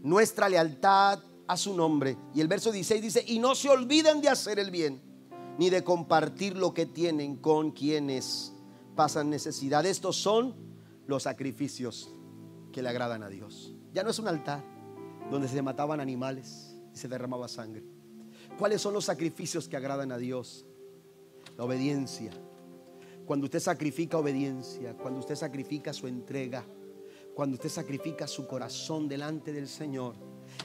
Nuestra 0.02 0.50
lealtad 0.50 1.20
a 1.48 1.58
su 1.58 1.76
nombre. 1.76 2.18
Y 2.34 2.42
el 2.42 2.48
verso 2.48 2.72
16 2.72 3.02
dice, 3.02 3.24
y 3.28 3.40
no 3.40 3.56
se 3.56 3.70
olviden 3.70 4.22
de 4.22 4.30
hacer 4.30 4.60
el 4.60 4.72
bien, 4.72 5.02
ni 5.58 5.70
de 5.70 5.84
compartir 5.84 6.58
lo 6.58 6.74
que 6.74 6.86
tienen 6.86 7.38
con 7.38 7.72
quienes 7.72 8.54
pasan 8.96 9.30
necesidad. 9.30 9.86
Estos 9.86 10.16
son 10.16 10.56
los 11.08 11.24
sacrificios 11.24 12.14
que 12.72 12.82
le 12.82 12.90
agradan 12.90 13.24
a 13.24 13.30
Dios. 13.30 13.76
Ya 13.94 14.04
no 14.04 14.10
es 14.10 14.20
un 14.20 14.30
altar 14.30 14.64
donde 15.30 15.48
se 15.48 15.62
mataban 15.62 16.00
animales 16.00 16.76
y 16.94 16.98
se 16.98 17.08
derramaba 17.08 17.48
sangre. 17.48 17.84
¿Cuáles 18.58 18.82
son 18.82 18.94
los 18.94 19.06
sacrificios 19.06 19.68
que 19.68 19.78
agradan 19.78 20.12
a 20.12 20.18
Dios? 20.18 20.66
La 21.58 21.64
obediencia. 21.64 22.32
Cuando 23.26 23.46
usted 23.46 23.60
sacrifica 23.60 24.18
obediencia, 24.18 24.96
cuando 24.98 25.20
usted 25.20 25.36
sacrifica 25.36 25.94
su 25.94 26.08
entrega, 26.08 26.64
cuando 27.34 27.56
usted 27.56 27.70
sacrifica 27.70 28.28
su 28.28 28.46
corazón 28.46 29.08
delante 29.08 29.54
del 29.54 29.68
Señor, 29.68 30.16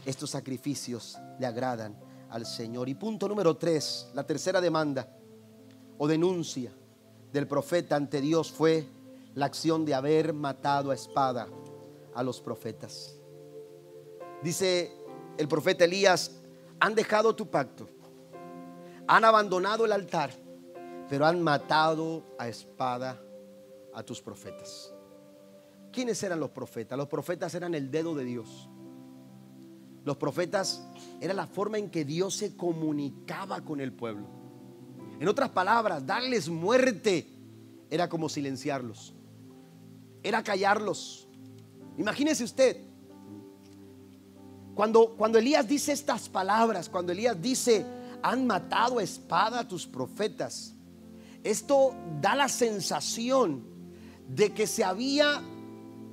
estos 0.05 0.31
sacrificios 0.31 1.17
le 1.39 1.47
agradan 1.47 1.97
al 2.31 2.45
Señor. 2.45 2.89
Y 2.89 2.95
punto 2.95 3.29
número 3.29 3.57
tres, 3.57 4.11
la 4.15 4.27
tercera 4.27 4.61
demanda 4.61 5.17
o 5.99 6.09
denuncia 6.09 6.73
del 7.33 7.47
profeta 7.47 7.97
ante 7.97 8.21
Dios 8.21 8.51
fue 8.51 8.87
la 9.35 9.47
acción 9.47 9.85
de 9.85 9.95
haber 9.95 10.33
matado 10.33 10.91
a 10.91 10.95
espada 10.95 11.49
a 12.15 12.23
los 12.23 12.41
profetas. 12.41 13.21
Dice 14.43 14.93
el 15.39 15.49
profeta 15.49 15.85
Elías, 15.85 16.41
han 16.81 16.95
dejado 16.95 17.35
tu 17.35 17.51
pacto, 17.51 17.89
han 19.07 19.25
abandonado 19.25 19.85
el 19.85 19.93
altar, 19.93 20.31
pero 21.09 21.27
han 21.27 21.43
matado 21.43 22.23
a 22.39 22.49
espada 22.49 23.21
a 23.95 24.03
tus 24.03 24.21
profetas. 24.21 24.93
¿Quiénes 25.93 26.23
eran 26.23 26.41
los 26.41 26.51
profetas? 26.51 26.99
Los 26.99 27.09
profetas 27.09 27.55
eran 27.55 27.75
el 27.75 27.91
dedo 27.91 28.15
de 28.15 28.25
Dios. 28.25 28.69
Los 30.05 30.19
profetas 30.19 30.87
era 31.21 31.33
la 31.35 31.47
forma 31.47 31.79
en 31.79 31.91
que 31.91 32.05
Dios 32.05 32.37
se 32.37 32.57
comunicaba 32.57 33.63
con 33.63 33.81
el 33.81 33.93
pueblo. 33.93 34.27
En 35.19 35.27
otras 35.27 35.51
palabras, 35.51 36.07
darles 36.07 36.49
muerte 36.49 37.27
era 37.91 38.09
como 38.09 38.29
silenciarlos. 38.29 39.15
Era 40.23 40.43
callarlos. 40.43 41.29
Imagínese 41.97 42.45
usted 42.45 42.86
Cuando, 44.77 45.15
cuando 45.17 45.39
Elías 45.39 45.67
dice 45.67 45.93
estas 45.93 46.29
palabras, 46.29 46.91
cuando 46.91 47.11
Elías 47.11 47.41
dice, 47.41 47.87
han 48.23 48.47
matado 48.47 48.99
a 48.99 49.03
espada 49.03 49.61
a 49.61 49.67
tus 49.67 49.87
profetas, 49.87 50.75
esto 51.43 51.95
da 52.21 52.37
la 52.37 52.47
sensación 52.51 53.65
de 54.29 54.53
que 54.53 54.67
se 54.67 54.85
había 54.85 55.43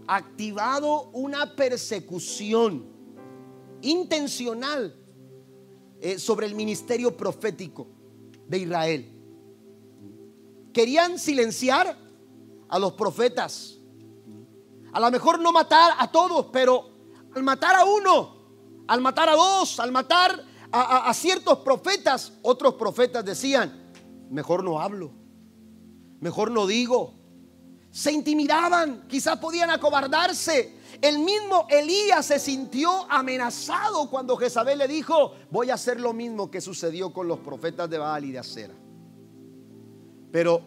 activado 0.07 1.09
una 1.11 1.57
persecución 1.57 2.85
intencional 3.81 4.95
eh, 5.99 6.17
sobre 6.17 6.45
el 6.45 6.55
ministerio 6.55 7.17
profético 7.17 7.87
de 8.47 8.59
Israel. 8.59 9.11
Querían 10.71 11.19
silenciar 11.19 11.97
a 12.69 12.79
los 12.79 12.93
profetas. 12.93 13.77
A 14.93 15.01
lo 15.01 15.11
mejor 15.11 15.39
no 15.39 15.51
matar 15.51 15.95
a 15.97 16.09
todos, 16.09 16.45
pero 16.53 16.91
al 17.35 17.43
matar 17.43 17.75
a 17.75 17.83
uno, 17.83 18.42
al 18.87 19.01
matar 19.01 19.29
a 19.29 19.35
dos, 19.35 19.79
al 19.79 19.91
matar 19.91 20.43
a, 20.71 21.13
ciertos 21.13 21.59
profetas, 21.59 22.33
otros 22.41 22.73
profetas 22.75 23.23
decían, 23.23 23.91
mejor 24.29 24.63
no 24.63 24.81
hablo, 24.81 25.11
mejor 26.19 26.51
no 26.51 26.65
digo. 26.65 27.13
Se 27.91 28.11
intimidaban, 28.11 29.07
quizás 29.07 29.37
podían 29.37 29.69
acobardarse. 29.69 30.79
El 30.99 31.19
mismo 31.19 31.67
Elías 31.69 32.25
se 32.25 32.39
sintió 32.39 33.05
amenazado 33.11 34.09
cuando 34.09 34.35
Jezabel 34.35 34.79
le 34.79 34.87
dijo, 34.87 35.35
voy 35.51 35.69
a 35.69 35.75
hacer 35.75 35.99
lo 35.99 36.11
mismo 36.11 36.49
que 36.49 36.59
sucedió 36.59 37.13
con 37.13 37.27
los 37.27 37.39
profetas 37.39 37.87
de 37.91 37.99
Baal 37.99 38.25
y 38.25 38.31
de 38.31 38.39
Acera. 38.39 38.73
Pero 40.31 40.61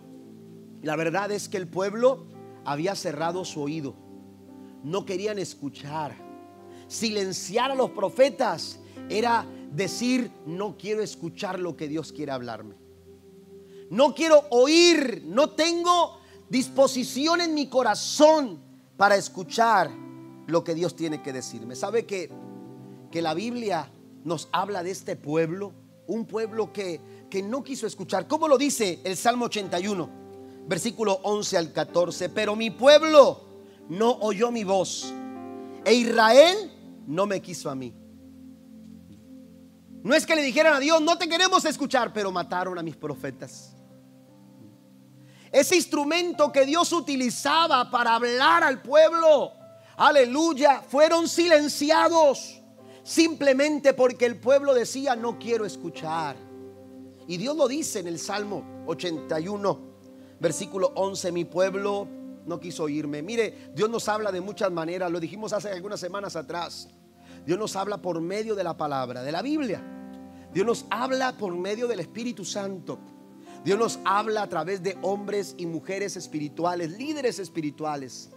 la 0.82 0.94
verdad 0.94 1.32
es 1.32 1.48
que 1.48 1.56
el 1.56 1.66
pueblo 1.66 2.26
había 2.64 2.94
cerrado 2.94 3.44
su 3.44 3.60
oído. 3.60 3.96
No 4.84 5.04
querían 5.04 5.40
escuchar. 5.40 6.25
Silenciar 6.88 7.70
a 7.70 7.74
los 7.74 7.90
profetas 7.90 8.78
era 9.08 9.46
decir, 9.72 10.30
no 10.46 10.76
quiero 10.76 11.02
escuchar 11.02 11.58
lo 11.58 11.76
que 11.76 11.88
Dios 11.88 12.12
quiere 12.12 12.32
hablarme. 12.32 12.76
No 13.90 14.14
quiero 14.14 14.44
oír, 14.50 15.22
no 15.26 15.50
tengo 15.50 16.18
disposición 16.48 17.40
en 17.40 17.54
mi 17.54 17.68
corazón 17.68 18.60
para 18.96 19.16
escuchar 19.16 19.90
lo 20.46 20.64
que 20.64 20.74
Dios 20.74 20.96
tiene 20.96 21.22
que 21.22 21.32
decirme. 21.32 21.76
¿Sabe 21.76 22.06
que, 22.06 22.30
que 23.10 23.22
la 23.22 23.34
Biblia 23.34 23.90
nos 24.24 24.48
habla 24.52 24.82
de 24.82 24.90
este 24.90 25.16
pueblo? 25.16 25.72
Un 26.06 26.24
pueblo 26.24 26.72
que, 26.72 27.00
que 27.30 27.42
no 27.42 27.62
quiso 27.62 27.86
escuchar. 27.86 28.26
¿Cómo 28.26 28.48
lo 28.48 28.58
dice 28.58 29.00
el 29.04 29.16
Salmo 29.16 29.46
81, 29.46 30.08
versículo 30.66 31.20
11 31.22 31.56
al 31.56 31.72
14? 31.72 32.28
Pero 32.30 32.56
mi 32.56 32.70
pueblo 32.70 33.44
no 33.88 34.18
oyó 34.20 34.50
mi 34.50 34.64
voz 34.64 35.12
e 35.84 35.94
Israel 35.94 36.72
no 37.06 37.26
me 37.26 37.40
quiso 37.40 37.70
a 37.70 37.74
mí. 37.74 37.94
No 40.02 40.14
es 40.14 40.24
que 40.24 40.36
le 40.36 40.42
dijeran 40.42 40.74
a 40.74 40.80
Dios, 40.80 41.00
no 41.00 41.18
te 41.18 41.28
queremos 41.28 41.64
escuchar, 41.64 42.12
pero 42.12 42.30
mataron 42.30 42.78
a 42.78 42.82
mis 42.82 42.96
profetas. 42.96 43.74
Ese 45.50 45.76
instrumento 45.76 46.52
que 46.52 46.66
Dios 46.66 46.92
utilizaba 46.92 47.90
para 47.90 48.14
hablar 48.14 48.62
al 48.62 48.82
pueblo, 48.82 49.52
aleluya, 49.96 50.82
fueron 50.82 51.28
silenciados 51.28 52.60
simplemente 53.02 53.94
porque 53.94 54.26
el 54.26 54.38
pueblo 54.38 54.74
decía, 54.74 55.16
no 55.16 55.38
quiero 55.38 55.64
escuchar. 55.64 56.36
Y 57.28 57.36
Dios 57.36 57.56
lo 57.56 57.68
dice 57.68 58.00
en 58.00 58.08
el 58.08 58.18
Salmo 58.18 58.84
81, 58.86 59.80
versículo 60.38 60.92
11, 60.94 61.32
mi 61.32 61.44
pueblo 61.44 62.08
no 62.46 62.60
quiso 62.60 62.84
oírme. 62.84 63.22
Mire, 63.22 63.70
Dios 63.74 63.90
nos 63.90 64.08
habla 64.08 64.32
de 64.32 64.40
muchas 64.40 64.70
maneras, 64.70 65.10
lo 65.10 65.20
dijimos 65.20 65.52
hace 65.52 65.70
algunas 65.70 66.00
semanas 66.00 66.36
atrás. 66.36 66.88
Dios 67.44 67.58
nos 67.58 67.76
habla 67.76 68.02
por 68.02 68.20
medio 68.20 68.54
de 68.54 68.64
la 68.64 68.76
palabra, 68.76 69.22
de 69.22 69.32
la 69.32 69.42
Biblia. 69.42 69.82
Dios 70.52 70.66
nos 70.66 70.86
habla 70.90 71.36
por 71.36 71.54
medio 71.54 71.86
del 71.86 72.00
Espíritu 72.00 72.44
Santo. 72.44 72.98
Dios 73.64 73.78
nos 73.78 73.98
habla 74.04 74.42
a 74.42 74.48
través 74.48 74.82
de 74.82 74.96
hombres 75.02 75.54
y 75.58 75.66
mujeres 75.66 76.16
espirituales, 76.16 76.92
líderes 76.92 77.38
espirituales. 77.38 78.30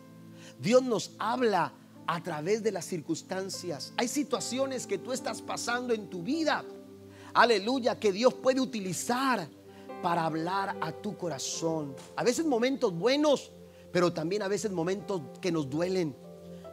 Dios 0.59 0.83
nos 0.83 1.15
habla 1.19 1.73
a 2.07 2.23
través 2.23 2.63
de 2.63 2.71
las 2.71 2.85
circunstancias. 2.85 3.93
Hay 3.97 4.07
situaciones 4.07 4.87
que 4.87 4.97
tú 4.97 5.13
estás 5.13 5.41
pasando 5.41 5.93
en 5.93 6.09
tu 6.09 6.23
vida. 6.23 6.65
Aleluya, 7.33 7.99
que 7.99 8.11
Dios 8.11 8.33
puede 8.33 8.59
utilizar 8.59 9.47
para 10.01 10.25
hablar 10.25 10.77
a 10.81 10.91
tu 10.91 11.15
corazón. 11.17 11.95
A 12.15 12.23
veces 12.23 12.45
momentos 12.45 12.93
buenos, 12.97 13.51
pero 13.91 14.13
también 14.13 14.41
a 14.41 14.47
veces 14.47 14.71
momentos 14.71 15.21
que 15.41 15.51
nos 15.51 15.69
duelen. 15.69 16.15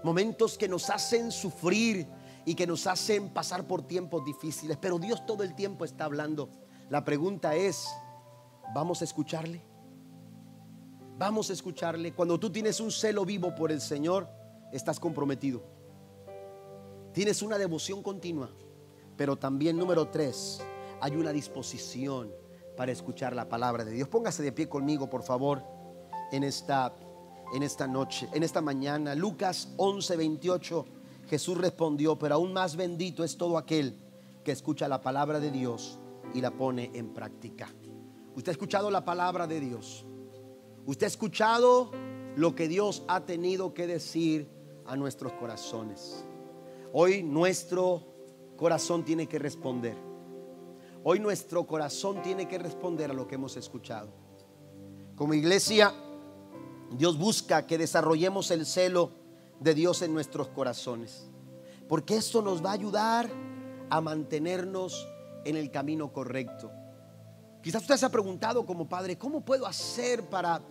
Momentos 0.03 0.57
que 0.57 0.69
nos 0.69 0.91
hacen 0.91 1.33
sufrir 1.33 2.07
y 2.45 2.55
que 2.55 2.67
nos 2.67 2.87
hacen 2.87 3.31
pasar 3.31 3.67
por 3.67 3.83
tiempos 3.87 4.25
difíciles. 4.25 4.77
Pero 4.81 4.99
Dios 4.99 5.27
todo 5.27 5.43
el 5.43 5.55
tiempo 5.55 5.85
está 5.85 6.05
hablando. 6.05 6.49
La 6.91 7.05
pregunta 7.05 7.57
es, 7.57 7.89
Vamos 8.75 9.01
a 9.01 9.05
escucharle. 9.05 9.63
Vamos 11.19 11.51
a 11.51 11.53
escucharle. 11.53 12.13
Cuando 12.13 12.39
tú 12.39 12.51
tienes 12.51 12.81
un 12.81 12.91
celo 12.91 13.25
vivo 13.25 13.55
por 13.55 13.73
el 13.73 13.81
Señor, 13.81 14.29
estás 14.73 15.01
comprometido. 15.01 15.63
Tienes 17.13 17.43
una 17.43 17.59
devoción 17.59 18.03
continua. 18.03 18.51
Pero 19.17 19.37
también, 19.37 19.77
número 19.77 20.09
tres, 20.09 20.61
hay 21.01 21.17
una 21.17 21.33
disposición 21.33 22.31
para 22.77 22.93
escuchar 22.93 23.35
la 23.35 23.49
palabra 23.49 23.85
de 23.85 23.93
Dios. 23.93 24.09
Póngase 24.09 24.43
de 24.43 24.53
pie 24.53 24.69
conmigo, 24.69 25.09
por 25.09 25.23
favor, 25.23 25.63
en 26.33 26.45
esta, 26.45 26.95
en 27.53 27.63
esta 27.63 27.87
noche, 27.87 28.29
en 28.33 28.43
esta 28.43 28.61
mañana. 28.61 29.15
Lucas 29.15 29.73
11, 29.77 30.17
28. 30.17 30.87
Jesús 31.29 31.59
respondió, 31.59 32.19
pero 32.19 32.37
aún 32.37 32.53
más 32.53 32.77
bendito 32.77 33.25
es 33.25 33.37
todo 33.37 33.59
aquel 33.59 33.99
que 34.45 34.53
escucha 34.53 34.89
la 34.89 35.01
palabra 35.01 35.41
de 35.41 35.51
Dios 35.51 35.99
y 36.35 36.41
la 36.41 36.53
pone 36.53 36.91
en 36.95 37.13
práctica. 37.13 37.69
Usted 38.35 38.51
ha 38.51 38.53
escuchado 38.53 38.91
la 38.91 39.05
palabra 39.05 39.47
de 39.47 39.61
Dios. 39.61 40.05
Usted 40.87 41.05
ha 41.05 41.09
escuchado 41.09 41.91
lo 42.37 42.55
que 42.55 42.69
Dios 42.69 43.03
ha 43.09 43.25
tenido 43.25 43.75
que 43.75 43.87
decir 43.87 44.49
a 44.85 44.95
nuestros 44.97 45.33
corazones. 45.33 46.25
Hoy 46.93 47.23
nuestro 47.23 48.03
corazón 48.57 49.05
tiene 49.05 49.27
que 49.27 49.39
responder. 49.39 49.97
Hoy 51.03 51.19
nuestro 51.19 51.67
corazón 51.67 52.23
tiene 52.23 52.47
que 52.47 52.59
responder 52.59 53.11
a 53.11 53.15
lo 53.15 53.27
que 53.27 53.37
hemos 53.37 53.57
escuchado. 53.57 54.11
Como 55.17 55.35
iglesia, 55.35 55.95
Dios 56.93 57.19
busca 57.19 57.67
que 57.67 57.79
desarrollemos 57.79 58.51
el 58.51 58.65
celo 58.67 59.13
de 59.61 59.75
Dios 59.75 60.03
en 60.03 60.15
nuestros 60.15 60.49
corazones. 60.49 61.29
Porque 61.89 62.17
esto 62.17 62.43
nos 62.43 62.65
va 62.65 62.71
a 62.71 62.75
ayudar 62.75 63.29
a 63.91 64.01
mantenernos 64.01 65.07
en 65.45 65.57
el 65.57 65.71
camino 65.71 66.13
correcto. 66.13 66.71
Quizás 67.63 67.83
usted 67.83 67.97
se 67.97 68.07
ha 68.07 68.11
preguntado 68.11 68.65
como 68.65 68.89
padre, 68.89 69.19
¿cómo 69.19 69.45
puedo 69.45 69.67
hacer 69.67 70.23
para, 70.25 70.63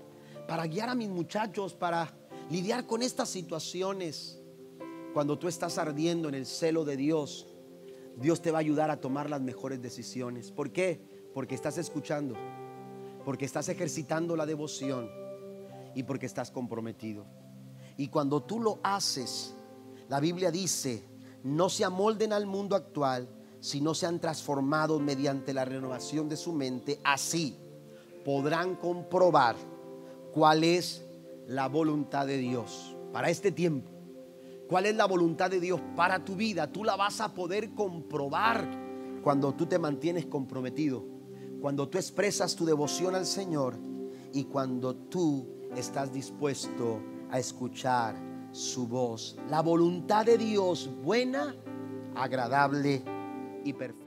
para 0.48 0.66
guiar 0.68 0.90
a 0.90 0.96
mis 0.96 1.10
muchachos, 1.10 1.74
para 1.74 2.14
lidiar 2.50 2.86
con 2.86 3.02
estas 3.02 3.30
situaciones? 3.30 4.40
Cuando 5.14 5.38
tú 5.38 5.48
estás 5.48 5.78
ardiendo 5.78 6.28
en 6.30 6.36
el 6.36 6.46
celo 6.46 6.84
de 6.86 6.98
Dios, 6.98 7.48
Dios 8.18 8.42
te 8.42 8.52
va 8.52 8.60
a 8.60 8.62
ayudar 8.62 8.92
a 8.92 9.00
tomar 9.00 9.30
las 9.30 9.42
mejores 9.42 9.82
decisiones. 9.82 10.52
¿Por 10.52 10.72
qué? 10.72 11.02
Porque 11.34 11.56
estás 11.56 11.78
escuchando, 11.78 12.36
porque 13.26 13.46
estás 13.46 13.68
ejercitando 13.70 14.36
la 14.36 14.46
devoción 14.46 15.25
y 15.96 16.04
porque 16.04 16.28
estás 16.28 16.52
comprometido. 16.52 17.26
Y 17.98 18.10
cuando 18.10 18.44
tú 18.44 18.60
lo 18.60 18.80
haces, 18.84 19.56
la 20.10 20.20
Biblia 20.20 20.52
dice, 20.52 21.04
no 21.44 21.70
se 21.70 21.86
amolden 21.86 22.34
al 22.34 22.46
mundo 22.46 22.76
actual, 22.76 23.28
si 23.60 23.82
no 23.82 23.96
se 23.96 24.06
han 24.06 24.20
transformado 24.20 25.00
mediante 25.00 25.54
la 25.54 25.66
renovación 25.66 26.30
de 26.30 26.38
su 26.38 26.54
mente, 26.54 27.00
así 27.04 27.58
podrán 28.24 28.76
comprobar 28.76 29.56
cuál 30.34 30.64
es 30.64 31.04
la 31.48 31.68
voluntad 31.68 32.28
de 32.28 32.38
Dios 32.38 32.96
para 33.12 33.30
este 33.30 33.52
tiempo. 33.52 33.90
¿Cuál 34.68 34.88
es 34.88 34.96
la 34.96 35.06
voluntad 35.06 35.50
de 35.50 35.60
Dios 35.60 35.80
para 35.96 36.26
tu 36.26 36.36
vida? 36.36 36.72
Tú 36.72 36.84
la 36.84 36.96
vas 36.96 37.22
a 37.22 37.34
poder 37.34 37.74
comprobar 37.74 38.68
cuando 39.24 39.54
tú 39.54 39.68
te 39.68 39.80
mantienes 39.80 40.26
comprometido, 40.26 41.04
cuando 41.62 41.88
tú 41.88 41.98
expresas 41.98 42.56
tu 42.56 42.66
devoción 42.66 43.16
al 43.16 43.26
Señor 43.26 43.78
y 44.34 44.46
cuando 44.46 44.96
tú 44.96 45.55
estás 45.76 46.14
dispuesto 46.14 47.02
a 47.30 47.40
escuchar 47.40 48.16
su 48.52 48.88
voz. 48.88 49.38
La 49.50 49.62
voluntad 49.62 50.26
de 50.26 50.38
Dios 50.38 50.90
buena, 51.04 51.56
agradable 52.16 53.04
y 53.64 53.74
perfecto. 53.74 54.05